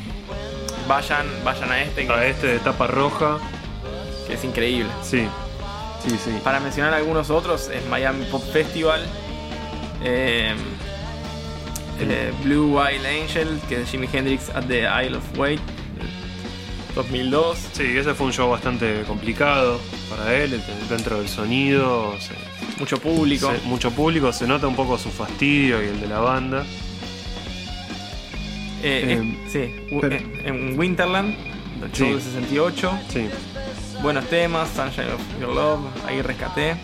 vayan, 0.87 1.25
vayan 1.43 1.71
a 1.71 1.81
este 1.83 2.05
que, 2.07 2.11
A 2.13 2.25
este 2.25 2.47
de 2.47 2.59
tapa 2.59 2.87
roja, 2.87 3.37
que 4.27 4.33
es 4.35 4.43
increíble. 4.43 4.89
sí, 5.03 5.27
sí, 6.07 6.15
sí. 6.23 6.31
Para 6.43 6.59
mencionar 6.59 6.93
algunos 6.93 7.29
otros, 7.29 7.69
es 7.69 7.85
Miami 7.87 8.25
Pop 8.25 8.43
Festival, 8.53 9.01
eh, 10.03 10.55
eh, 11.99 12.31
Blue 12.43 12.77
Wild 12.79 13.05
Angel, 13.05 13.59
que 13.67 13.81
es 13.81 13.89
Jimi 13.89 14.07
Hendrix 14.11 14.49
at 14.49 14.63
the 14.67 14.81
Isle 15.05 15.17
of 15.17 15.37
Wight, 15.37 15.59
eh, 15.59 16.93
2002. 16.95 17.57
Sí, 17.73 17.97
ese 17.97 18.13
fue 18.13 18.27
un 18.27 18.33
show 18.33 18.49
bastante 18.49 19.03
complicado 19.03 19.79
para 20.09 20.33
él, 20.35 20.61
dentro 20.89 21.17
del 21.19 21.27
sonido, 21.29 22.15
se- 22.19 22.33
Mucho 22.79 22.97
público. 22.97 23.51
se- 23.51 23.67
mucho 23.67 23.91
público, 23.91 24.31
se 24.33 24.47
nota 24.47 24.65
un 24.67 24.75
poco 24.75 24.97
su 24.97 25.09
fastidio 25.11 25.83
y 25.83 25.87
el 25.87 25.99
de 26.01 26.07
la 26.07 26.19
banda. 26.19 26.63
Eh, 28.83 29.17
Eh, 29.19 29.47
sí, 29.51 29.97
pero- 30.01 30.15
en- 30.15 30.77
Winterland, 30.79 31.35
el 31.83 31.91
show 31.91 32.07
Sí. 32.07 32.13
de 32.13 32.21
68. 32.21 32.91
Sí, 33.09 33.29
Buenos 34.01 34.25
temas, 34.29 34.67
Sunshine 34.75 35.11
of 35.13 35.21
Your 35.39 35.53
Love, 35.53 35.81
ahí 36.07 36.21
rescaté. 36.23 36.75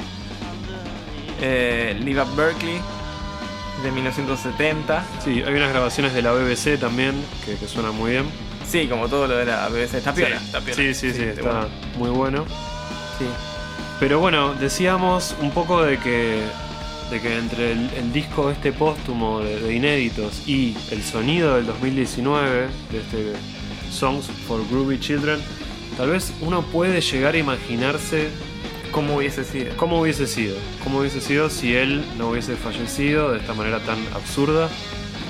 Eh, 1.41 1.95
Live 2.03 2.21
at 2.21 2.27
Berkeley, 2.35 2.79
de 3.83 3.91
1970. 3.91 5.03
sí, 5.23 5.43
hay 5.45 5.53
unas 5.53 5.69
grabaciones 5.69 6.13
de 6.13 6.21
la 6.21 6.31
BBC 6.31 6.77
también 6.77 7.13
que, 7.45 7.55
que 7.55 7.67
suenan 7.67 7.95
muy 7.95 8.11
bien. 8.11 8.25
Sí, 8.67 8.87
como 8.87 9.07
todo 9.07 9.27
lo 9.27 9.35
de 9.37 9.45
la 9.45 9.67
BBC. 9.69 9.97
Está 9.97 10.13
piola, 10.13 10.39
sí, 10.39 10.45
está 10.45 10.59
piola. 10.61 10.75
sí, 10.75 10.93
sí, 10.93 11.11
sí, 11.13 11.23
está 11.23 11.41
bueno. 11.41 11.67
muy 11.97 12.09
bueno. 12.09 12.45
Sí. 13.17 13.25
Pero 13.99 14.19
bueno, 14.19 14.53
decíamos 14.53 15.35
un 15.41 15.49
poco 15.51 15.81
de 15.83 15.97
que, 15.97 16.43
de 17.11 17.21
que 17.21 17.37
entre 17.37 17.71
el, 17.71 17.89
el 17.97 18.11
disco 18.13 18.51
este 18.51 18.71
póstumo 18.73 19.39
de, 19.39 19.59
de 19.59 19.73
inéditos 19.73 20.47
y 20.47 20.75
el 20.91 21.01
sonido 21.03 21.55
del 21.55 21.65
2019, 21.67 22.67
de 22.91 22.97
este 22.99 23.33
Songs 23.91 24.25
for 24.47 24.61
Groovy 24.69 24.99
Children, 24.99 25.39
tal 25.97 26.09
vez 26.11 26.33
uno 26.41 26.61
puede 26.63 27.01
llegar 27.01 27.35
a 27.35 27.37
imaginarse 27.37 28.27
¿Cómo 28.91 29.17
hubiese 29.17 29.43
sido? 29.43 29.75
cómo 29.77 30.01
hubiese 30.01 30.27
sido. 30.27 30.55
Cómo 30.83 30.99
hubiese 30.99 31.21
sido 31.21 31.49
si 31.49 31.75
él 31.75 32.03
no 32.17 32.29
hubiese 32.29 32.55
fallecido 32.55 33.31
de 33.31 33.39
esta 33.39 33.53
manera 33.53 33.79
tan 33.79 33.97
absurda. 34.13 34.69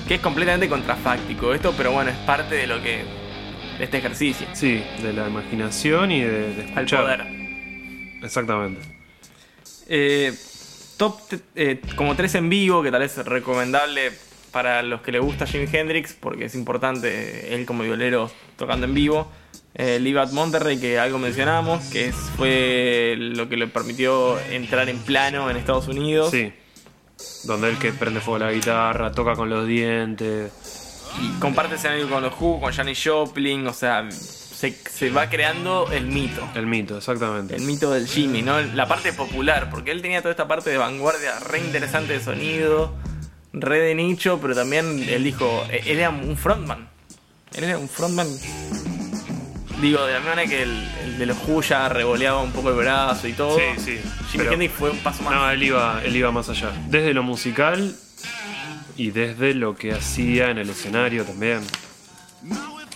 Que 0.08 0.16
es 0.16 0.22
completamente 0.22 0.70
contrafáctico 0.70 1.54
esto, 1.54 1.74
pero 1.76 1.92
bueno, 1.92 2.12
es 2.12 2.18
parte 2.18 2.56
de 2.56 2.68
lo 2.68 2.82
que. 2.82 3.04
de 3.78 3.84
este 3.84 3.98
ejercicio. 3.98 4.48
Sí, 4.54 4.82
de 5.02 5.12
la 5.12 5.28
imaginación 5.28 6.12
y 6.12 6.22
de, 6.22 6.30
de 6.54 6.62
Al 6.76 6.86
escuchar. 6.86 7.02
poder. 7.02 7.28
Exactamente. 8.24 8.82
Eh, 9.90 10.34
top 10.98 11.20
eh, 11.56 11.82
como 11.95 12.16
tres 12.16 12.36
en 12.36 12.50
vivo, 12.50 12.84
que 12.84 12.91
tal 12.91 13.02
vez 13.02 13.18
es 13.18 13.26
recomendable 13.26 14.12
para 14.52 14.82
los 14.84 15.02
que 15.02 15.12
le 15.12 15.20
gusta 15.20 15.45
Jimi 15.45 15.68
Hendrix, 15.72 16.14
porque 16.20 16.45
es 16.45 16.56
importante 16.56 17.54
él 17.54 17.66
como 17.66 17.84
violero 17.84 18.32
tocando 18.58 18.86
en 18.88 18.93
vivo. 18.93 19.32
Eh, 19.76 20.00
Live 20.00 20.20
at 20.20 20.32
Monterrey, 20.32 20.80
que 20.80 20.98
algo 20.98 21.20
mencionamos, 21.20 21.84
que 21.86 22.08
es- 22.08 22.16
fue 22.36 23.16
lo 23.18 23.48
que 23.48 23.58
le 23.58 23.68
permitió 23.68 24.39
entrar 24.50 24.89
en 24.89 24.98
plano 25.00 25.52
en 25.52 25.58
Estados 25.58 25.88
Unidos. 25.88 26.32
Sí. 26.32 26.52
Donde 27.43 27.70
él 27.70 27.78
que 27.78 27.91
prende 27.93 28.20
fuego 28.20 28.39
la 28.45 28.52
guitarra, 28.52 29.12
toca 29.12 29.36
con 29.36 29.50
los 29.50 29.68
dientes. 29.68 30.52
Y 31.22 31.39
comparte 31.39 31.76
escenario 31.76 32.10
con 32.10 32.24
los 32.24 32.34
Who, 32.39 32.60
con 32.60 32.72
Janis 32.74 33.02
Joplin, 33.04 33.68
o 33.68 33.74
sea, 33.74 34.08
se, 34.58 34.76
se 34.89 35.10
va 35.12 35.30
creando 35.30 35.91
el 35.91 36.08
mito. 36.08 36.47
El 36.55 36.66
mito, 36.66 36.97
exactamente. 36.97 37.55
El 37.55 37.62
mito 37.62 37.91
del 37.91 38.08
Jimmy, 38.08 38.41
¿no? 38.41 38.60
La 38.60 38.88
parte 38.88 39.14
popular, 39.14 39.70
porque 39.70 39.91
él 39.91 40.01
tenía 40.01 40.22
toda 40.22 40.32
esta 40.32 40.47
parte 40.47 40.72
de 40.72 40.78
vanguardia 40.78 41.38
re 41.39 41.60
interesante 41.60 42.14
de 42.14 42.20
sonido, 42.24 42.95
re 43.53 43.80
de 43.80 43.93
nicho, 43.93 44.39
pero 44.41 44.55
también 44.55 45.05
él 45.08 45.24
dijo, 45.24 45.64
eh, 45.70 45.84
él 45.86 45.99
era 45.99 46.10
un 46.10 46.36
frontman. 46.36 46.89
Él 47.55 47.66
era 47.66 47.78
un 47.78 47.88
frontman. 47.88 48.28
Digo, 49.80 50.03
de 50.08 50.14
la 50.14 50.20
misma 50.20 50.36
manera 50.36 50.49
que 50.49 50.64
el, 50.64 50.89
el 51.03 51.18
de 51.20 51.26
los 51.28 51.38
revoleaba 51.89 52.41
un 52.41 52.51
poco 52.51 52.72
el 52.72 52.78
brazo 52.78 53.28
y 53.28 53.34
todo. 53.34 53.58
Sí, 53.60 53.64
sí. 53.78 53.99
Jimmy 54.32 54.38
Pero- 54.43 54.51
Hendrix 54.53 54.74
fue 54.74 54.89
un 54.89 54.97
paso 54.99 55.22
más. 55.22 55.36
No, 55.36 55.51
él 55.51 55.62
iba, 55.62 56.01
él 56.03 56.16
iba 56.16 56.32
más 56.32 56.49
allá. 56.49 56.72
Desde 56.88 57.14
lo 57.14 57.22
musical 57.22 57.95
y 58.95 59.12
desde 59.12 59.53
lo 59.53 59.76
que 59.76 59.93
hacía 59.93 60.49
en 60.49 60.58
el 60.58 60.72
escenario 60.72 61.24
también. 61.26 61.62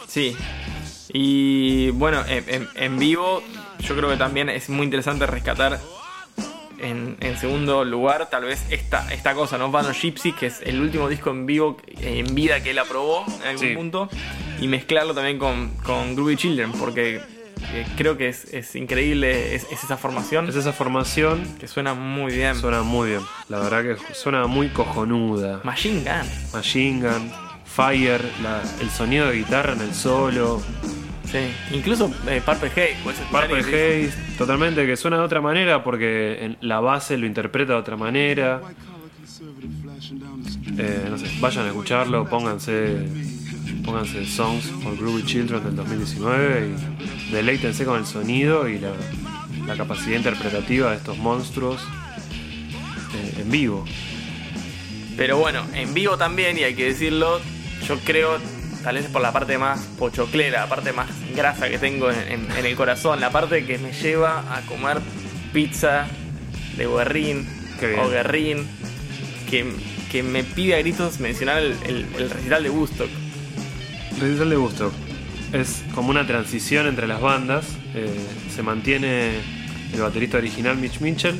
Sí. 0.07 0.35
Y 1.13 1.89
bueno, 1.91 2.23
en, 2.27 2.43
en- 2.47 2.69
en 2.75 2.97
vivo 2.99 3.43
yo 3.79 3.95
creo 3.95 4.09
que 4.09 4.17
también 4.17 4.49
es 4.49 4.69
muy 4.69 4.85
interesante 4.85 5.25
rescatar 5.25 5.79
en, 6.79 7.17
en 7.19 7.37
segundo 7.37 7.83
lugar 7.83 8.29
tal 8.29 8.45
vez 8.45 8.63
esta, 8.69 9.11
esta 9.13 9.33
cosa, 9.33 9.57
¿no? 9.57 9.69
Band 9.71 9.89
of 9.89 9.97
Gypsy, 10.01 10.31
que 10.33 10.47
es 10.47 10.61
el 10.61 10.79
último 10.81 11.09
disco 11.09 11.29
en 11.31 11.45
vivo, 11.45 11.77
en 11.99 12.33
vida 12.33 12.61
que 12.63 12.71
él 12.71 12.79
aprobó 12.79 13.25
en 13.41 13.47
algún 13.49 13.59
Sí. 13.67 13.75
punto. 13.75 14.09
Y 14.59 14.67
mezclarlo 14.67 15.13
también 15.13 15.37
con, 15.39 15.69
con 15.83 16.15
Groovy 16.15 16.37
Children, 16.37 16.71
porque 16.73 17.19
eh, 17.73 17.85
creo 17.97 18.17
que 18.17 18.29
es, 18.29 18.45
es 18.53 18.75
increíble 18.75 19.53
es, 19.55 19.65
es 19.71 19.83
esa 19.83 19.97
formación 19.97 20.49
Es 20.49 20.55
esa 20.55 20.71
formación. 20.73 21.43
que 21.59 21.67
suena 21.67 21.93
muy 21.93 22.33
bien. 22.33 22.55
Suena 22.55 22.81
muy 22.83 23.09
bien. 23.09 23.21
La 23.49 23.59
verdad 23.59 23.83
que 23.83 24.13
suena 24.13 24.45
muy 24.47 24.69
cojonuda. 24.69 25.61
Machine 25.63 25.99
Gun. 26.03 26.29
Machine 26.53 27.01
Gun, 27.01 27.31
Fire, 27.75 28.21
la- 28.43 28.61
el 28.81 28.89
sonido 28.89 29.27
de 29.29 29.37
guitarra 29.37 29.73
en 29.73 29.81
el 29.81 29.93
solo. 29.93 30.61
Sí. 31.31 31.37
Incluso 31.73 32.11
eh, 32.27 32.41
Purple 32.45 32.69
Haze. 32.69 32.97
Purple 33.31 33.59
Haze, 33.59 34.11
totalmente, 34.37 34.85
que 34.85 34.97
suena 34.97 35.17
de 35.17 35.23
otra 35.23 35.39
manera 35.39 35.83
porque 35.83 36.43
en 36.43 36.57
la 36.61 36.79
base 36.81 37.17
lo 37.17 37.25
interpreta 37.25 37.73
de 37.73 37.79
otra 37.79 37.95
manera. 37.95 38.59
Eh, 40.77 41.07
no 41.09 41.17
sé, 41.17 41.27
vayan 41.39 41.65
a 41.65 41.67
escucharlo, 41.69 42.25
pónganse, 42.27 42.97
pónganse 43.85 44.25
Songs 44.25 44.65
for 44.83 44.97
Groovy 44.97 45.23
Children 45.25 45.63
del 45.63 45.75
2019 45.75 46.69
y 47.29 47.31
deleítense 47.31 47.85
con 47.85 47.99
el 47.99 48.05
sonido 48.05 48.67
y 48.67 48.79
la, 48.79 48.91
la 49.67 49.75
capacidad 49.77 50.17
interpretativa 50.17 50.91
de 50.91 50.97
estos 50.97 51.17
monstruos 51.17 51.81
eh, 53.15 53.41
en 53.41 53.51
vivo. 53.51 53.85
Pero 55.17 55.37
bueno, 55.37 55.63
en 55.73 55.93
vivo 55.93 56.17
también, 56.17 56.57
y 56.57 56.63
hay 56.63 56.73
que 56.73 56.85
decirlo, 56.85 57.39
yo 57.87 57.99
creo, 57.99 58.37
tal 58.83 58.95
vez 58.95 59.05
por 59.07 59.21
la 59.21 59.31
parte 59.31 59.57
más 59.57 59.79
pochoclera, 59.99 60.61
la 60.61 60.69
parte 60.69 60.91
más 60.93 61.07
grasa 61.35 61.69
que 61.69 61.77
tengo 61.77 62.09
en, 62.11 62.19
en- 62.31 62.51
en 62.57 62.65
el 62.65 62.75
corazón, 62.75 63.19
la 63.19 63.29
parte 63.31 63.65
que 63.65 63.77
me 63.77 63.91
lleva 63.93 64.39
a 64.55 64.61
comer 64.61 64.99
pizza 65.53 66.07
de 66.77 66.87
guerrín 66.87 67.47
o 67.99 68.09
guerrín, 68.09 68.67
que, 69.49 69.65
que 70.11 70.23
me 70.23 70.43
pide 70.43 70.75
a 70.75 70.79
gritos 70.79 71.19
mencionar 71.19 71.57
el, 71.61 71.75
el- 71.85 72.05
el 72.17 72.29
recital 72.29 72.63
de 72.63 72.69
Woodstock. 72.69 73.09
Recital 74.19 74.49
de 74.49 74.57
Woodstock 74.57 74.93
es 75.53 75.83
como 75.95 76.09
una 76.09 76.25
transición 76.27 76.87
entre 76.87 77.07
las 77.07 77.19
bandas. 77.21 77.65
eh, 77.93 78.07
se 78.55 78.61
mantiene 78.63 79.31
el 79.93 79.99
baterista 80.01 80.37
original 80.37 80.77
Mitch 80.77 80.99
Mitchell. 81.01 81.35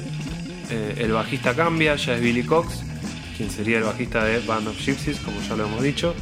eh, 0.70 0.96
el 1.00 1.12
bajista 1.12 1.54
cambia, 1.54 1.96
ya 1.96 2.16
es 2.16 2.22
Billy 2.22 2.44
Cox, 2.44 2.82
quien 3.42 3.50
sería 3.50 3.80
el 3.80 3.84
bajista 3.84 4.24
de 4.24 4.38
Band 4.42 4.68
of 4.68 4.78
Gypsies, 4.78 5.18
como 5.18 5.42
ya 5.42 5.56
lo 5.56 5.66
hemos 5.66 5.82
dicho. 5.82 6.14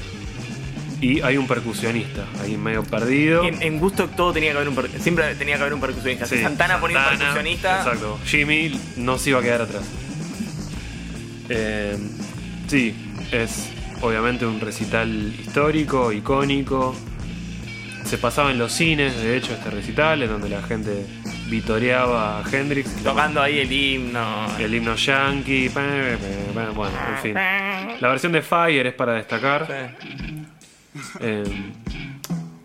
Y 1.01 1.19
hay 1.21 1.35
un 1.35 1.47
percusionista 1.47 2.25
ahí 2.41 2.55
medio 2.55 2.81
perdido. 2.83 3.43
En, 3.43 3.61
en 3.61 3.81
Woodstock 3.81 4.15
todo 4.15 4.31
tenía 4.31 4.51
que 4.51 4.57
haber 4.57 4.69
un 4.69 4.75
per- 4.75 4.89
siempre 5.01 5.35
tenía 5.35 5.55
que 5.57 5.61
haber 5.61 5.73
un 5.73 5.81
percusionista. 5.81 6.25
Si 6.25 6.41
Santana 6.41 6.79
ponía 6.79 6.97
un 7.11 7.17
percusionista. 7.17 7.79
Exacto. 7.79 8.17
Jimmy 8.25 8.79
no 8.95 9.17
se 9.17 9.31
iba 9.31 9.39
a 9.39 9.41
quedar 9.41 9.61
atrás. 9.63 9.83
Eh, 11.49 11.97
sí, 12.67 12.95
es 13.33 13.67
obviamente 14.01 14.45
un 14.45 14.61
recital 14.61 15.33
histórico, 15.39 16.13
icónico. 16.13 16.95
Se 18.09 18.17
pasaba 18.17 18.49
en 18.49 18.57
los 18.57 18.71
cines, 18.71 19.15
de 19.21 19.37
hecho, 19.37 19.53
este 19.53 19.69
recital, 19.69 20.23
en 20.23 20.29
donde 20.29 20.49
la 20.49 20.63
gente 20.63 21.05
vitoreaba 21.47 22.39
a 22.39 22.43
Hendrix. 22.51 23.03
Tocando 23.03 23.39
ahí 23.41 23.59
el 23.59 23.71
himno. 23.71 24.47
El 24.57 24.73
himno 24.73 24.95
yankee. 24.95 25.69
Bueno, 25.69 26.89
en 27.15 27.17
fin. 27.21 27.33
La 27.35 28.07
versión 28.09 28.31
de 28.31 28.41
Fire 28.41 28.87
es 28.87 28.93
para 28.95 29.13
destacar. 29.13 29.67
Sí. 29.67 30.45
Eh, 31.21 31.43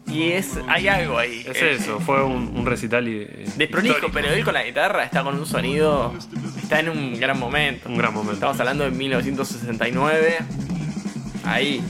Y 0.07 0.33
es, 0.33 0.59
hay 0.69 0.89
algo 0.89 1.19
ahí. 1.19 1.45
es 1.47 1.61
eso, 1.61 1.99
fue 2.01 2.23
un, 2.25 2.53
un 2.57 2.65
recital 2.67 3.07
eh, 3.09 3.47
Desprolijo, 3.57 4.09
pero 4.13 4.29
él 4.29 4.45
con 4.45 4.55
la 4.55 4.63
guitarra 4.65 5.05
está 5.05 5.23
con 5.23 5.37
un 5.37 5.45
sonido. 5.45 6.15
Está 6.63 6.81
en 6.81 6.89
un 6.89 7.21
gran 7.21 7.39
momento. 7.39 7.89
Un 7.91 7.99
gran 7.99 8.13
momento. 8.15 8.35
Estamos 8.35 8.59
hablando 8.61 8.85
de 8.85 8.91
1969. 8.93 10.39
Ahí, 11.45 11.83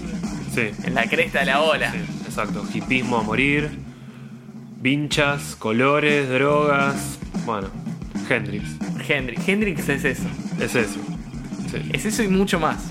Sí. 0.52 0.70
en 0.84 0.94
la 0.94 1.04
cresta 1.06 1.40
de 1.40 1.46
la 1.46 1.60
ola. 1.60 1.92
Sí, 1.92 1.98
exacto. 2.34 2.64
Hipismo 2.72 3.18
a 3.18 3.22
morir. 3.22 3.70
Vinchas, 4.80 5.56
colores, 5.56 6.28
drogas. 6.28 7.18
Bueno, 7.46 7.68
Hendrix. 8.28 8.76
Hendrix. 9.08 9.48
Hendrix 9.48 9.88
es 9.88 10.04
eso. 10.04 10.28
Es 10.60 10.74
eso. 10.74 11.00
Sí. 11.70 11.90
Es 11.92 12.04
eso 12.04 12.22
y 12.22 12.28
mucho 12.28 12.58
más. 12.58 12.90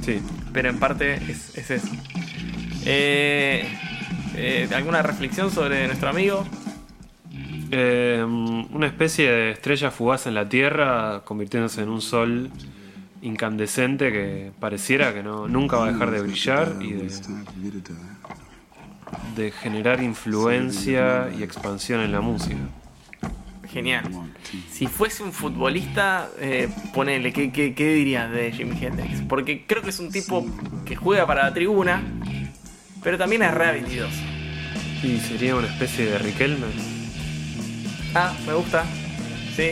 sí. 0.00 0.20
Pero 0.52 0.68
en 0.68 0.78
parte 0.78 1.14
es, 1.14 1.56
es 1.56 1.70
eso. 1.70 1.88
Eh, 2.84 3.66
eh, 4.36 4.68
¿Alguna 4.74 5.02
reflexión 5.02 5.50
sobre 5.50 5.86
nuestro 5.86 6.10
amigo? 6.10 6.44
Eh, 7.70 8.22
una 8.22 8.86
especie 8.86 9.30
de 9.30 9.50
estrella 9.52 9.90
fugaz 9.90 10.26
en 10.26 10.34
la 10.34 10.46
Tierra, 10.48 11.22
convirtiéndose 11.24 11.82
en 11.82 11.88
un 11.88 12.02
sol 12.02 12.50
incandescente 13.22 14.12
que 14.12 14.52
pareciera 14.60 15.14
que 15.14 15.22
no, 15.22 15.48
nunca 15.48 15.76
va 15.76 15.86
a 15.86 15.92
dejar 15.92 16.10
de 16.10 16.20
brillar 16.20 16.76
y 16.80 16.92
de, 16.92 17.10
de 19.36 19.50
generar 19.50 20.02
influencia 20.02 21.28
y 21.36 21.42
expansión 21.42 22.00
en 22.00 22.12
la 22.12 22.20
música. 22.20 22.56
Genial. 23.70 24.04
Si 24.70 24.86
fuese 24.86 25.22
un 25.22 25.32
futbolista, 25.32 26.28
eh, 26.38 26.68
ponele, 26.92 27.32
¿qué, 27.32 27.50
qué, 27.50 27.74
qué 27.74 27.94
dirías 27.94 28.30
de 28.30 28.52
Jimi 28.52 28.76
Hendrix? 28.78 29.22
Porque 29.28 29.64
creo 29.66 29.80
que 29.82 29.90
es 29.90 29.98
un 29.98 30.10
tipo 30.10 30.46
que 30.84 30.94
juega 30.94 31.26
para 31.26 31.44
la 31.44 31.54
tribuna, 31.54 32.02
pero 33.02 33.16
también 33.16 33.42
es 33.42 33.54
re 33.54 33.66
habilidoso. 33.68 34.20
Y 35.02 35.18
sería 35.18 35.56
una 35.56 35.68
especie 35.68 36.06
de 36.06 36.18
Riquelme. 36.18 36.66
Ah, 38.14 38.34
me 38.46 38.52
gusta. 38.52 38.84
Sí, 39.56 39.70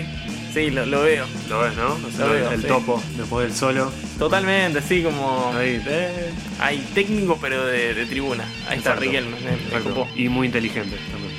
sí, 0.53 0.71
lo, 0.71 0.87
lo 0.87 1.03
veo. 1.03 1.27
Lo 1.49 1.61
ves, 1.61 1.77
¿no? 1.77 1.95
O 1.95 2.11
sea, 2.11 2.27
Lo 2.27 2.33
veo, 2.33 2.51
el 2.51 2.61
sí. 2.63 2.67
topo 2.69 3.03
después 3.17 3.47
del 3.49 3.57
solo. 3.57 3.93
Totalmente, 4.19 4.79
así 4.81 5.03
como. 5.03 5.53
Ahí, 5.57 5.83
eh, 5.87 6.31
Hay 6.59 6.79
técnico, 6.95 7.39
pero 7.41 7.65
de, 7.67 7.95
de 7.95 8.07
tribuna. 8.07 8.45
Ahí 8.69 8.79
está 8.79 8.91
Exacto. 8.91 9.01
Riquelme, 9.01 9.37
me- 9.41 9.51
me 9.51 9.55
exacto. 9.55 9.89
copó. 9.95 10.09
Y 10.17 10.29
muy 10.29 10.47
inteligente 10.47 10.97
también. 11.11 11.33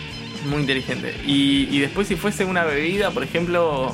Muy 0.50 0.62
inteligente. 0.62 1.14
Y, 1.26 1.68
y 1.72 1.80
después, 1.80 2.08
si 2.08 2.16
fuese 2.16 2.46
una 2.46 2.64
bebida, 2.64 3.12
por 3.12 3.24
ejemplo. 3.24 3.94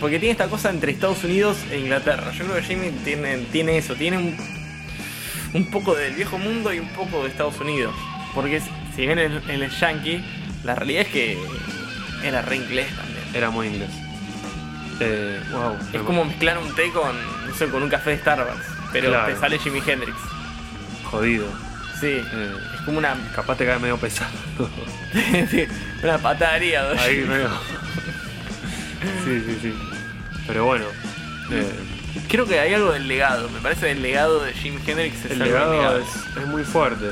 Porque 0.00 0.18
tiene 0.18 0.32
esta 0.32 0.48
cosa 0.48 0.70
entre 0.70 0.92
Estados 0.92 1.22
Unidos 1.24 1.56
e 1.70 1.78
Inglaterra. 1.78 2.32
Yo 2.36 2.44
creo 2.44 2.56
que 2.56 2.62
Jimmy 2.62 2.90
tiene, 3.04 3.38
tiene 3.52 3.78
eso. 3.78 3.94
Tiene 3.94 4.18
un, 4.18 4.36
un 5.54 5.70
poco 5.70 5.94
del 5.94 6.14
viejo 6.14 6.36
mundo 6.38 6.72
y 6.74 6.78
un 6.80 6.88
poco 6.88 7.22
de 7.22 7.28
Estados 7.30 7.58
Unidos. 7.60 7.94
Porque 8.34 8.60
si 8.96 9.06
bien 9.06 9.18
él, 9.18 9.40
él 9.48 9.62
es 9.62 9.78
yankee, 9.80 10.22
la 10.64 10.74
realidad 10.74 11.02
es 11.02 11.08
que 11.08 11.38
era 12.24 12.42
re 12.42 12.56
inglés 12.56 12.88
también. 12.96 13.13
Era 13.34 13.50
muy 13.50 13.66
inglés. 13.68 13.90
Eh, 15.00 15.40
wow. 15.50 15.76
Es 15.92 16.00
como 16.02 16.24
mezclar 16.24 16.56
un 16.58 16.72
té 16.74 16.90
con, 16.92 17.10
no 17.48 17.54
sé, 17.54 17.66
con 17.68 17.82
un 17.82 17.88
café 17.88 18.10
de 18.10 18.18
Starbucks. 18.18 18.66
Pero 18.92 19.08
Claro. 19.10 19.34
te 19.34 19.40
sale 19.40 19.58
Jimi 19.58 19.82
Hendrix. 19.84 20.16
jodido. 21.04 21.46
Sí. 22.00 22.06
Eh, 22.08 22.56
Es 22.76 22.80
como 22.82 22.98
una, 22.98 23.16
capaz 23.34 23.56
te 23.56 23.66
cae 23.66 23.78
medio 23.78 23.96
pesado. 23.98 24.30
sí, 25.50 25.64
una 26.02 26.18
patada 26.18 26.58
de 26.58 26.66
hígado. 26.66 26.94
Ahí 26.98 27.18
medio. 27.28 27.48
Sí, 29.24 29.42
sí, 29.46 29.58
sí. 29.62 29.74
Pero 30.46 30.64
bueno. 30.64 30.84
eh, 31.50 31.72
creo 32.28 32.46
que 32.46 32.58
hay 32.60 32.74
algo 32.74 32.92
del 32.92 33.08
legado. 33.08 33.48
Me 33.50 33.60
parece 33.60 33.90
el 33.90 34.02
legado 34.02 34.44
de 34.44 34.52
Jimi 34.52 34.78
Hendrix 34.86 35.24
es 35.24 35.30
El 35.32 35.38
legado 35.40 35.98
es, 35.98 36.06
es 36.40 36.46
muy 36.46 36.62
fuerte. 36.64 37.06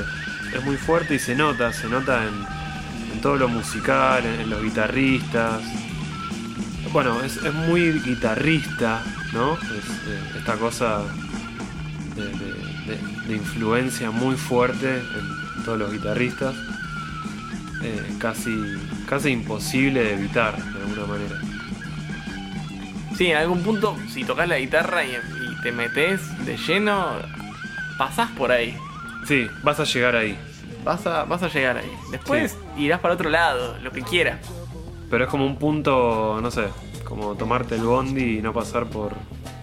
Es 0.55 0.63
muy 0.63 0.77
fuerte 0.77 1.15
y 1.15 1.19
se 1.19 1.35
nota, 1.35 1.73
se 1.73 1.87
nota 1.87 2.23
en, 2.23 3.13
en 3.13 3.21
todo 3.21 3.35
lo 3.37 3.47
musical, 3.47 4.23
en, 4.25 4.41
en 4.41 4.49
los 4.49 4.61
guitarristas. 4.63 5.61
Bueno, 6.93 7.21
es, 7.23 7.37
es 7.37 7.53
muy 7.53 7.99
guitarrista, 8.01 9.01
¿no? 9.33 9.55
Es, 9.55 9.89
eh, 10.07 10.19
esta 10.37 10.55
cosa 10.57 11.01
de, 12.15 12.23
de- 12.23 12.63
de- 12.95 13.27
de 13.27 13.35
influencia 13.35 14.11
muy 14.11 14.35
fuerte 14.35 14.99
en 14.99 15.63
todos 15.65 15.79
los 15.79 15.91
guitarristas. 15.91 16.53
Eh, 17.81 18.15
casi, 18.19 18.55
casi 19.09 19.29
imposible 19.31 20.03
de 20.03 20.13
evitar, 20.13 20.55
de 20.55 20.81
alguna 20.83 21.05
manera. 21.07 21.35
Sí, 23.17 23.27
en 23.27 23.37
algún 23.37 23.61
punto, 23.63 23.97
si 24.09 24.23
tocas 24.23 24.47
la 24.47 24.57
guitarra 24.59 25.03
y, 25.05 25.11
y 25.11 25.61
te 25.63 25.71
metes 25.71 26.21
de 26.45 26.57
lleno, 26.57 27.13
pasás 27.97 28.29
por 28.31 28.51
ahí. 28.51 28.77
Sí, 29.27 29.47
vas 29.63 29.79
a 29.79 29.83
llegar 29.85 30.15
ahí. 30.15 30.37
Vas 30.83 31.05
a, 31.07 31.23
vas 31.25 31.41
a 31.43 31.47
llegar 31.49 31.77
ahí. 31.77 31.91
Después 32.11 32.55
irás 32.77 32.99
para 32.99 33.13
otro 33.15 33.29
lado, 33.29 33.77
lo 33.81 33.91
que 33.91 34.01
quieras. 34.01 34.39
Pero 35.13 35.25
es 35.25 35.29
como 35.29 35.45
un 35.45 35.57
punto, 35.57 36.39
no 36.41 36.49
sé, 36.49 36.69
como 37.03 37.35
tomarte 37.35 37.75
el 37.75 37.83
bondi 37.83 38.39
y 38.39 38.41
no 38.41 38.51
pasar 38.51 38.87
por 38.87 39.11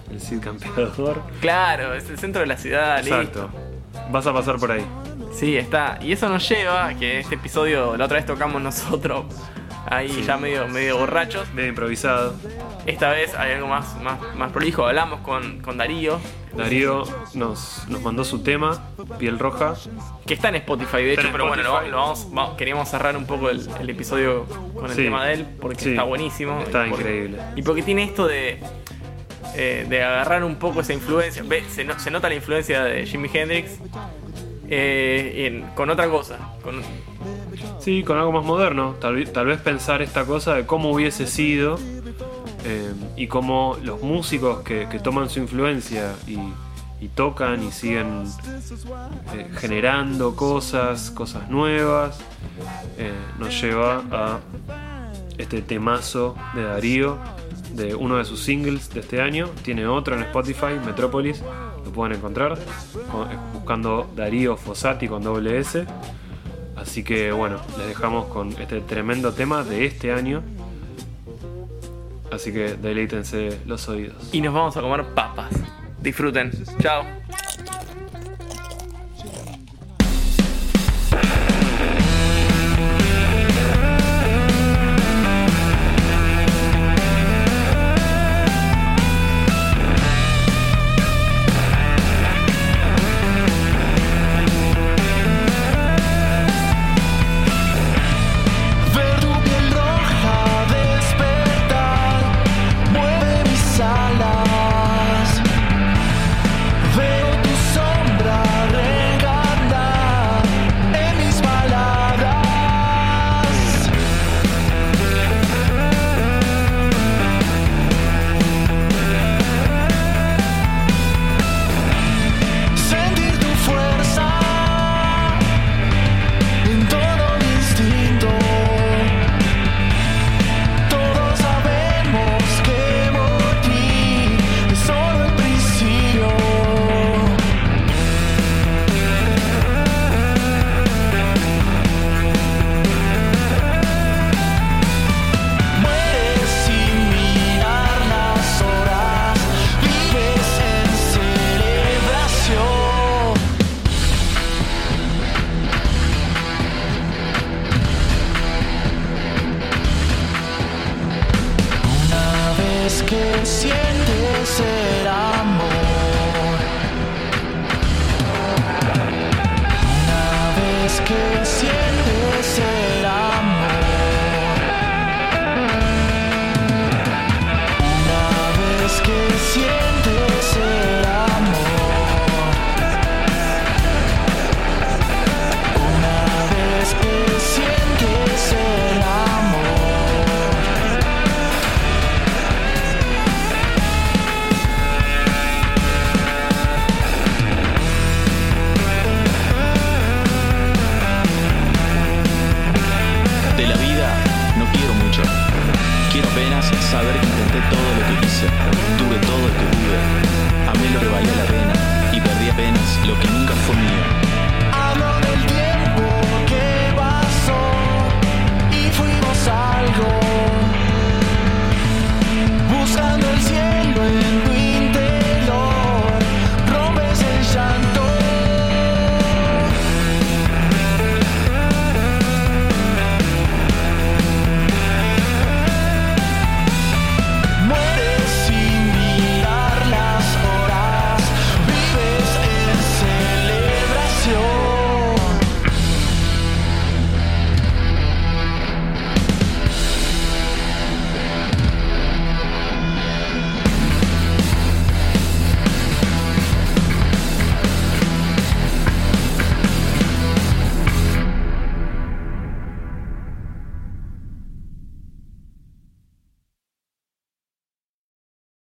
el 0.08 0.20
Cid 0.20 0.38
Campeador. 0.38 1.20
Claro, 1.40 1.92
es 1.92 2.08
el 2.08 2.20
centro 2.20 2.42
de 2.42 2.46
la 2.46 2.56
ciudad, 2.56 3.00
Exacto. 3.00 3.50
listo. 3.50 3.50
Vas 4.12 4.28
a 4.28 4.32
pasar 4.32 4.60
por 4.60 4.70
ahí. 4.70 4.86
Sí, 5.32 5.56
está. 5.56 5.98
Y 6.02 6.12
eso 6.12 6.28
nos 6.28 6.48
lleva 6.48 6.86
a 6.86 6.94
que 6.94 7.18
este 7.18 7.34
episodio 7.34 7.96
la 7.96 8.04
otra 8.04 8.18
vez 8.18 8.26
tocamos 8.26 8.62
nosotros. 8.62 9.24
Ahí 9.86 10.08
Sí. 10.10 10.22
ya 10.22 10.36
medio, 10.36 10.68
medio 10.68 10.98
borrachos. 10.98 11.52
Medio 11.54 11.70
improvisado. 11.70 12.34
Esta 12.86 13.10
vez 13.10 13.34
hay 13.34 13.52
algo 13.52 13.66
más, 13.68 14.00
más, 14.02 14.18
más 14.36 14.52
prolijo. 14.52 14.86
Hablamos 14.86 15.20
con, 15.20 15.60
con 15.60 15.78
Darío, 15.78 16.20
Darío 16.56 17.04
nos, 17.34 17.86
nos 17.88 18.02
mandó 18.02 18.24
su 18.24 18.42
tema, 18.42 18.82
Piel 19.18 19.38
Roja. 19.38 19.74
que 20.26 20.34
está 20.34 20.48
en 20.50 20.56
Spotify 20.56 20.98
de 20.98 21.10
Está 21.10 21.22
hecho, 21.22 21.32
pero 21.32 21.48
bueno, 21.48 21.62
lo, 21.62 21.72
vamos, 21.72 22.28
vamos- 22.32 22.56
queríamos 22.56 22.88
cerrar 22.88 23.16
un 23.16 23.26
poco 23.26 23.50
el, 23.50 23.68
el 23.80 23.90
episodio 23.90 24.46
con 24.74 24.86
el 24.90 24.96
Sí. 24.96 25.04
tema 25.04 25.24
de 25.26 25.34
él, 25.34 25.46
porque 25.60 25.82
Sí. 25.82 25.90
está 25.90 26.02
buenísimo. 26.04 26.60
Está 26.60 26.86
Y 26.86 26.90
increíble. 26.90 27.38
Y 27.56 27.62
porque 27.62 27.82
tiene 27.82 28.04
esto 28.04 28.26
de, 28.26 28.60
eh, 29.54 29.86
de 29.88 30.02
agarrar 30.04 30.44
un 30.44 30.56
poco 30.56 30.80
esa 30.82 30.92
influencia. 30.92 31.42
Ve, 31.44 31.64
se, 31.68 31.84
no- 31.84 31.98
se 31.98 32.10
nota 32.10 32.28
la 32.28 32.34
influencia 32.34 32.84
de 32.84 33.06
Jimi 33.06 33.30
Hendrix 33.32 33.78
eh, 34.68 35.46
en- 35.46 35.62
con 35.74 35.90
otra 35.90 36.08
cosa. 36.08 36.38
Con, 36.62 36.82
Sí, 37.80 38.02
con 38.04 38.18
algo 38.18 38.32
más 38.32 38.44
moderno. 38.44 38.94
Tal, 39.00 39.14
vez- 39.16 39.60
pensar 39.60 40.02
esta 40.02 40.24
cosa 40.24 40.54
de 40.54 40.66
cómo 40.66 40.90
hubiese 40.92 41.26
sido 41.26 41.78
eh, 42.64 42.92
y 43.16 43.26
cómo 43.26 43.76
los 43.82 44.02
músicos 44.02 44.60
que, 44.60 44.86
toman 45.02 45.30
su 45.30 45.40
influencia 45.40 46.12
y, 46.26 46.38
tocan 47.14 47.62
y 47.62 47.72
siguen 47.72 48.24
eh, 49.34 49.48
generando 49.58 50.36
cosas, 50.36 51.10
cosas 51.10 51.48
nuevas, 51.50 52.18
eh, 52.98 53.12
nos 53.38 53.58
lleva 53.60 54.02
a 54.12 54.38
este 55.38 55.62
temazo 55.62 56.36
de 56.54 56.62
Darío, 56.64 57.16
de 57.72 57.94
uno 57.94 58.16
de 58.18 58.24
sus 58.26 58.40
singles 58.40 58.90
de 58.90 59.00
este 59.00 59.22
año. 59.22 59.48
Tiene 59.62 59.86
otro 59.86 60.14
en 60.14 60.22
Spotify, 60.22 60.74
Metrópolis, 60.84 61.42
lo 61.84 61.90
pueden 61.92 62.18
encontrar 62.18 62.58
con- 63.10 63.28
buscando 63.54 64.10
Darío 64.14 64.56
Fossati 64.58 65.08
con 65.08 65.22
doble 65.22 65.58
S. 65.58 65.86
Así 66.80 67.04
que 67.04 67.30
bueno, 67.32 67.60
les 67.78 67.88
dejamos 67.88 68.26
con 68.26 68.50
este 68.60 68.80
tremendo 68.80 69.32
tema 69.32 69.62
de 69.62 69.84
este 69.84 70.12
año. 70.12 70.42
Así 72.32 72.52
que 72.52 72.74
deleítense 72.74 73.60
los 73.66 73.88
oídos. 73.88 74.30
y 74.32 74.40
nos 74.40 74.54
vamos 74.54 74.76
a 74.76 74.80
comer 74.80 75.04
papas. 75.14 75.50
Disfruten. 76.00 76.52
Chao. 76.80 77.04